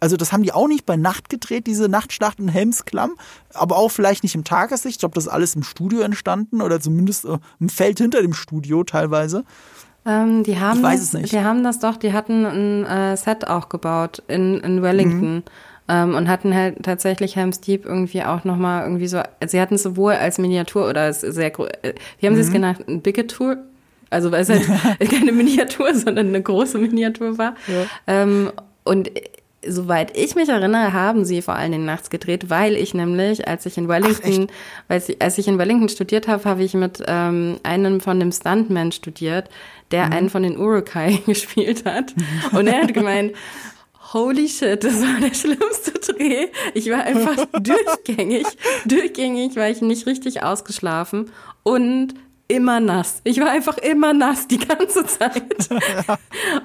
[0.00, 3.12] Also das haben die auch nicht bei Nacht gedreht, diese Nachtschlacht in Helmsklamm,
[3.54, 4.96] aber auch vielleicht nicht im Tageslicht.
[4.96, 8.34] Ich glaube, das ist alles im Studio entstanden oder zumindest äh, im Feld hinter dem
[8.34, 9.44] Studio teilweise.
[10.04, 11.32] Ähm, die haben ich weiß es nicht.
[11.32, 15.36] Die haben das doch, die hatten ein äh, Set auch gebaut in, in Wellington.
[15.36, 15.42] Mhm.
[15.88, 19.82] Ähm, und hatten halt tatsächlich Helm's Deep irgendwie auch nochmal irgendwie so, sie hatten es
[19.82, 22.36] sowohl als Miniatur oder als sehr, äh, wie haben mhm.
[22.36, 23.58] sie es genannt, ein Bigatur?
[24.10, 24.66] Also weil es halt
[25.10, 27.56] keine Miniatur, sondern eine große Miniatur war.
[27.66, 27.86] Ja.
[28.06, 28.52] Ähm,
[28.84, 29.10] und
[29.66, 33.64] soweit ich mich erinnere, haben sie vor allen Dingen nachts gedreht, weil ich nämlich, als
[33.66, 34.48] ich in Wellington,
[34.88, 38.32] Ach, ich, als ich in Wellington studiert habe, habe ich mit ähm, einem von dem
[38.32, 39.48] Stuntman studiert,
[39.90, 40.12] der mhm.
[40.12, 42.14] einen von den Urukai gespielt hat.
[42.16, 42.24] Mhm.
[42.58, 43.32] Und er hat gemeint,
[44.12, 46.48] holy shit, das war der schlimmste Dreh.
[46.74, 48.46] Ich war einfach durchgängig,
[48.84, 51.30] durchgängig war ich nicht richtig ausgeschlafen
[51.62, 52.14] und
[52.48, 53.20] immer nass.
[53.24, 55.68] Ich war einfach immer nass die ganze Zeit.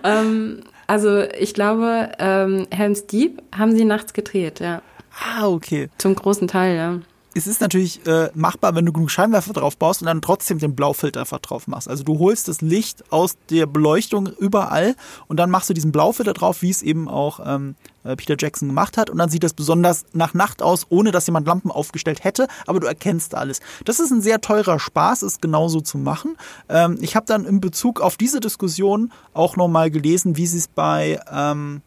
[0.03, 4.81] Ähm, also ich glaube, ähm, Helms Deep haben sie nachts gedreht, ja.
[5.11, 5.89] Ah, okay.
[5.97, 6.99] Zum großen Teil, ja
[7.37, 10.75] es ist natürlich äh, machbar, wenn du genug Scheinwerfer drauf baust und dann trotzdem den
[10.75, 11.87] Blaufilter einfach drauf machst.
[11.87, 14.95] Also du holst das Licht aus der Beleuchtung überall
[15.27, 18.67] und dann machst du diesen Blaufilter drauf, wie es eben auch ähm, äh, Peter Jackson
[18.67, 19.09] gemacht hat.
[19.09, 22.79] Und dann sieht das besonders nach Nacht aus, ohne dass jemand Lampen aufgestellt hätte, aber
[22.79, 23.59] du erkennst alles.
[23.85, 26.37] Das ist ein sehr teurer Spaß, es genauso zu machen.
[26.69, 30.67] Ähm, ich habe dann in Bezug auf diese Diskussion auch nochmal gelesen, wie sie es
[30.67, 31.81] bei ähm,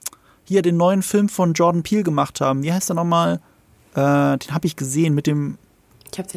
[0.45, 2.63] hier den neuen Film von Jordan Peele gemacht haben.
[2.63, 3.41] Wie heißt er nochmal?
[4.01, 5.59] Äh, den habe ich gesehen mit dem,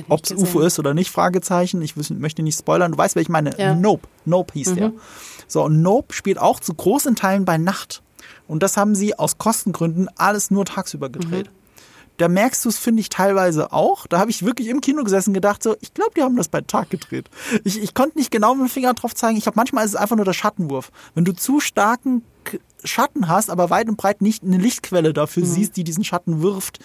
[0.10, 1.82] ob es UFO ist oder nicht, Fragezeichen.
[1.82, 2.92] Ich möchte nicht spoilern.
[2.92, 3.58] Du weißt, wer ich meine.
[3.58, 3.74] Ja.
[3.74, 4.08] Nope.
[4.26, 4.76] Nope hieß mhm.
[4.76, 4.92] der.
[5.48, 8.02] So, und Nope spielt auch zu großen Teilen bei Nacht.
[8.48, 11.48] Und das haben sie aus Kostengründen alles nur tagsüber gedreht.
[11.48, 11.64] Mhm.
[12.18, 14.06] Da merkst du es, finde ich, teilweise auch.
[14.06, 16.48] Da habe ich wirklich im Kino gesessen und gedacht, so, ich glaube, die haben das
[16.48, 17.30] bei Tag gedreht.
[17.64, 19.38] Ich, ich konnte nicht genau mit dem Finger drauf zeigen.
[19.38, 20.92] Ich habe manchmal ist es einfach nur der Schattenwurf.
[21.16, 22.22] Wenn du zu starken
[22.84, 25.48] Schatten hast, aber weit und breit nicht eine Lichtquelle dafür mhm.
[25.48, 26.80] siehst, die diesen Schatten wirft,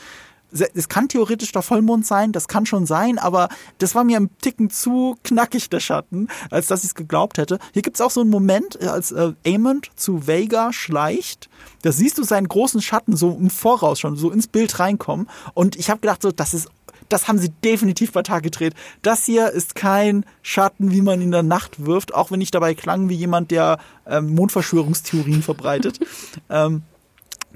[0.52, 4.30] es kann theoretisch der Vollmond sein, das kann schon sein, aber das war mir ein
[4.40, 7.58] Ticken zu knackig, der Schatten, als dass ich es geglaubt hätte.
[7.72, 11.48] Hier gibt es auch so einen Moment, äh, als äh, Amond zu Vega schleicht,
[11.82, 15.28] da siehst du seinen großen Schatten so im Voraus schon, so ins Bild reinkommen.
[15.54, 16.68] Und ich habe gedacht, so, das ist
[17.08, 18.74] das haben sie definitiv bei Tag gedreht.
[19.00, 22.74] Das hier ist kein Schatten, wie man in der Nacht wirft, auch wenn ich dabei
[22.74, 26.00] klang wie jemand, der ähm, Mondverschwörungstheorien verbreitet.
[26.50, 26.82] ähm,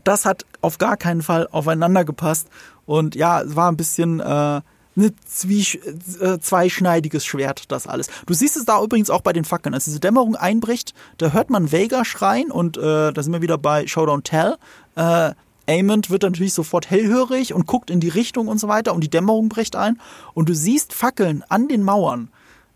[0.05, 2.49] das hat auf gar keinen Fall aufeinander gepasst.
[2.87, 4.25] Und ja, es war ein bisschen äh,
[4.97, 5.63] eine Zwie
[6.21, 8.09] äh, zweischneidiges Schwert, das alles.
[8.27, 9.75] Du siehst es da übrigens auch bei den Fackeln.
[9.75, 13.59] Als diese Dämmerung einbricht, da hört man Vega schreien und äh, da sind wir wieder
[13.59, 14.57] bei Showdown Tell.
[14.97, 15.33] Äh,
[15.69, 19.11] Amond wird natürlich sofort hellhörig und guckt in die Richtung und so weiter und die
[19.11, 20.01] Dämmerung bricht ein
[20.35, 22.29] und du siehst Fackeln an den Mauern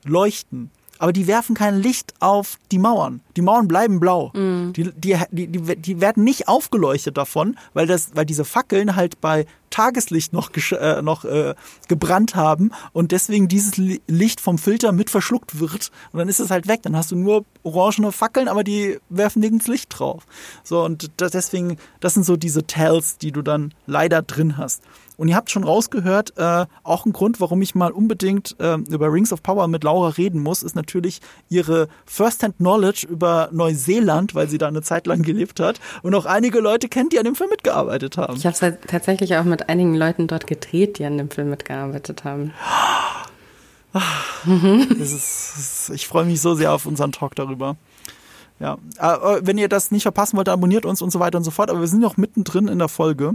[0.04, 3.20] leuchten aber die werfen kein Licht auf die Mauern.
[3.36, 4.32] Die Mauern bleiben blau.
[4.34, 4.72] Mm.
[4.72, 9.20] Die, die, die, die, die werden nicht aufgeleuchtet davon, weil, das, weil diese Fackeln halt
[9.20, 11.54] bei Tageslicht noch, äh, noch äh,
[11.88, 16.50] gebrannt haben und deswegen dieses Licht vom Filter mit verschluckt wird und dann ist es
[16.50, 16.80] halt weg.
[16.82, 20.24] Dann hast du nur orangene Fackeln, aber die werfen nirgends Licht drauf.
[20.62, 24.82] So und deswegen, das sind so diese Tells, die du dann leider drin hast.
[25.16, 29.12] Und ihr habt schon rausgehört, äh, auch ein Grund, warum ich mal unbedingt äh, über
[29.12, 34.58] Rings of Power mit Laura reden muss, ist natürlich ihre First-Hand-Knowledge über Neuseeland, weil sie
[34.58, 37.50] da eine Zeit lang gelebt hat und auch einige Leute kennt, die an dem Film
[37.50, 38.36] mitgearbeitet haben.
[38.36, 42.52] Ich habe tatsächlich auch mit einigen Leuten dort gedreht, die an dem Film mitgearbeitet haben.
[45.00, 47.76] Ist, ich freue mich so sehr auf unseren Talk darüber.
[48.58, 51.50] Ja, äh, wenn ihr das nicht verpassen wollt, abonniert uns und so weiter und so
[51.50, 51.70] fort.
[51.70, 53.34] Aber wir sind noch mittendrin in der Folge.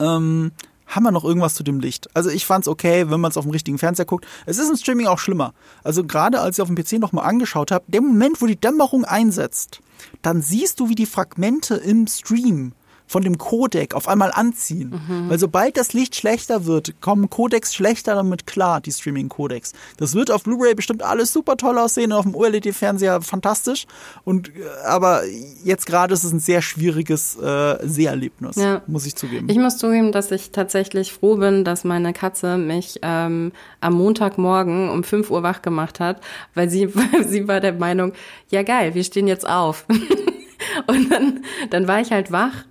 [0.00, 0.52] Ähm,
[0.88, 2.08] haben wir noch irgendwas zu dem Licht?
[2.14, 4.26] Also ich fand's okay, wenn man es auf dem richtigen Fernseher guckt.
[4.46, 5.52] Es ist im Streaming auch schlimmer.
[5.84, 9.04] Also gerade als ich auf dem PC nochmal angeschaut habe, der Moment, wo die Dämmerung
[9.04, 9.80] einsetzt,
[10.22, 12.72] dann siehst du, wie die Fragmente im Stream
[13.08, 14.90] von dem Codec auf einmal anziehen.
[14.90, 15.30] Mhm.
[15.30, 19.72] Weil sobald das Licht schlechter wird, kommen Codecs schlechter damit klar, die Streaming-Codecs.
[19.96, 23.86] Das wird auf Blu-ray bestimmt alles super toll aussehen und auf dem OLED-Fernseher fantastisch.
[24.24, 24.52] Und äh,
[24.86, 25.22] aber
[25.64, 28.82] jetzt gerade ist es ein sehr schwieriges äh, Seherlebnis, ja.
[28.86, 29.48] muss ich zugeben.
[29.48, 34.90] Ich muss zugeben, dass ich tatsächlich froh bin, dass meine Katze mich ähm, am Montagmorgen
[34.90, 36.20] um 5 Uhr wach gemacht hat,
[36.54, 38.12] weil sie, weil sie war der Meinung,
[38.50, 39.86] ja geil, wir stehen jetzt auf.
[40.86, 42.64] und dann, dann war ich halt wach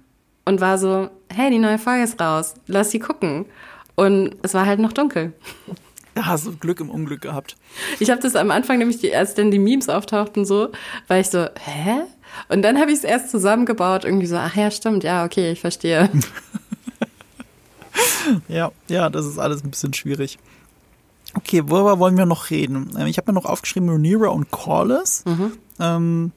[0.48, 3.46] und war so, hey, die neue Folge ist raus, lass sie gucken.
[3.96, 5.34] Und es war halt noch dunkel.
[6.16, 7.58] Da hast du Glück im Unglück gehabt.
[8.00, 10.70] Ich habe das am Anfang nämlich, als dann die Memes auftauchten so,
[11.10, 12.02] war ich so, hä?
[12.48, 15.60] Und dann habe ich es erst zusammengebaut, irgendwie so, ach ja, stimmt, ja, okay, ich
[15.60, 16.10] verstehe.
[18.48, 20.40] ja, ja, das ist alles ein bisschen schwierig.
[21.34, 22.96] Okay, worüber wollen wir noch reden?
[22.98, 25.26] Ähm, ich habe mir noch aufgeschrieben, Rhaenyra und Corliss.
[25.26, 25.52] Mhm.
[25.80, 26.32] Ähm,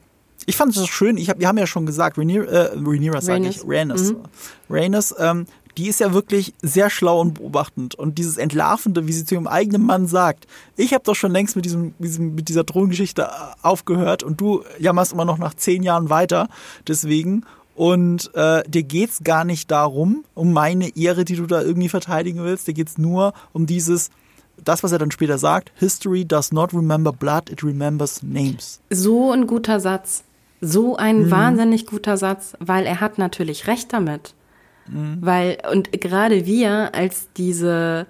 [0.45, 3.47] ich fand es schön, ich hab, wir haben ja schon gesagt, Rhaenyra, äh, Rhaenyra sage
[3.47, 4.13] ich, Rhaenys.
[4.13, 4.17] Mhm.
[4.69, 5.45] Rhaenys, ähm,
[5.77, 7.95] die ist ja wirklich sehr schlau und beobachtend.
[7.95, 11.55] Und dieses Entlarvende, wie sie zu ihrem eigenen Mann sagt, ich habe doch schon längst
[11.55, 13.27] mit, diesem, diesem, mit dieser Drohengeschichte äh,
[13.61, 16.49] aufgehört und du jammerst immer noch nach zehn Jahren weiter.
[16.87, 17.45] Deswegen.
[17.73, 22.43] Und äh, dir geht's gar nicht darum, um meine Ehre, die du da irgendwie verteidigen
[22.43, 22.67] willst.
[22.67, 24.09] Dir geht's nur um dieses,
[24.63, 28.81] das, was er dann später sagt, History does not remember blood, it remembers names.
[28.89, 30.23] So ein guter Satz.
[30.61, 31.31] So ein mhm.
[31.31, 34.35] wahnsinnig guter Satz, weil er hat natürlich recht damit.
[34.87, 35.17] Mhm.
[35.21, 38.05] Weil, und gerade wir als diese,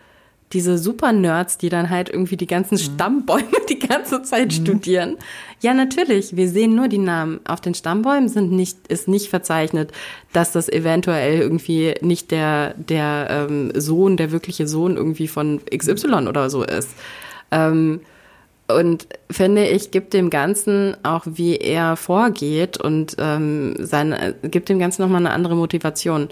[0.53, 2.80] diese Super-Nerds, die dann halt irgendwie die ganzen mhm.
[2.80, 4.52] Stammbäume die ganze Zeit mhm.
[4.52, 5.18] studieren.
[5.61, 7.40] Ja, natürlich, wir sehen nur die Namen.
[7.45, 9.91] Auf den Stammbäumen sind nicht, ist nicht verzeichnet,
[10.34, 16.28] dass das eventuell irgendwie nicht der, der ähm, Sohn, der wirkliche Sohn irgendwie von XY
[16.28, 16.90] oder so ist.
[17.52, 18.02] Ähm,
[18.76, 24.80] und finde ich, gibt dem Ganzen auch, wie er vorgeht und ähm, seine, gibt dem
[24.80, 26.30] Ganzen nochmal eine andere Motivation.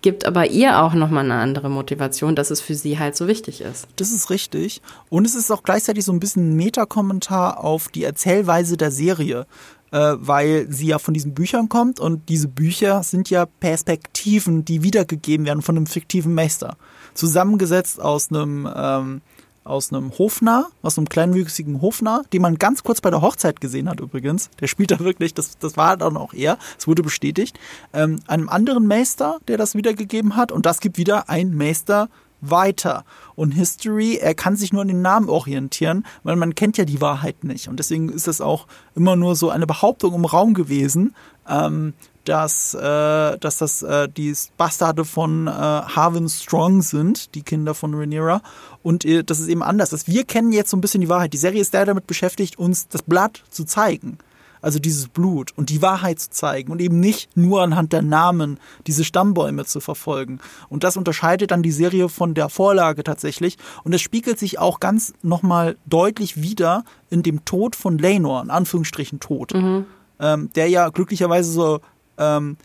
[0.00, 3.62] Gibt aber ihr auch nochmal eine andere Motivation, dass es für sie halt so wichtig
[3.62, 3.88] ist.
[3.96, 4.80] Das ist richtig.
[5.08, 9.46] Und es ist auch gleichzeitig so ein bisschen ein Metakommentar auf die Erzählweise der Serie
[9.90, 14.82] äh, weil sie ja von diesen Büchern kommt und diese Bücher sind ja Perspektiven, die
[14.82, 16.76] wiedergegeben werden von einem fiktiven Meister.
[17.14, 19.22] Zusammengesetzt aus einem ähm,
[19.68, 23.88] aus einem Hofnarr, aus einem kleinwüchsigen Hofnarr, den man ganz kurz bei der Hochzeit gesehen
[23.88, 24.50] hat übrigens.
[24.60, 27.58] Der spielt da wirklich, das, das war dann auch er, es wurde bestätigt.
[27.92, 32.08] Ähm, einem anderen Meister, der das wiedergegeben hat und das gibt wieder ein Meister
[32.40, 33.04] weiter.
[33.34, 37.00] Und History, er kann sich nur an den Namen orientieren, weil man kennt ja die
[37.00, 37.68] Wahrheit nicht.
[37.68, 41.14] Und deswegen ist es auch immer nur so eine Behauptung im Raum gewesen,
[41.48, 41.94] ähm,
[42.28, 47.94] dass, äh, dass das äh, die Bastarde von äh, Harvin Strong sind, die Kinder von
[47.94, 48.42] Rhaenyra.
[48.82, 49.90] Und äh, das ist eben anders.
[49.90, 51.32] Dass wir kennen jetzt so ein bisschen die Wahrheit.
[51.32, 54.18] Die Serie ist da damit beschäftigt, uns das Blatt zu zeigen.
[54.60, 58.58] Also dieses Blut und die Wahrheit zu zeigen und eben nicht nur anhand der Namen
[58.88, 60.40] diese Stammbäume zu verfolgen.
[60.68, 63.56] Und das unterscheidet dann die Serie von der Vorlage tatsächlich.
[63.84, 68.50] Und es spiegelt sich auch ganz nochmal deutlich wieder in dem Tod von Lenor, in
[68.50, 69.54] Anführungsstrichen Tod.
[69.54, 69.86] Mhm.
[70.20, 71.80] Ähm, der ja glücklicherweise so
[72.18, 72.56] ähm,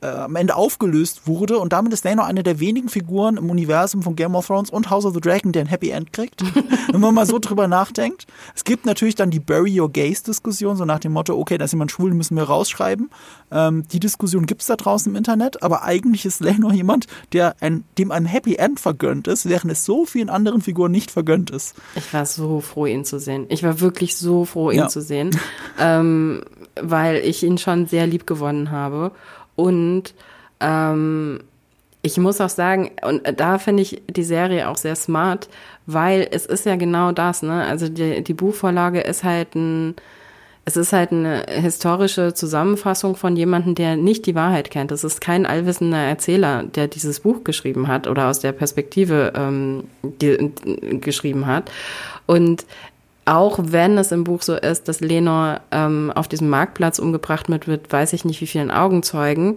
[0.00, 4.02] äh, am Ende aufgelöst wurde und damit ist Nano eine der wenigen Figuren im Universum
[4.02, 6.42] von Game of Thrones und House of the Dragon, der ein Happy End kriegt,
[6.92, 8.26] wenn man mal so drüber nachdenkt.
[8.54, 11.64] Es gibt natürlich dann die Bury Your Gays Diskussion, so nach dem Motto, okay, da
[11.64, 13.10] ist jemand schwul, müssen wir rausschreiben.
[13.50, 17.56] Ähm, die Diskussion gibt es da draußen im Internet, aber eigentlich ist Lenor jemand, der
[17.60, 21.50] ein, dem ein Happy End vergönnt ist, während es so vielen anderen Figuren nicht vergönnt
[21.50, 21.74] ist.
[21.96, 23.46] Ich war so froh, ihn zu sehen.
[23.48, 24.88] Ich war wirklich so froh, ihn ja.
[24.88, 25.36] zu sehen,
[25.80, 26.42] ähm,
[26.82, 29.12] weil ich ihn schon sehr lieb gewonnen habe.
[29.56, 30.14] Und
[30.60, 31.40] ähm,
[32.02, 35.48] ich muss auch sagen, und da finde ich die Serie auch sehr smart,
[35.86, 37.64] weil es ist ja genau das, ne?
[37.64, 39.96] Also die, die Buchvorlage ist halt ein,
[40.64, 44.92] es ist halt eine historische Zusammenfassung von jemandem, der nicht die Wahrheit kennt.
[44.92, 49.84] Es ist kein allwissender Erzähler, der dieses Buch geschrieben hat oder aus der Perspektive ähm,
[50.02, 50.52] die,
[51.00, 51.70] geschrieben hat.
[52.26, 52.64] Und
[53.28, 57.92] auch wenn es im Buch so ist, dass Lenor ähm, auf diesem Marktplatz umgebracht wird,
[57.92, 59.56] weiß ich nicht wie vielen Augenzeugen,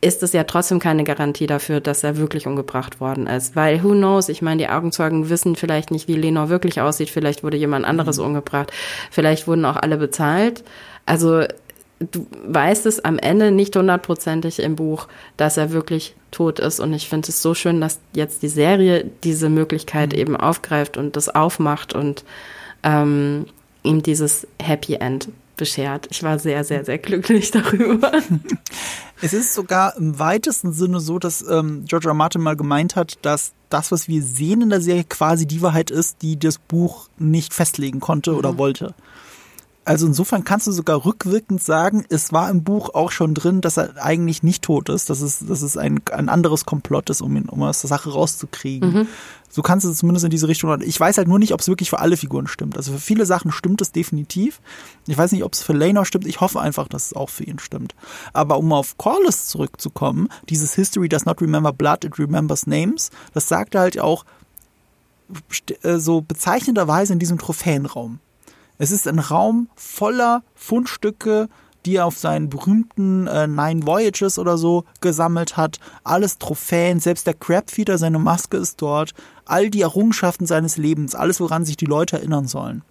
[0.00, 3.54] ist es ja trotzdem keine Garantie dafür, dass er wirklich umgebracht worden ist.
[3.56, 7.44] Weil who knows, ich meine, die Augenzeugen wissen vielleicht nicht, wie Lenor wirklich aussieht, vielleicht
[7.44, 8.24] wurde jemand anderes mhm.
[8.24, 8.72] umgebracht,
[9.10, 10.64] vielleicht wurden auch alle bezahlt.
[11.04, 11.42] Also
[11.98, 16.80] du weißt es am Ende nicht hundertprozentig im Buch, dass er wirklich tot ist.
[16.80, 20.18] Und ich finde es so schön, dass jetzt die Serie diese Möglichkeit mhm.
[20.18, 22.24] eben aufgreift und das aufmacht und
[22.84, 23.46] ähm,
[23.82, 26.08] ihm dieses Happy End beschert.
[26.10, 28.12] Ich war sehr, sehr, sehr glücklich darüber.
[29.22, 32.14] Es ist sogar im weitesten Sinne so, dass ähm, George R.
[32.14, 35.90] Martin mal gemeint hat, dass das, was wir sehen in der Serie, quasi die Wahrheit
[35.90, 38.38] ist, die das Buch nicht festlegen konnte mhm.
[38.38, 38.94] oder wollte.
[39.84, 43.76] Also insofern kannst du sogar rückwirkend sagen, es war im Buch auch schon drin, dass
[43.76, 47.36] er eigentlich nicht tot ist, dass es, dass es ein, ein anderes Komplott ist, um
[47.36, 48.92] ihn, um aus der Sache rauszukriegen.
[48.92, 49.08] Mhm.
[49.50, 50.80] So kannst du es zumindest in diese Richtung.
[50.80, 52.76] Ich weiß halt nur nicht, ob es wirklich für alle Figuren stimmt.
[52.76, 54.60] Also für viele Sachen stimmt es definitiv.
[55.06, 56.26] Ich weiß nicht, ob es für Lena stimmt.
[56.26, 57.94] Ich hoffe einfach, dass es auch für ihn stimmt.
[58.32, 63.46] Aber um auf Corliss zurückzukommen, dieses History does not remember blood, it remembers names, das
[63.46, 64.24] sagt er halt auch
[65.82, 68.18] äh, so bezeichnenderweise in diesem Trophäenraum.
[68.78, 71.48] Es ist ein Raum voller Fundstücke,
[71.86, 75.78] die er auf seinen berühmten äh, Nine Voyages oder so gesammelt hat.
[76.02, 79.12] Alles Trophäen, selbst der Crabfeeder, seine Maske ist dort.
[79.44, 82.82] All die Errungenschaften seines Lebens, alles, woran sich die Leute erinnern sollen.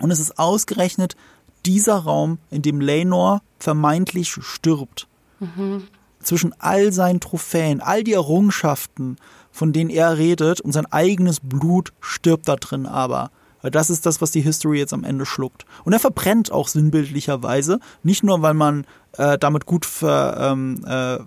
[0.00, 1.16] Und es ist ausgerechnet
[1.64, 5.06] dieser Raum, in dem Lenor vermeintlich stirbt.
[5.40, 5.84] Mhm.
[6.20, 9.16] Zwischen all seinen Trophäen, all die Errungenschaften,
[9.52, 13.30] von denen er redet, und sein eigenes Blut stirbt da drin aber.
[13.62, 15.66] Weil das ist das, was die History jetzt am Ende schluckt.
[15.84, 17.80] Und er verbrennt auch sinnbildlicherweise.
[18.02, 18.86] Nicht nur, weil man
[19.16, 21.18] äh, damit gut ver, ähm, äh,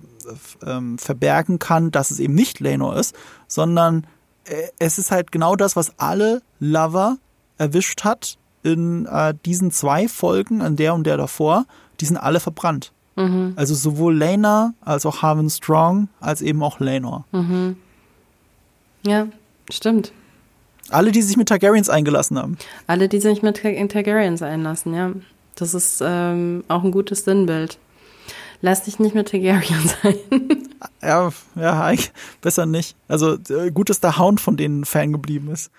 [0.65, 3.15] ähm, verbergen kann, dass es eben nicht Lenor ist,
[3.47, 4.07] sondern
[4.45, 7.17] äh, es ist halt genau das, was alle Lover
[7.57, 11.65] erwischt hat in äh, diesen zwei Folgen, an der und der davor.
[11.99, 12.93] Die sind alle verbrannt.
[13.15, 13.53] Mhm.
[13.55, 17.25] Also sowohl Lena als auch Harvin Strong als eben auch Lenor.
[17.31, 17.77] Mhm.
[19.05, 19.27] Ja,
[19.69, 20.13] stimmt.
[20.91, 22.57] Alle, die sich mit Targaryens eingelassen haben.
[22.87, 25.11] Alle, die sich mit Targaryens einlassen, ja.
[25.55, 27.77] Das ist ähm, auch ein gutes Sinnbild.
[28.61, 30.15] Lass dich nicht mit Targaryen sein.
[31.01, 31.93] ja, ja,
[32.41, 32.95] besser nicht.
[33.07, 33.37] Also
[33.73, 35.71] gut, dass der Hound von denen Fan geblieben ist.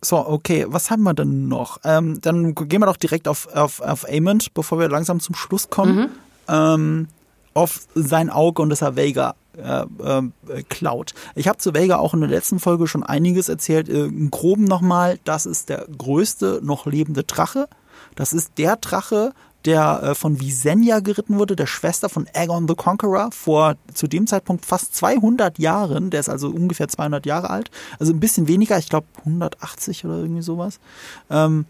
[0.00, 1.78] So, okay, was haben wir denn noch?
[1.82, 5.70] Ähm, dann gehen wir doch direkt auf, auf, auf Amond, bevor wir langsam zum Schluss
[5.70, 5.96] kommen.
[5.96, 6.08] Mhm.
[6.48, 7.08] Ähm,
[7.54, 9.84] auf sein Auge und das er Vega äh,
[10.18, 11.14] äh, klaut.
[11.34, 13.88] Ich habe zu Vega auch in der letzten Folge schon einiges erzählt.
[13.88, 17.68] Äh, Im Groben nochmal, das ist der größte noch lebende Drache.
[18.14, 19.32] Das ist der Drache,
[19.64, 24.26] der äh, von Visenya geritten wurde, der Schwester von Aegon the Conqueror, vor zu dem
[24.26, 26.10] Zeitpunkt fast 200 Jahren.
[26.10, 27.70] Der ist also ungefähr 200 Jahre alt.
[27.98, 30.78] Also ein bisschen weniger, ich glaube 180 oder irgendwie sowas.
[31.30, 31.66] Ähm,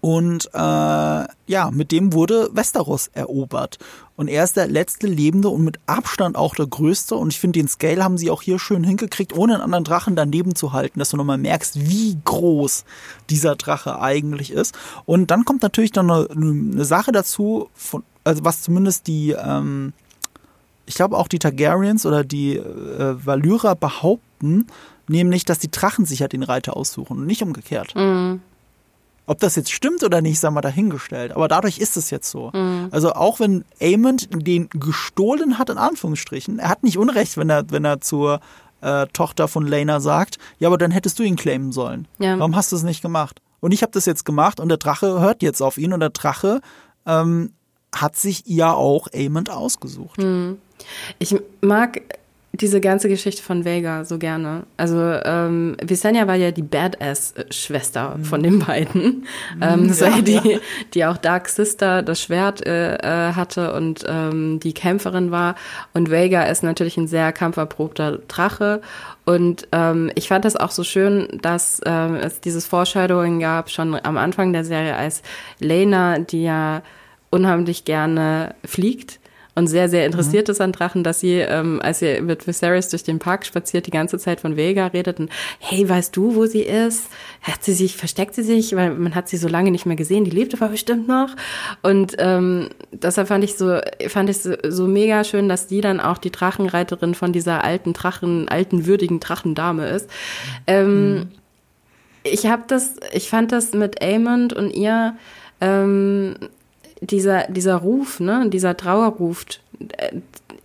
[0.00, 3.78] und äh, ja, mit dem wurde Westeros erobert.
[4.16, 7.16] Und er ist der letzte Lebende und mit Abstand auch der größte.
[7.16, 10.14] Und ich finde, den Scale haben sie auch hier schön hingekriegt, ohne einen anderen Drachen
[10.14, 12.84] daneben zu halten, dass du nochmal merkst, wie groß
[13.30, 14.74] dieser Drache eigentlich ist.
[15.04, 19.92] Und dann kommt natürlich dann eine, eine Sache dazu, von, also was zumindest die, ähm,
[20.86, 24.68] ich glaube auch die Targaryens oder die äh, Valyra behaupten,
[25.08, 27.96] nämlich, dass die Drachen sich ja den Reiter aussuchen und nicht umgekehrt.
[27.96, 28.40] Mhm.
[29.26, 31.32] Ob das jetzt stimmt oder nicht, sagen wir dahingestellt.
[31.32, 32.50] Aber dadurch ist es jetzt so.
[32.52, 32.88] Mhm.
[32.90, 37.70] Also auch wenn Amond den gestohlen hat, in Anführungsstrichen, er hat nicht Unrecht, wenn er,
[37.70, 38.40] wenn er zur
[38.80, 42.08] äh, Tochter von Lena sagt, ja, aber dann hättest du ihn claimen sollen.
[42.18, 42.38] Ja.
[42.38, 43.40] Warum hast du es nicht gemacht?
[43.60, 46.10] Und ich habe das jetzt gemacht und der Drache hört jetzt auf ihn und der
[46.10, 46.60] Drache
[47.06, 47.52] ähm,
[47.94, 50.18] hat sich ja auch Amond ausgesucht.
[50.18, 50.58] Mhm.
[51.20, 52.02] Ich mag
[52.54, 54.64] diese ganze Geschichte von Vega so gerne.
[54.76, 58.24] Also ähm, Visenya war ja die Badass-Schwester mhm.
[58.24, 59.26] von den beiden.
[59.60, 60.60] Ähm, das ja, war ja die,
[60.92, 65.54] die auch Dark Sister das Schwert äh, äh, hatte und ähm, die Kämpferin war.
[65.94, 68.82] Und Vega ist natürlich ein sehr kampferprobter Drache.
[69.24, 73.94] Und ähm, ich fand das auch so schön, dass ähm, es dieses Foreshadowing gab, schon
[74.02, 75.22] am Anfang der Serie, als
[75.58, 76.82] Lena, die ja
[77.30, 79.20] unheimlich gerne fliegt,
[79.54, 80.52] und sehr, sehr interessiert mhm.
[80.52, 83.90] ist an Drachen, dass sie, ähm, als sie mit Viserys durch den Park spaziert, die
[83.90, 87.08] ganze Zeit von Vega redet und hey, weißt du, wo sie ist?
[87.42, 88.74] Hat sie sich, versteckt sie sich?
[88.74, 91.36] Weil man hat sie so lange nicht mehr gesehen, die lebt aber bestimmt noch.
[91.82, 96.00] Und ähm, deshalb fand ich so, fand ich so, so mega schön, dass die dann
[96.00, 100.08] auch die Drachenreiterin von dieser alten Drachen, alten würdigen Drachendame ist.
[100.66, 101.28] Ähm, mhm.
[102.24, 105.16] Ich habe das, ich fand das mit Aemond und ihr
[105.60, 106.36] ähm,
[107.02, 109.44] dieser, dieser Ruf, ne, dieser Trauerruf,
[109.98, 110.16] äh,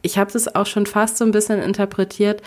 [0.02, 2.42] ich habe das auch schon fast so ein bisschen interpretiert,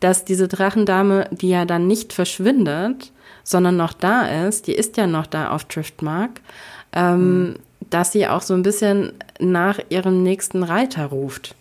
[0.00, 3.12] dass diese Drachendame, die ja dann nicht verschwindet,
[3.44, 6.40] sondern noch da ist, die ist ja noch da auf Driftmark,
[6.92, 7.54] ähm, mhm.
[7.90, 11.54] dass sie auch so ein bisschen nach ihrem nächsten Reiter ruft.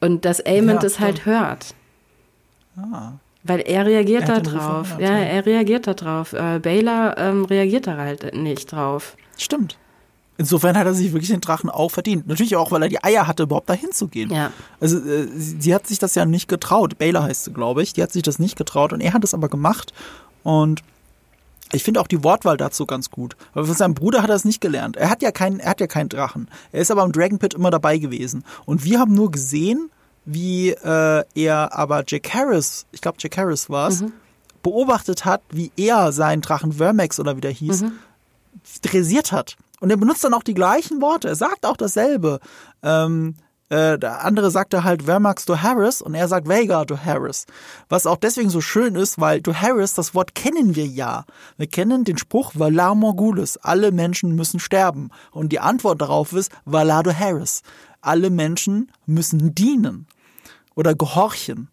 [0.00, 1.74] Und dass Amond ja, es halt hört.
[2.76, 3.12] Ah.
[3.44, 4.96] Weil er reagiert da drauf.
[4.98, 6.32] Ja, er reagiert da drauf.
[6.32, 9.16] Äh, Baylor ähm, reagiert da halt nicht drauf.
[9.36, 9.76] Stimmt.
[10.42, 12.26] Insofern hat er sich wirklich den Drachen auch verdient.
[12.26, 14.32] Natürlich auch, weil er die Eier hatte, überhaupt dahin zu gehen.
[14.32, 14.50] Ja.
[14.80, 16.98] Also äh, sie, sie, hat sich das ja nicht getraut.
[16.98, 17.92] Baylor heißt sie, glaube ich.
[17.92, 19.92] Die hat sich das nicht getraut und er hat es aber gemacht.
[20.42, 20.82] Und
[21.70, 23.36] ich finde auch die Wortwahl dazu ganz gut.
[23.54, 24.96] Weil von seinem Bruder hat er es nicht gelernt.
[24.96, 26.48] Er hat ja keinen, er hat ja keinen Drachen.
[26.72, 28.42] Er ist aber im Dragon Pit immer dabei gewesen.
[28.66, 29.90] Und wir haben nur gesehen,
[30.24, 34.12] wie äh, er aber Jack Harris, ich glaube Jack Harris war es, mhm.
[34.64, 37.92] beobachtet hat, wie er seinen Drachen Vermex oder wie der hieß, mhm.
[38.82, 39.56] dressiert hat.
[39.82, 41.26] Und er benutzt dann auch die gleichen Worte.
[41.26, 42.38] Er sagt auch dasselbe.
[42.84, 43.34] Ähm,
[43.68, 47.46] äh, der andere sagte halt Vermax to Harris und er sagt Vega to Harris.
[47.88, 51.24] Was auch deswegen so schön ist, weil to Harris, das Wort kennen wir ja.
[51.56, 55.10] Wir kennen den Spruch Valar Morgulis, alle Menschen müssen sterben.
[55.32, 57.62] Und die Antwort darauf ist Valar to Harris.
[58.00, 60.06] Alle Menschen müssen dienen
[60.76, 61.70] oder gehorchen.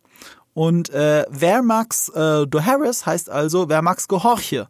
[0.56, 4.68] Und äh, Vermax äh, do Harris heißt also Vermax gehorche.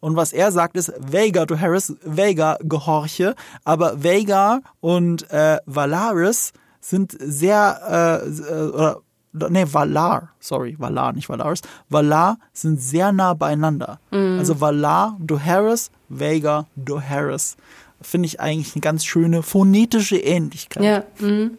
[0.00, 6.52] Und was er sagt ist Vega to Harris, Vega gehorche, aber Vega und äh, Valaris
[6.80, 8.94] sind sehr, äh, äh,
[9.32, 14.00] oder, nee, Valar, sorry, Valar, nicht Valaris, Valar sind sehr nah beieinander.
[14.10, 14.38] Mhm.
[14.38, 17.56] Also Valar, Doharis, Vega, Doharis.
[18.02, 20.82] Finde ich eigentlich eine ganz schöne phonetische Ähnlichkeit.
[20.82, 21.58] Ja, mhm.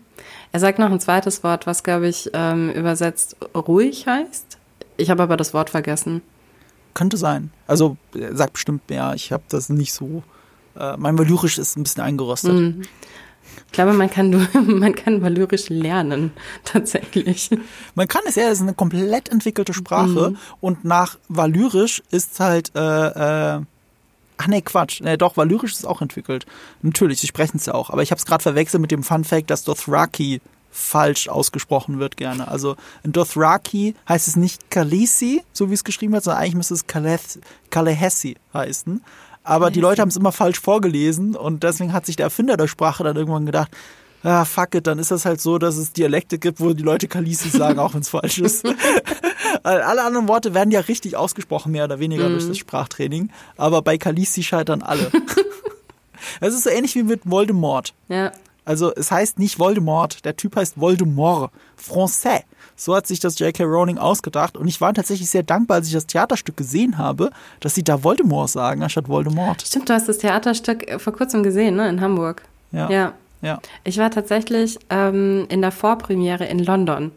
[0.51, 4.57] Er sagt noch ein zweites Wort, was, glaube ich, ähm, übersetzt ruhig heißt.
[4.97, 6.21] Ich habe aber das Wort vergessen.
[6.93, 7.51] Könnte sein.
[7.67, 9.13] Also, er sagt bestimmt mehr.
[9.15, 10.23] Ich habe das nicht so.
[10.77, 12.53] Äh, mein Valyrisch ist ein bisschen eingerostet.
[12.53, 12.81] Mhm.
[13.67, 16.31] Ich glaube, man kann, man kann Valyrisch lernen,
[16.63, 17.49] tatsächlich.
[17.95, 20.31] Man kann es ja, es ist eine komplett entwickelte Sprache.
[20.31, 20.37] Mhm.
[20.59, 23.61] Und nach Valyrisch ist halt, äh, äh,
[24.37, 25.01] ach nee, Quatsch.
[25.01, 26.45] Nee, doch, Valyrisch ist auch entwickelt.
[26.81, 27.89] Natürlich, sie sprechen es ja auch.
[27.89, 30.41] Aber ich habe es gerade verwechselt mit dem Fun Fact, dass Dothraki
[30.71, 32.47] falsch ausgesprochen wird gerne.
[32.47, 36.73] Also in Dothraki heißt es nicht Kalisi, so wie es geschrieben wird, sondern eigentlich müsste
[36.73, 36.85] es
[37.69, 39.03] Kalehessi heißen.
[39.43, 42.67] Aber die Leute haben es immer falsch vorgelesen und deswegen hat sich der Erfinder der
[42.67, 43.71] Sprache dann irgendwann gedacht,
[44.23, 47.07] ah, fuck it, dann ist das halt so, dass es Dialekte gibt, wo die Leute
[47.07, 48.65] Kalisi sagen, auch wenn es falsch ist.
[49.63, 52.33] alle anderen Worte werden ja richtig ausgesprochen, mehr oder weniger mm.
[52.33, 53.31] durch das Sprachtraining.
[53.57, 55.11] Aber bei Kalisi scheitern alle.
[56.39, 57.95] Es ist so ähnlich wie mit Voldemort.
[58.07, 58.31] Ja.
[58.63, 62.43] Also es heißt nicht Voldemort, der Typ heißt Voldemort, Français.
[62.75, 63.63] So hat sich das J.K.
[63.63, 67.75] Rowling ausgedacht und ich war tatsächlich sehr dankbar, als ich das Theaterstück gesehen habe, dass
[67.75, 69.61] sie da Voldemort sagen, anstatt Voldemort.
[69.61, 72.43] Stimmt, du hast das Theaterstück äh, vor kurzem gesehen, ne, in Hamburg.
[72.71, 72.89] Ja.
[72.89, 73.13] Ja.
[73.41, 73.59] ja.
[73.83, 77.11] Ich war tatsächlich ähm, in der Vorpremiere in London.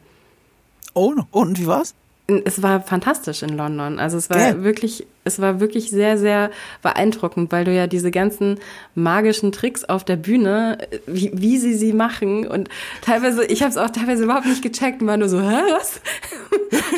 [0.95, 1.95] Oh, und wie war's?
[2.27, 3.99] Es war fantastisch in London.
[3.99, 4.63] Also es war ja.
[4.65, 8.61] wirklich, es war wirklich sehr, sehr beeindruckend, weil du ja diese ganzen
[8.95, 12.71] magischen Tricks auf der Bühne, wie, wie sie sie machen und
[13.03, 16.01] teilweise, ich habe es auch teilweise überhaupt nicht gecheckt und war nur so, hä, was?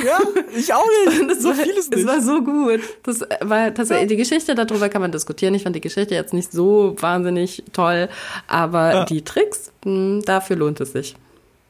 [0.04, 0.20] Ja,
[0.56, 1.22] ich auch nicht.
[1.28, 2.00] Das so war, vieles nicht.
[2.00, 2.80] Es war so gut.
[3.02, 4.16] Das war tatsächlich, ja.
[4.16, 5.54] die Geschichte darüber kann man diskutieren.
[5.54, 8.08] Ich fand die Geschichte jetzt nicht so wahnsinnig toll,
[8.46, 9.04] aber ja.
[9.06, 11.16] die Tricks, mh, hm, dafür lohnt es sich.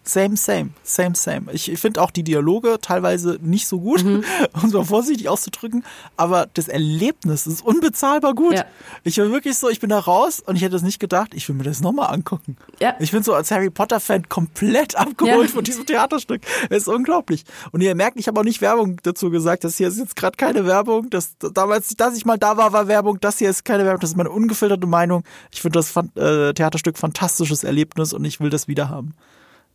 [0.09, 1.53] Same, same, same, same.
[1.53, 4.23] Ich finde auch die Dialoge teilweise nicht so gut, mhm.
[4.53, 5.85] um es mal vorsichtig auszudrücken,
[6.16, 8.55] aber das Erlebnis ist unbezahlbar gut.
[8.55, 8.65] Ja.
[9.03, 11.49] Ich war wirklich so, ich bin da raus und ich hätte es nicht gedacht, ich
[11.49, 12.57] will mir das nochmal angucken.
[12.81, 12.95] Ja.
[13.01, 15.55] Ich bin so als Harry Potter-Fan komplett abgeholt ja.
[15.55, 16.43] von diesem Theaterstück.
[16.70, 17.45] Es ist unglaublich.
[17.73, 19.65] Und ihr merkt, ich habe auch nicht Werbung dazu gesagt.
[19.65, 21.11] Das hier ist jetzt gerade keine Werbung.
[21.11, 23.19] Das, damals, dass ich mal da war, war Werbung.
[23.20, 24.01] Das hier ist keine Werbung.
[24.01, 25.24] Das ist meine ungefilterte Meinung.
[25.51, 29.15] Ich finde das äh, Theaterstück fantastisches Erlebnis und ich will das wieder haben.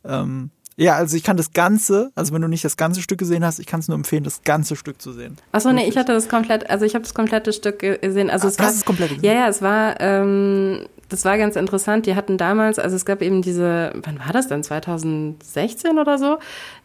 [0.03, 3.45] Ähm, ja, also ich kann das Ganze, also wenn du nicht das ganze Stück gesehen
[3.45, 5.38] hast, ich kann es nur empfehlen, das ganze Stück zu sehen.
[5.52, 8.30] Achso, nee, ich hatte das komplett, also ich habe das komplette Stück gesehen.
[8.30, 9.26] Also ah, es war, das komplett gesehen.
[9.26, 12.06] Ja, ja, es war, ähm, das war ganz interessant.
[12.06, 14.64] Die hatten damals, also es gab eben diese, wann war das denn?
[14.64, 16.40] 2016 oder so,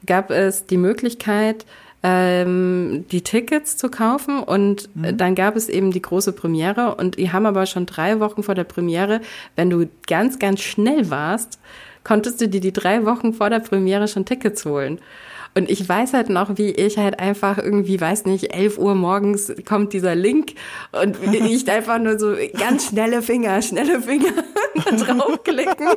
[0.04, 1.64] gab es die Möglichkeit,
[2.02, 5.16] ähm, die Tickets zu kaufen und mhm.
[5.16, 8.54] dann gab es eben die große Premiere und die haben aber schon drei Wochen vor
[8.54, 9.20] der Premiere,
[9.54, 11.58] wenn du ganz, ganz schnell warst,
[12.06, 15.00] konntest du dir die drei Wochen vor der Premiere schon Tickets holen.
[15.56, 19.52] Und ich weiß halt noch, wie ich halt einfach irgendwie, weiß nicht, 11 Uhr morgens
[19.66, 20.52] kommt dieser Link
[20.92, 24.34] und ich einfach nur so ganz schnelle Finger, schnelle Finger
[24.74, 25.88] draufklicken.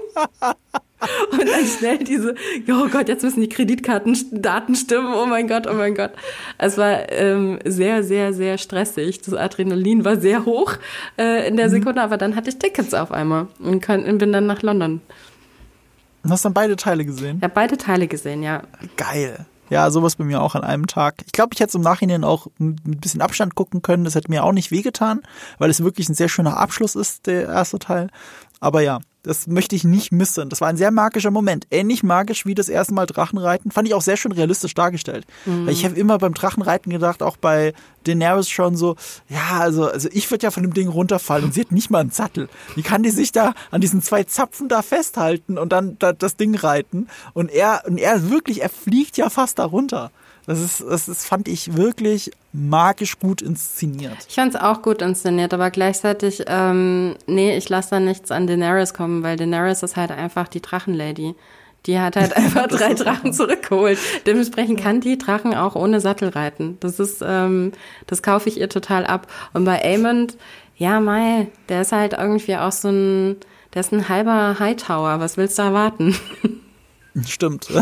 [1.31, 2.35] Und dann schnell diese,
[2.69, 6.11] oh Gott, jetzt müssen die Kreditkartendaten stimmen, oh mein Gott, oh mein Gott.
[6.57, 9.21] Es war ähm, sehr, sehr, sehr stressig.
[9.21, 10.73] Das Adrenalin war sehr hoch
[11.17, 11.71] äh, in der mhm.
[11.71, 15.01] Sekunde, aber dann hatte ich Tickets auf einmal und kann, bin dann nach London.
[16.23, 17.41] Du hast dann beide Teile gesehen?
[17.41, 18.63] Habe beide Teile gesehen, ja.
[18.97, 19.45] Geil.
[19.69, 21.21] Ja, sowas bei mir auch an einem Tag.
[21.25, 24.03] Ich glaube, ich hätte es im Nachhinein auch mit ein bisschen Abstand gucken können.
[24.03, 25.21] Das hätte mir auch nicht wehgetan,
[25.59, 28.09] weil es wirklich ein sehr schöner Abschluss ist, der erste Teil.
[28.59, 30.49] Aber ja, das möchte ich nicht missen.
[30.49, 31.67] Das war ein sehr magischer Moment.
[31.71, 33.71] Ähnlich magisch wie das erste Mal Drachenreiten.
[33.71, 35.25] Fand ich auch sehr schön realistisch dargestellt.
[35.45, 35.65] Mhm.
[35.65, 37.73] Weil ich habe immer beim Drachenreiten gedacht, auch bei
[38.05, 38.95] Daenerys schon so,
[39.27, 41.99] ja, also, also ich würde ja von dem Ding runterfallen und sie hat nicht mal
[41.99, 42.47] einen Sattel.
[42.75, 46.37] Wie kann die sich da an diesen zwei Zapfen da festhalten und dann da, das
[46.37, 47.07] Ding reiten?
[47.33, 50.11] Und er, und er wirklich, er fliegt ja fast darunter.
[50.49, 54.17] Das ist, das ist, fand ich wirklich magisch gut inszeniert.
[54.27, 58.47] Ich fand es auch gut inszeniert, aber gleichzeitig, ähm, nee, ich lasse da nichts an
[58.47, 61.35] Daenerys kommen, weil Daenerys ist halt einfach die Drachenlady.
[61.85, 63.99] Die hat halt einfach drei Drachen zurückgeholt.
[64.25, 66.77] Dementsprechend kann die Drachen auch ohne Sattel reiten.
[66.79, 67.71] Das ist, ähm,
[68.07, 69.27] das kaufe ich ihr total ab.
[69.53, 70.35] Und bei Aemond,
[70.77, 73.37] ja, Mai, der ist halt irgendwie auch so ein,
[73.75, 75.19] der ist ein halber Hightower.
[75.19, 76.15] Was willst du erwarten?
[77.23, 77.67] Stimmt.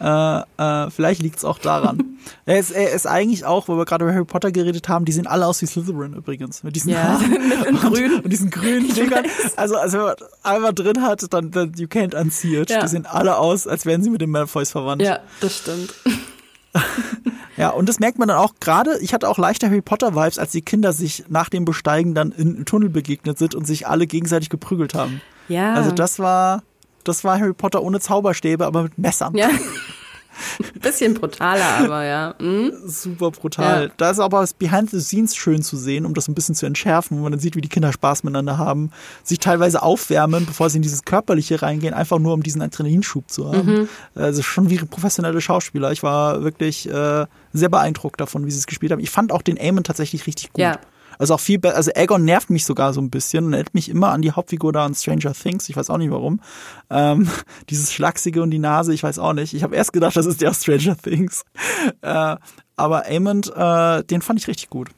[0.00, 2.18] Äh, äh, vielleicht liegt es auch daran.
[2.46, 5.12] er, ist, er ist eigentlich auch, wo wir gerade über Harry Potter geredet haben, die
[5.12, 6.62] sehen alle aus wie Slytherin übrigens.
[6.62, 7.20] Mit diesen ja,
[7.70, 8.20] mit grün.
[8.20, 9.24] und diesen grünen Dingern.
[9.56, 12.70] Also, also wenn man einmal drin hat, dann, dann you can't unsee it.
[12.70, 12.80] Ja.
[12.80, 15.02] Die sehen alle aus, als wären sie mit den Malfoys verwandt.
[15.02, 15.94] Ja, das stimmt.
[17.56, 20.38] ja, und das merkt man dann auch gerade, ich hatte auch leichte Harry Potter Vibes,
[20.38, 24.06] als die Kinder sich nach dem Besteigen dann im Tunnel begegnet sind und sich alle
[24.06, 25.20] gegenseitig geprügelt haben.
[25.48, 25.74] Ja.
[25.74, 26.62] Also das war,
[27.08, 29.34] das war Harry Potter ohne Zauberstäbe, aber mit Messern.
[29.36, 29.50] Ja.
[30.80, 32.34] Bisschen brutaler, aber ja.
[32.38, 32.72] Mhm.
[32.86, 33.86] Super brutal.
[33.86, 33.92] Ja.
[33.96, 36.64] Da ist aber das Behind the Scenes schön zu sehen, um das ein bisschen zu
[36.64, 38.92] entschärfen, wo man dann sieht, wie die Kinder Spaß miteinander haben,
[39.24, 43.52] sich teilweise aufwärmen, bevor sie in dieses Körperliche reingehen, einfach nur um diesen Adrenalinschub zu
[43.52, 43.72] haben.
[43.72, 43.88] Mhm.
[44.14, 45.90] Also schon wie professionelle Schauspieler.
[45.90, 49.00] Ich war wirklich äh, sehr beeindruckt davon, wie sie es gespielt haben.
[49.00, 50.62] Ich fand auch den Aemon tatsächlich richtig gut.
[50.62, 50.78] Ja.
[51.18, 51.76] Also auch viel besser.
[51.76, 54.72] Also Aegon nervt mich sogar so ein bisschen und erinnert mich immer an die Hauptfigur
[54.72, 55.68] da in Stranger Things.
[55.68, 56.40] Ich weiß auch nicht warum.
[56.90, 57.28] Ähm,
[57.70, 59.54] dieses Schlachsige und die Nase, ich weiß auch nicht.
[59.54, 61.44] Ich habe erst gedacht, das ist der aus Stranger Things.
[62.02, 62.36] Äh,
[62.76, 64.88] aber Amond, äh, den fand ich richtig gut.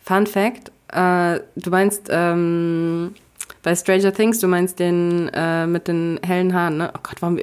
[0.00, 3.14] Fun Fact: äh, Du meinst ähm,
[3.62, 6.90] bei Stranger Things, du meinst den äh, mit den hellen Haaren, ne?
[6.94, 7.38] Oh Gott, warum?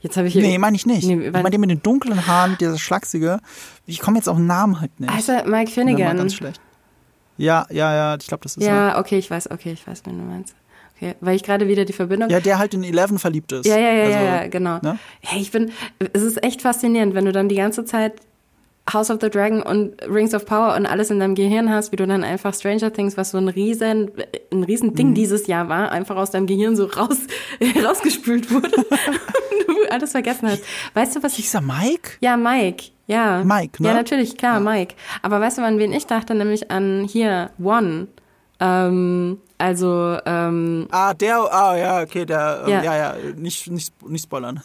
[0.00, 0.42] Jetzt habe ich hier.
[0.42, 1.06] Nee, meine ich nicht.
[1.06, 3.40] Nee, ich meine den mit den dunklen Haaren, dieser Schlachsige.
[3.86, 5.12] Ich komme jetzt auf den Namen halt nicht.
[5.12, 6.16] Also Mike Finnegan.
[6.16, 6.60] Ganz schlecht.
[7.36, 9.00] Ja, ja, ja, ich glaube, das ist Ja, so.
[9.00, 10.54] okay, ich weiß, okay, ich weiß, wen du meinst.
[10.96, 12.30] Okay, weil ich gerade wieder die Verbindung.
[12.30, 13.66] Ja, der halt in Eleven verliebt ist.
[13.66, 14.78] Ja, ja, ja, also, ja, genau.
[14.80, 14.98] Ne?
[15.20, 15.72] Hey, ich bin,
[16.12, 18.14] es ist echt faszinierend, wenn du dann die ganze Zeit
[18.92, 21.96] House of the Dragon und Rings of Power und alles in deinem Gehirn hast, wie
[21.96, 24.10] du dann einfach Stranger Things, was so ein riesen,
[24.52, 25.14] ein riesen Ding mhm.
[25.14, 27.16] dieses Jahr war, einfach aus deinem Gehirn so raus,
[27.82, 30.62] rausgespült wurde und du alles vergessen hast.
[30.92, 31.52] Weißt du, was ich...
[31.54, 32.10] Er Mike?
[32.20, 32.93] Ja, Mike.
[33.06, 33.42] Ja.
[33.44, 33.88] Mike, ne?
[33.88, 34.60] Ja, natürlich, klar, ja.
[34.60, 34.94] Mike.
[35.22, 36.34] Aber weißt du, an wen ich dachte?
[36.34, 38.08] Nämlich an hier, One.
[38.60, 43.92] Ähm, also, ähm, Ah, der, ah, ja, okay, der, ähm, ja, ja, ja nicht, nicht,
[44.08, 44.62] nicht spoilern.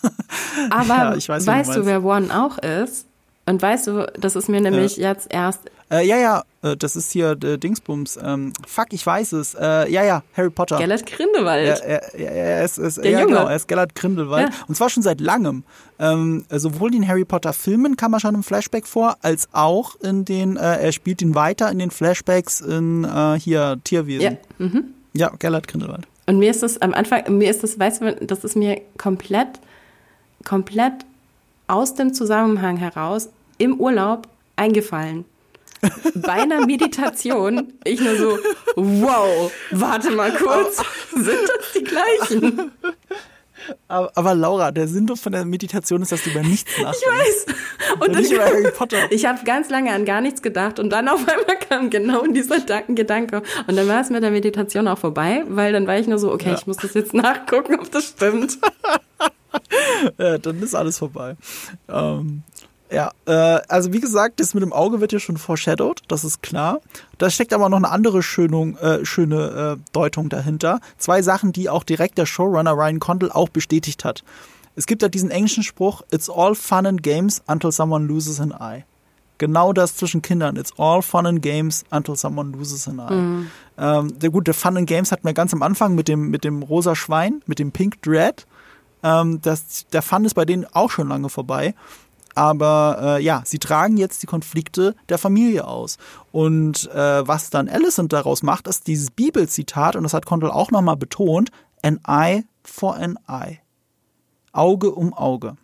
[0.69, 3.07] Aber ja, weiß, weißt du, wer One auch ist?
[3.45, 5.09] Und weißt du, das ist mir nämlich ja.
[5.09, 5.61] jetzt erst.
[5.91, 8.19] Äh, ja, ja, äh, das ist hier äh, Dingsbums.
[8.21, 9.55] Ähm, fuck, ich weiß es.
[9.55, 10.77] Äh, ja, ja, Harry Potter.
[10.77, 11.67] Gellert Grindelwald.
[11.67, 13.33] Ja, er, er, er ist, ist, Der ja, Junge.
[13.33, 14.49] genau, er ist Gellert Grindelwald.
[14.49, 14.55] Ja.
[14.67, 15.63] Und zwar schon seit langem.
[15.97, 20.25] Ähm, sowohl in Harry Potter Filmen kam er schon im Flashback vor, als auch in
[20.25, 23.07] den, äh, er spielt ihn weiter in den Flashbacks in
[23.37, 24.37] hier Tierwesen.
[24.59, 24.83] Ja, mhm.
[25.13, 26.07] ja Gellert Grindelwald.
[26.27, 29.59] Und mir ist das am Anfang, mir ist das, weißt du, das ist mir komplett,
[30.45, 30.93] komplett
[31.67, 35.25] aus dem Zusammenhang heraus im Urlaub eingefallen.
[36.15, 38.39] Bei einer Meditation, ich nur so,
[38.75, 40.77] wow, warte mal kurz,
[41.13, 42.71] sind das die gleichen?
[43.87, 46.99] Aber, aber, Laura, der Sinn von der Meditation ist, dass du über nichts nachdenkst.
[47.01, 47.99] Ich weiß.
[47.99, 49.11] Und nicht über Harry Potter.
[49.11, 52.59] Ich habe ganz lange an gar nichts gedacht und dann auf einmal kam genau dieser
[52.59, 53.41] Gedanke.
[53.67, 56.31] Und dann war es mit der Meditation auch vorbei, weil dann war ich nur so,
[56.31, 56.55] okay, ja.
[56.55, 58.57] ich muss das jetzt nachgucken, ob das stimmt.
[60.17, 61.35] ja, dann ist alles vorbei.
[61.87, 62.43] Ähm,
[62.91, 66.41] ja, äh, also wie gesagt, das mit dem Auge wird ja schon foreshadowed, das ist
[66.41, 66.79] klar.
[67.17, 70.79] Da steckt aber noch eine andere Schönung, äh, schöne äh, Deutung dahinter.
[70.97, 74.23] Zwei Sachen, die auch direkt der Showrunner Ryan Condal auch bestätigt hat.
[74.75, 78.51] Es gibt ja diesen englischen Spruch, It's all fun and games until someone loses an
[78.51, 78.85] eye.
[79.37, 80.57] Genau das zwischen Kindern.
[80.57, 83.13] It's all fun and games until someone loses an eye.
[83.13, 83.51] Mhm.
[83.77, 86.61] Ähm, der gute Fun and Games hatten wir ganz am Anfang mit dem, mit dem
[86.61, 88.45] rosa Schwein, mit dem Pink Dread.
[89.01, 91.73] Ähm, das, der Fun ist bei denen auch schon lange vorbei.
[92.39, 95.97] Aber äh, ja, sie tragen jetzt die Konflikte der Familie aus.
[96.31, 100.71] Und äh, was dann Alicent daraus macht, ist dieses Bibelzitat, und das hat Condell auch
[100.71, 101.49] nochmal betont,
[101.83, 103.59] an eye for an eye.
[104.53, 105.57] Auge um Auge.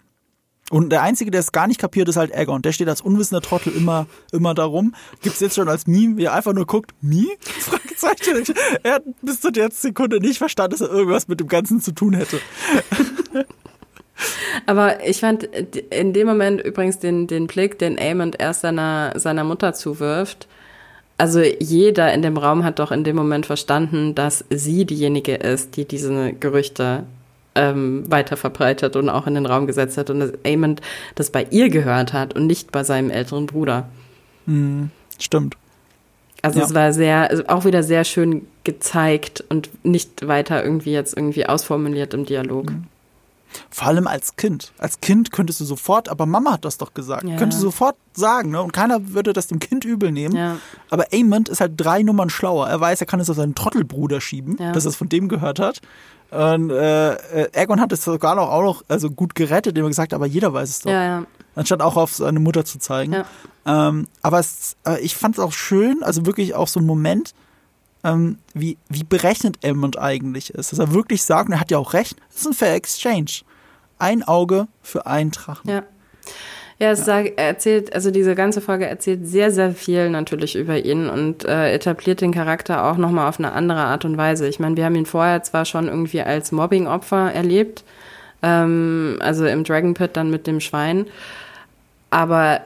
[0.70, 2.62] Und der Einzige, der es gar nicht kapiert, ist halt Aegon.
[2.62, 4.96] Der steht als unwissender Trottel immer, immer darum.
[5.22, 7.38] Gibt's jetzt schon als Meme, wie er einfach nur guckt, Meme?
[7.60, 8.54] Fragezeichen.
[8.84, 11.94] Er hat bis zu der Sekunde nicht verstanden, dass er irgendwas mit dem Ganzen zu
[11.94, 12.42] tun hätte.
[14.66, 19.44] Aber ich fand in dem Moment übrigens den, den Blick, den Aemond erst seiner, seiner
[19.44, 20.48] Mutter zuwirft.
[21.18, 25.78] Also jeder in dem Raum hat doch in dem Moment verstanden, dass sie diejenige ist,
[25.78, 27.04] die diese Gerüchte
[27.56, 30.82] ähm, weiter verbreitet und auch in den Raum gesetzt hat und dass Aemond
[31.16, 33.88] das bei ihr gehört hat und nicht bei seinem älteren Bruder.
[34.46, 35.56] Hm, stimmt.
[36.42, 36.66] Also ja.
[36.66, 41.46] es war sehr, also auch wieder sehr schön gezeigt und nicht weiter irgendwie jetzt irgendwie
[41.46, 42.72] ausformuliert im Dialog.
[42.72, 42.84] Mhm.
[43.70, 44.74] Vor allem als Kind.
[44.78, 47.36] Als Kind könntest du sofort, aber Mama hat das doch gesagt, ja.
[47.38, 48.62] könntest du sofort sagen, ne?
[48.62, 50.36] Und keiner würde das dem Kind übel nehmen.
[50.36, 50.58] Ja.
[50.90, 52.68] Aber Amond ist halt drei Nummern schlauer.
[52.68, 54.72] Er weiß, er kann es auf seinen Trottelbruder schieben, ja.
[54.72, 55.82] dass er es von dem gehört hat.
[56.32, 57.16] Und äh,
[57.52, 60.26] Ergon hat es sogar noch, auch noch also gut gerettet, indem er gesagt hat, aber
[60.26, 60.92] jeder weiß es doch.
[60.92, 61.26] Ja.
[61.56, 63.24] Anstatt auch auf seine Mutter zu zeigen.
[63.66, 67.34] Ähm, aber es, äh, ich fand es auch schön, also wirklich auch so ein Moment,
[68.06, 70.72] ähm, wie, wie berechnet Elmond eigentlich ist.
[70.72, 73.42] Dass er wirklich sagt, und er hat ja auch recht, es ist ein Fair Exchange.
[73.98, 75.70] Ein Auge für einen Drachen.
[75.70, 75.84] Ja.
[76.78, 77.20] Ja, es ja.
[77.20, 82.20] erzählt, also diese ganze Folge erzählt sehr, sehr viel natürlich über ihn und äh, etabliert
[82.20, 84.46] den Charakter auch nochmal auf eine andere Art und Weise.
[84.48, 87.86] Ich meine, wir haben ihn vorher zwar schon irgendwie als Mobbing-Opfer erlebt,
[88.44, 91.06] ähm, also im Dragon Pit dann mit dem Schwein,
[92.10, 92.60] aber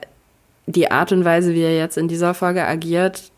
[0.66, 3.30] die Art und Weise, wie er jetzt in dieser Folge agiert,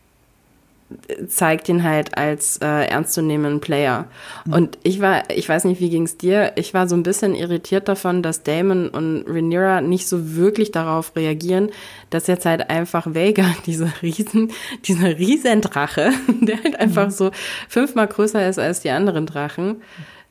[1.26, 4.06] zeigt ihn halt als äh, ernstzunehmenden Player.
[4.44, 4.52] Mhm.
[4.52, 6.52] Und ich war, ich weiß nicht, wie ging's dir?
[6.56, 11.14] Ich war so ein bisschen irritiert davon, dass Damon und Rhaenyra nicht so wirklich darauf
[11.16, 11.70] reagieren,
[12.10, 14.52] dass jetzt halt einfach Vega, diese riesen,
[14.84, 17.12] dieser Riesendrache, der halt einfach mhm.
[17.12, 17.30] so
[17.68, 19.82] fünfmal größer ist als die anderen Drachen,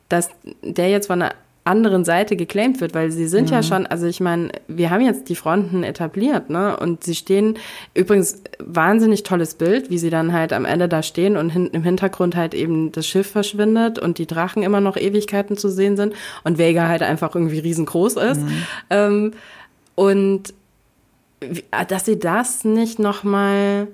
[0.08, 0.30] dass
[0.62, 1.34] der jetzt von einer
[1.64, 3.54] anderen Seite geclaimed wird, weil sie sind mhm.
[3.54, 6.76] ja schon, also ich meine, wir haben jetzt die Fronten etabliert, ne?
[6.76, 7.56] Und sie stehen,
[7.94, 11.84] übrigens wahnsinnig tolles Bild, wie sie dann halt am Ende da stehen und hin, im
[11.84, 16.14] Hintergrund halt eben das Schiff verschwindet und die Drachen immer noch Ewigkeiten zu sehen sind
[16.42, 18.40] und Vega halt einfach irgendwie riesengroß ist.
[18.40, 18.62] Mhm.
[18.90, 19.32] Ähm,
[19.94, 20.54] und
[21.88, 23.88] dass sie das nicht nochmal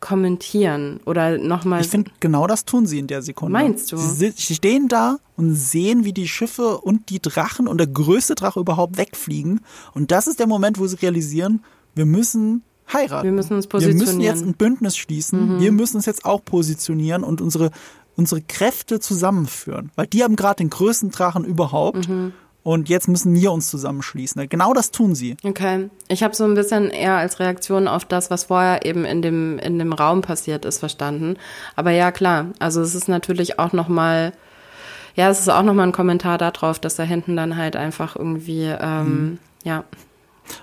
[0.00, 1.80] kommentieren oder nochmal.
[1.80, 3.52] Ich finde, genau das tun sie in der Sekunde.
[3.52, 3.96] Meinst du?
[3.96, 8.60] Sie, stehen da und sehen, wie die Schiffe und die Drachen und der größte Drache
[8.60, 9.60] überhaupt wegfliegen.
[9.94, 11.64] Und das ist der Moment, wo sie realisieren,
[11.94, 12.62] wir müssen
[12.92, 13.24] heiraten.
[13.24, 14.00] Wir müssen uns positionieren.
[14.00, 15.56] Wir müssen jetzt ein Bündnis schließen.
[15.56, 15.60] Mhm.
[15.60, 17.70] Wir müssen uns jetzt auch positionieren und unsere,
[18.16, 19.90] unsere Kräfte zusammenführen.
[19.96, 22.08] Weil die haben gerade den größten Drachen überhaupt.
[22.08, 22.32] Mhm.
[22.68, 24.46] Und jetzt müssen wir uns zusammenschließen.
[24.50, 25.38] Genau das tun sie.
[25.42, 25.88] Okay.
[26.08, 29.58] Ich habe so ein bisschen eher als Reaktion auf das, was vorher eben in dem,
[29.58, 31.38] in dem Raum passiert ist, verstanden.
[31.76, 32.48] Aber ja, klar.
[32.58, 34.34] Also es ist natürlich auch nochmal,
[35.14, 38.64] ja, es ist auch nochmal ein Kommentar darauf, dass da hinten dann halt einfach irgendwie,
[38.64, 39.38] ähm, mhm.
[39.64, 39.78] ja.
[39.78, 39.86] Und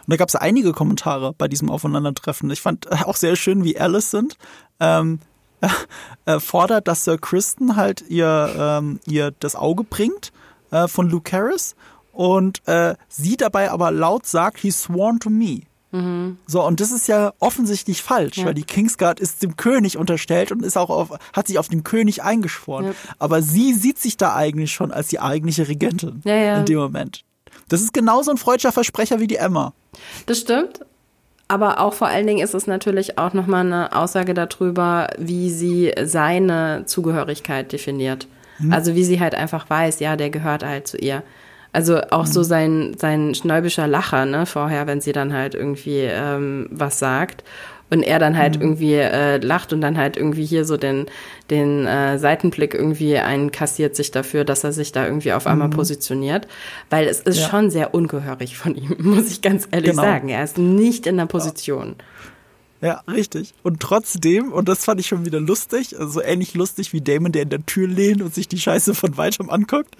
[0.05, 2.51] da gab es einige Kommentare bei diesem Aufeinandertreffen.
[2.51, 4.37] Ich fand auch sehr schön, wie Alice sind.
[4.79, 5.21] Ähm,
[6.27, 10.31] äh, fordert, dass Sir Kristen halt ihr, ähm, ihr das Auge bringt
[10.69, 11.75] äh, von Luke Harris
[12.15, 15.61] und äh, sie dabei aber laut sagt, he sworn to me.
[15.91, 16.37] Mhm.
[16.45, 18.45] So, und das ist ja offensichtlich falsch, ja.
[18.45, 21.83] weil die Kingsguard ist dem König unterstellt und ist auch auf, hat sich auf den
[21.83, 22.85] König eingeschworen.
[22.85, 22.91] Ja.
[23.19, 27.23] Aber sie sieht sich da eigentlich schon als die eigentliche Regentin ja, in dem Moment.
[27.69, 29.73] Das ist genauso ein freudscher Versprecher wie die Emma.
[30.25, 30.81] Das stimmt.
[31.47, 35.93] Aber auch vor allen Dingen ist es natürlich auch nochmal eine Aussage darüber, wie sie
[36.03, 38.27] seine Zugehörigkeit definiert.
[38.57, 38.73] Mhm.
[38.73, 41.23] Also wie sie halt einfach weiß, ja, der gehört halt zu ihr.
[41.75, 42.31] Also auch mhm.
[42.31, 47.43] so sein, sein schnäubischer Lacher, ne, vorher, wenn sie dann halt irgendwie ähm, was sagt.
[47.89, 48.61] Und er dann halt mhm.
[48.61, 51.05] irgendwie äh, lacht und dann halt irgendwie hier so den,
[51.49, 55.73] den äh, Seitenblick irgendwie einkassiert sich dafür, dass er sich da irgendwie auf einmal mhm.
[55.73, 56.47] positioniert.
[56.89, 57.49] Weil es ist ja.
[57.49, 60.01] schon sehr ungehörig von ihm, muss ich ganz ehrlich genau.
[60.01, 60.29] sagen.
[60.29, 61.95] Er ist nicht in der Position.
[61.97, 62.05] Ja.
[62.81, 63.53] Ja, richtig.
[63.63, 67.43] Und trotzdem, und das fand ich schon wieder lustig, also ähnlich lustig wie Damon, der
[67.43, 69.95] in der Tür lehnt und sich die Scheiße von weitem anguckt,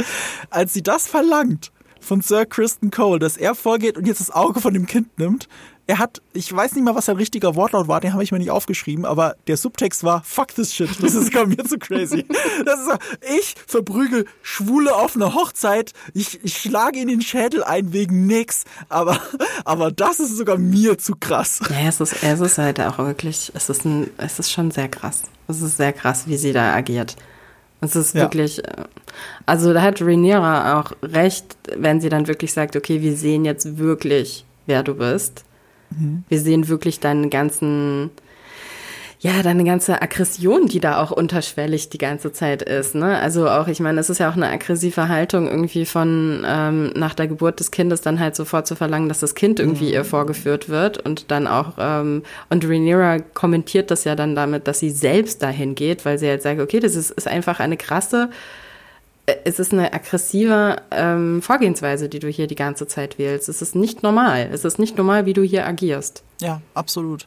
[0.50, 1.72] als sie das verlangt
[2.06, 5.48] von Sir Kristen Cole, dass er vorgeht und jetzt das Auge von dem Kind nimmt,
[5.88, 8.40] er hat, ich weiß nicht mal, was sein richtiger Wortlaut war, den habe ich mir
[8.40, 12.26] nicht aufgeschrieben, aber der Subtext war, fuck this shit, das ist gar mir zu crazy.
[12.66, 12.90] Das ist,
[13.38, 18.64] ich verprügel Schwule auf einer Hochzeit, ich, ich schlage in den Schädel ein wegen nix,
[18.90, 19.20] aber,
[19.66, 21.60] aber das ist sogar mir zu krass.
[21.70, 24.88] Ja, es ist, es ist halt auch wirklich, es ist ein, es ist schon sehr
[24.88, 25.24] krass.
[25.48, 27.16] Es ist sehr krass, wie sie da agiert.
[27.82, 28.64] Es ist wirklich, ja.
[28.64, 28.86] Äh,
[29.46, 33.78] also da hat Rhaenyra auch recht, wenn sie dann wirklich sagt, okay, wir sehen jetzt
[33.78, 35.44] wirklich wer du bist.
[35.92, 36.24] Mhm.
[36.28, 38.12] Wir sehen wirklich deinen ganzen
[39.26, 42.94] ja, deine ganze Aggression, die da auch unterschwellig die ganze Zeit ist.
[42.94, 43.18] Ne?
[43.18, 47.16] Also auch, ich meine, es ist ja auch eine aggressive Haltung irgendwie von ähm, nach
[47.16, 49.94] der Geburt des Kindes dann halt sofort zu verlangen, dass das Kind irgendwie mhm.
[49.94, 52.22] ihr vorgeführt wird und dann auch, ähm,
[52.52, 56.44] und Rhaenyra kommentiert das ja dann damit, dass sie selbst dahin geht, weil sie halt
[56.44, 58.30] sagt, okay, das ist, ist einfach eine krasse,
[59.26, 63.50] äh, es ist eine aggressive ähm, Vorgehensweise, die du hier die ganze Zeit wählst.
[63.50, 64.50] Es ist nicht normal.
[64.54, 66.22] Es ist nicht normal, wie du hier agierst.
[66.42, 67.26] Ja, absolut.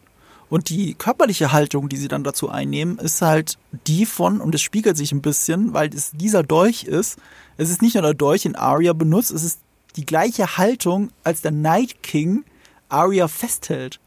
[0.51, 4.63] Und die körperliche Haltung, die sie dann dazu einnehmen, ist halt die von, und es
[4.63, 7.19] spiegelt sich ein bisschen, weil es dieser Dolch ist.
[7.57, 9.61] Es ist nicht nur der Dolch, den Arya benutzt, es ist
[9.97, 12.45] die gleiche Haltung, als der Night King
[12.89, 14.01] Arya festhält.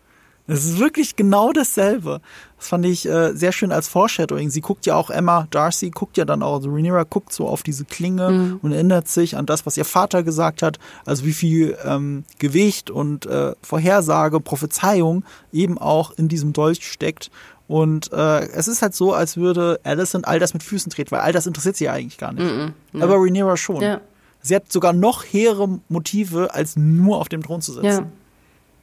[0.52, 2.20] Es ist wirklich genau dasselbe.
[2.58, 4.50] Das fand ich äh, sehr schön als Foreshadowing.
[4.50, 7.64] Sie guckt ja auch, Emma Darcy guckt ja dann auch, also Rhaenyra guckt so auf
[7.64, 8.60] diese Klinge mhm.
[8.62, 12.92] und erinnert sich an das, was ihr Vater gesagt hat, also wie viel ähm, Gewicht
[12.92, 15.24] und äh, Vorhersage, Prophezeiung
[15.54, 17.32] eben auch in diesem Dolch steckt.
[17.70, 21.22] Und äh, es ist halt so, als würde Alison all das mit Füßen treten, weil
[21.22, 22.44] all das interessiert sie ja eigentlich gar nicht.
[22.44, 23.04] Mhm, ja.
[23.06, 23.82] Aber Rhaenyra schon.
[23.82, 24.02] Ja.
[24.42, 27.86] Sie hat sogar noch hehre Motive, als nur auf dem Thron zu sitzen.
[27.86, 28.06] Ja.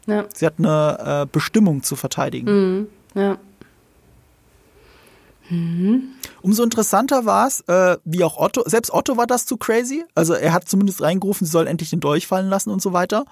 [0.08, 0.24] Ja.
[0.34, 2.46] Sie hat eine äh, Bestimmung zu verteidigen.
[2.50, 2.86] Mhm.
[3.14, 3.38] Ja.
[5.50, 6.14] Mhm.
[6.42, 10.04] Umso interessanter war es, äh, wie auch Otto, selbst Otto war das zu crazy.
[10.14, 13.24] Also er hat zumindest reingerufen, sie soll endlich den Dolch fallen lassen und so weiter.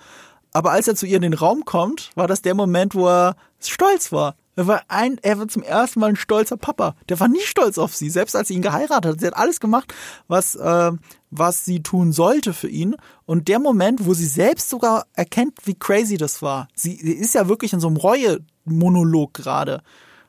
[0.52, 3.36] Aber als er zu ihr in den Raum kommt, war das der Moment, wo er
[3.60, 4.36] stolz war.
[4.54, 6.94] Er war ein, er war zum ersten Mal ein stolzer Papa.
[7.10, 9.20] Der war nie stolz auf sie, selbst als sie ihn geheiratet hat.
[9.20, 9.92] Sie hat alles gemacht,
[10.28, 10.92] was, äh,
[11.30, 12.96] was sie tun sollte für ihn.
[13.24, 16.68] Und der Moment, wo sie selbst sogar erkennt, wie crazy das war.
[16.74, 19.82] Sie, ist ja wirklich in so einem Reue-Monolog gerade.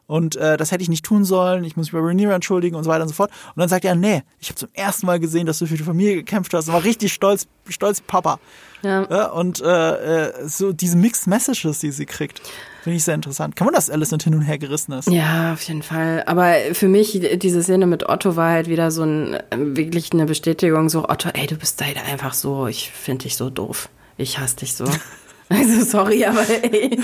[0.07, 2.85] Und äh, das hätte ich nicht tun sollen, ich muss mich bei Rhaenyra entschuldigen und
[2.85, 3.29] so weiter und so fort.
[3.55, 5.83] Und dann sagt er, nee, ich habe zum ersten Mal gesehen, dass du für die
[5.83, 6.69] Familie gekämpft hast.
[6.69, 8.39] Und war richtig stolz, stolz Papa.
[8.83, 9.05] Ja.
[9.09, 12.41] ja und äh, äh, so diese Mixed Messages, die sie kriegt.
[12.87, 13.57] Finde ich sehr interessant.
[13.57, 15.09] Kann man das alles nicht hin und her gerissen ist?
[15.09, 16.23] Ja, auf jeden Fall.
[16.25, 20.87] Aber für mich, diese Szene mit Otto war halt wieder so ein, wirklich eine Bestätigung,
[20.87, 23.89] so, Otto, ey, du bist halt einfach so, ich finde dich so doof.
[24.15, 24.85] Ich hasse dich so.
[25.49, 26.99] Also sorry, aber ey,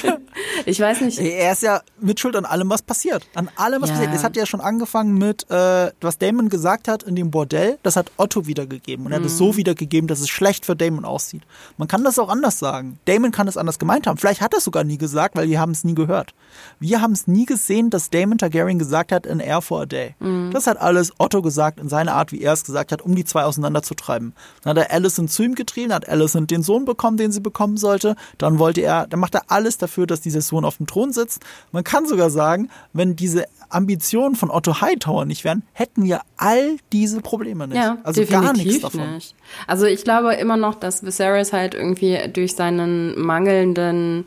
[0.65, 1.19] ich weiß nicht.
[1.19, 3.25] Er ist ja mit Schuld an allem, was passiert.
[3.35, 3.95] An allem, was ja.
[3.95, 4.13] passiert.
[4.13, 7.95] Es hat ja schon angefangen mit, äh, was Damon gesagt hat in dem Bordell, das
[7.95, 9.05] hat Otto wiedergegeben.
[9.05, 9.57] Und er hat es so mhm.
[9.57, 11.43] wiedergegeben, dass es schlecht für Damon aussieht.
[11.77, 12.99] Man kann das auch anders sagen.
[13.05, 14.17] Damon kann es anders gemeint haben.
[14.17, 16.33] Vielleicht hat er es sogar nie gesagt, weil wir haben es nie gehört.
[16.79, 20.15] Wir haben es nie gesehen, dass Damon Targaryen gesagt hat, in Air for a Day.
[20.19, 20.51] Mhm.
[20.51, 23.23] Das hat alles Otto gesagt in seiner Art, wie er es gesagt hat, um die
[23.23, 24.33] zwei auseinanderzutreiben.
[24.63, 27.77] Dann hat er Alicent zu ihm getrieben, hat Alicent den Sohn bekommen, den sie bekommen
[27.77, 31.13] sollte dann wollte er, dann macht er alles dafür, dass dieser Sohn auf dem Thron
[31.13, 31.43] sitzt.
[31.71, 36.77] Man kann sogar sagen, wenn diese Ambitionen von Otto Hightower nicht wären, hätten wir all
[36.91, 37.77] diese Probleme nicht.
[37.77, 39.15] Ja, also gar nichts davon.
[39.15, 39.35] Nicht.
[39.67, 44.25] Also ich glaube immer noch, dass Viserys halt irgendwie durch seinen mangelnden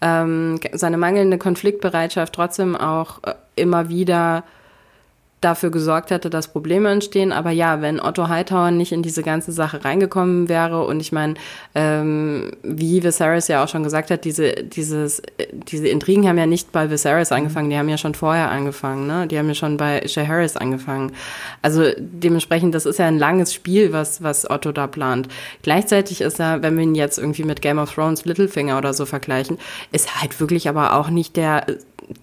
[0.00, 4.44] ähm, seine mangelnde Konfliktbereitschaft trotzdem auch äh, immer wieder
[5.44, 7.32] dafür gesorgt hätte, dass Probleme entstehen.
[7.32, 11.34] Aber ja, wenn Otto Hightower nicht in diese ganze Sache reingekommen wäre und ich meine,
[11.74, 15.22] ähm, wie Viserys ja auch schon gesagt hat, diese, dieses,
[15.68, 19.26] diese Intrigen haben ja nicht bei Viserys angefangen, die haben ja schon vorher angefangen, ne?
[19.26, 21.12] Die haben ja schon bei Shay Harris angefangen.
[21.62, 25.28] Also dementsprechend, das ist ja ein langes Spiel, was, was Otto da plant.
[25.62, 29.06] Gleichzeitig ist er, wenn wir ihn jetzt irgendwie mit Game of Thrones Littlefinger oder so
[29.06, 29.58] vergleichen,
[29.92, 31.66] ist halt wirklich aber auch nicht der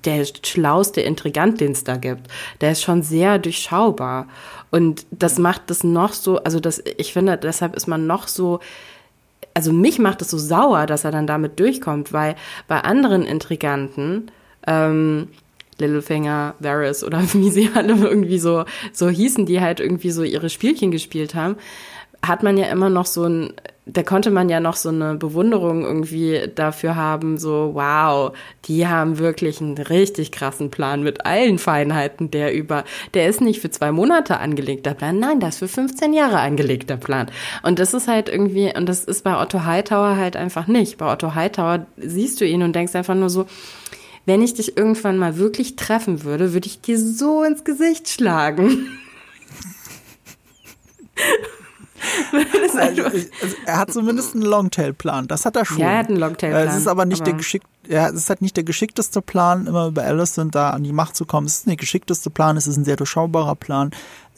[0.05, 2.27] der schlauste Intrigant, den es da gibt.
[2.61, 4.27] Der ist schon sehr durchschaubar.
[4.69, 8.59] Und das macht das noch so, also das, ich finde, deshalb ist man noch so,
[9.53, 12.35] also mich macht es so sauer, dass er dann damit durchkommt, weil
[12.67, 14.31] bei anderen Intriganten,
[14.65, 15.27] ähm,
[15.77, 20.49] Littlefinger, Varys oder wie sie alle irgendwie so, so hießen, die halt irgendwie so ihre
[20.49, 21.57] Spielchen gespielt haben,
[22.23, 23.53] hat man ja immer noch so ein,
[23.87, 28.31] da konnte man ja noch so eine Bewunderung irgendwie dafür haben, so wow,
[28.65, 32.83] die haben wirklich einen richtig krassen Plan mit allen Feinheiten, der über,
[33.15, 36.97] der ist nicht für zwei Monate angelegter Plan, nein, das ist für 15 Jahre angelegter
[36.97, 37.31] Plan.
[37.63, 40.97] Und das ist halt irgendwie, und das ist bei Otto Hightower halt einfach nicht.
[40.99, 43.47] Bei Otto Hightower siehst du ihn und denkst einfach nur so,
[44.27, 48.87] wenn ich dich irgendwann mal wirklich treffen würde, würde ich dir so ins Gesicht schlagen.
[52.77, 53.27] also, also,
[53.65, 55.27] er hat zumindest einen Longtail-Plan.
[55.27, 55.79] Das hat er schon.
[55.79, 56.67] Ja, er hat einen Longtail-Plan.
[56.67, 59.67] Es ist aber nicht aber der geschickt, ja, es ist halt nicht der geschickteste Plan,
[59.67, 61.47] immer über Alicent da an die Macht zu kommen.
[61.47, 63.91] Es ist nicht der geschickteste Plan, es ist ein sehr durchschaubarer Plan.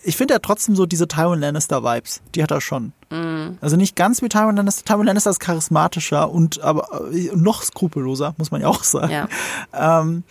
[0.06, 2.22] Ich finde ja trotzdem so diese Tywin Lannister-Vibes.
[2.36, 2.92] Die hat er schon.
[3.10, 3.58] Mm.
[3.62, 4.84] Also nicht ganz wie Tywin Lannister.
[4.84, 9.12] Tywin Lannister ist charismatischer und aber äh, noch skrupelloser, muss man ja auch sagen.
[9.12, 9.28] Ja.
[9.74, 10.24] Ähm,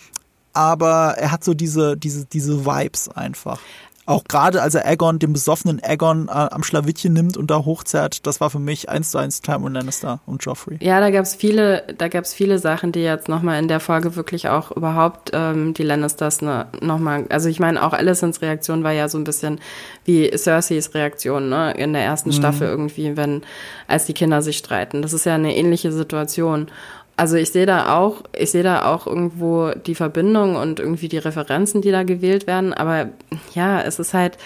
[0.53, 3.59] aber er hat so diese, diese, diese Vibes einfach.
[4.05, 8.27] Auch gerade als er Aegon, den besoffenen Aegon äh, am Schlawittchen nimmt und da hochzerrt,
[8.27, 10.79] das war für mich eins zu eins Tywin Lannister und Joffrey.
[10.81, 14.49] Ja, da gab's viele, da gab's viele Sachen, die jetzt nochmal in der Folge wirklich
[14.49, 19.09] auch überhaupt ähm, die Lannisters ne, nochmal, also ich meine auch Alicents Reaktion war ja
[19.09, 19.61] so ein bisschen
[20.05, 22.35] wie Cerseis Reaktion, ne, in der ersten mhm.
[22.35, 23.43] Staffel irgendwie, wenn,
[23.87, 25.03] als die Kinder sich streiten.
[25.03, 26.69] Das ist ja eine ähnliche Situation.
[27.17, 31.19] Also ich sehe da auch, ich sehe da auch irgendwo die Verbindung und irgendwie die
[31.19, 32.73] Referenzen, die da gewählt werden.
[32.73, 33.11] Aber
[33.55, 34.39] ja, es ist halt,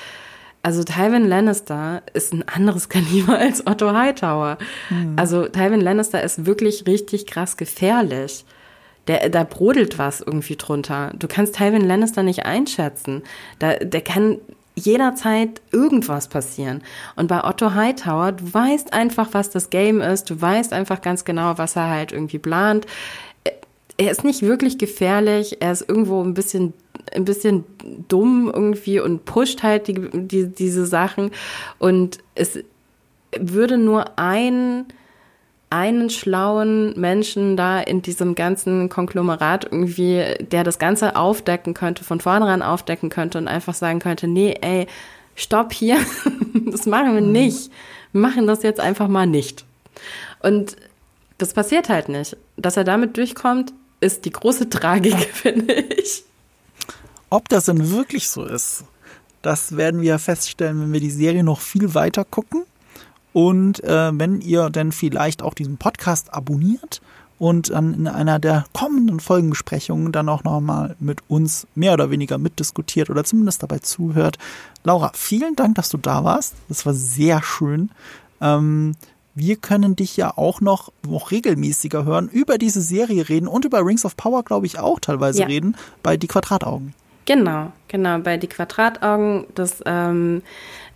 [0.63, 4.59] also Tywin Lannister ist ein anderes Kaliber als Otto Hightower.
[4.91, 5.15] Mhm.
[5.17, 8.45] Also Tywin Lannister ist wirklich richtig krass gefährlich.
[9.07, 11.13] Der, da brodelt was irgendwie drunter.
[11.17, 13.23] Du kannst Tywin Lannister nicht einschätzen.
[13.61, 14.39] Da, der kann
[14.77, 16.82] jederzeit irgendwas passieren.
[17.16, 21.24] Und bei Otto Hightower, du weißt einfach, was das Game ist, du weißt einfach ganz
[21.24, 22.86] genau, was er halt irgendwie plant.
[23.97, 26.74] Er ist nicht wirklich gefährlich, er ist irgendwo ein bisschen
[27.15, 27.65] ein bisschen
[28.09, 31.31] dumm irgendwie und pusht halt die, die, diese Sachen
[31.78, 32.59] und es
[33.39, 34.86] würde nur ein
[35.69, 42.21] einen schlauen Menschen da in diesem ganzen Konglomerat irgendwie, der das Ganze aufdecken könnte, von
[42.21, 44.87] vornherein aufdecken könnte und einfach sagen könnte, nee, ey,
[45.35, 45.99] stopp hier,
[46.67, 47.71] das machen wir nicht.
[48.13, 49.65] Wir machen das jetzt einfach mal nicht.
[50.41, 50.77] Und
[51.39, 52.37] das passiert halt nicht.
[52.57, 56.23] Dass er damit durchkommt, ist die große Tragik, finde ich.
[57.29, 58.85] Ob das denn wirklich so ist,
[59.43, 62.65] das werden wir feststellen, wenn wir die Serie noch viel weiter gucken.
[63.37, 67.03] Und äh, wenn ihr denn vielleicht auch diesen Podcast abonniert
[67.39, 72.39] und dann in einer der kommenden Folgenbesprechungen dann auch nochmal mit uns mehr oder weniger
[72.39, 74.39] mitdiskutiert oder zumindest dabei zuhört.
[74.85, 76.55] Laura, vielen Dank, dass du da warst.
[76.71, 77.91] Das war sehr schön.
[78.41, 78.95] Ähm,
[79.35, 83.85] wir können dich ja auch noch, noch regelmäßiger hören, über diese Serie reden und über
[83.85, 85.47] Rings of Power, glaube ich, auch teilweise ja.
[85.47, 86.95] reden bei Die Quadrataugen.
[87.27, 89.45] Genau, genau, bei Die Quadrataugen.
[89.55, 90.41] Das ähm,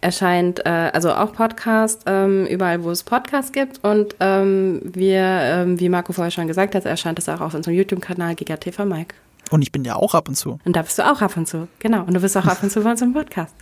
[0.01, 3.85] erscheint äh, also auch Podcast, ähm, überall, wo es Podcasts gibt.
[3.85, 7.77] Und ähm, wir, ähm, wie Marco vorher schon gesagt hat, erscheint es auch auf unserem
[7.77, 9.15] YouTube-Kanal GigaTV Mike.
[9.51, 10.59] Und ich bin ja auch ab und zu.
[10.65, 12.05] Und da bist du auch ab und zu, genau.
[12.05, 13.55] Und du bist auch ab und zu bei unserem Podcast.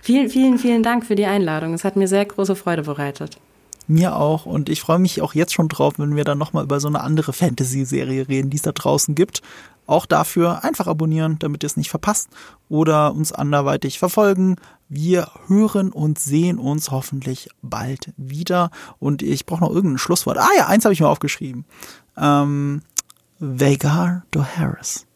[0.00, 1.74] Vielen, vielen, vielen Dank für die Einladung.
[1.74, 3.38] Es hat mir sehr große Freude bereitet.
[3.92, 4.46] Mir auch.
[4.46, 7.02] Und ich freue mich auch jetzt schon drauf, wenn wir dann nochmal über so eine
[7.02, 9.42] andere Fantasy-Serie reden, die es da draußen gibt.
[9.86, 12.30] Auch dafür einfach abonnieren, damit ihr es nicht verpasst
[12.68, 14.56] oder uns anderweitig verfolgen.
[14.88, 18.70] Wir hören und sehen uns hoffentlich bald wieder.
[18.98, 20.38] Und ich brauche noch irgendein Schlusswort.
[20.38, 21.66] Ah ja, eins habe ich mir aufgeschrieben.
[22.16, 22.82] Ähm,
[23.38, 25.06] Vagar do Harris.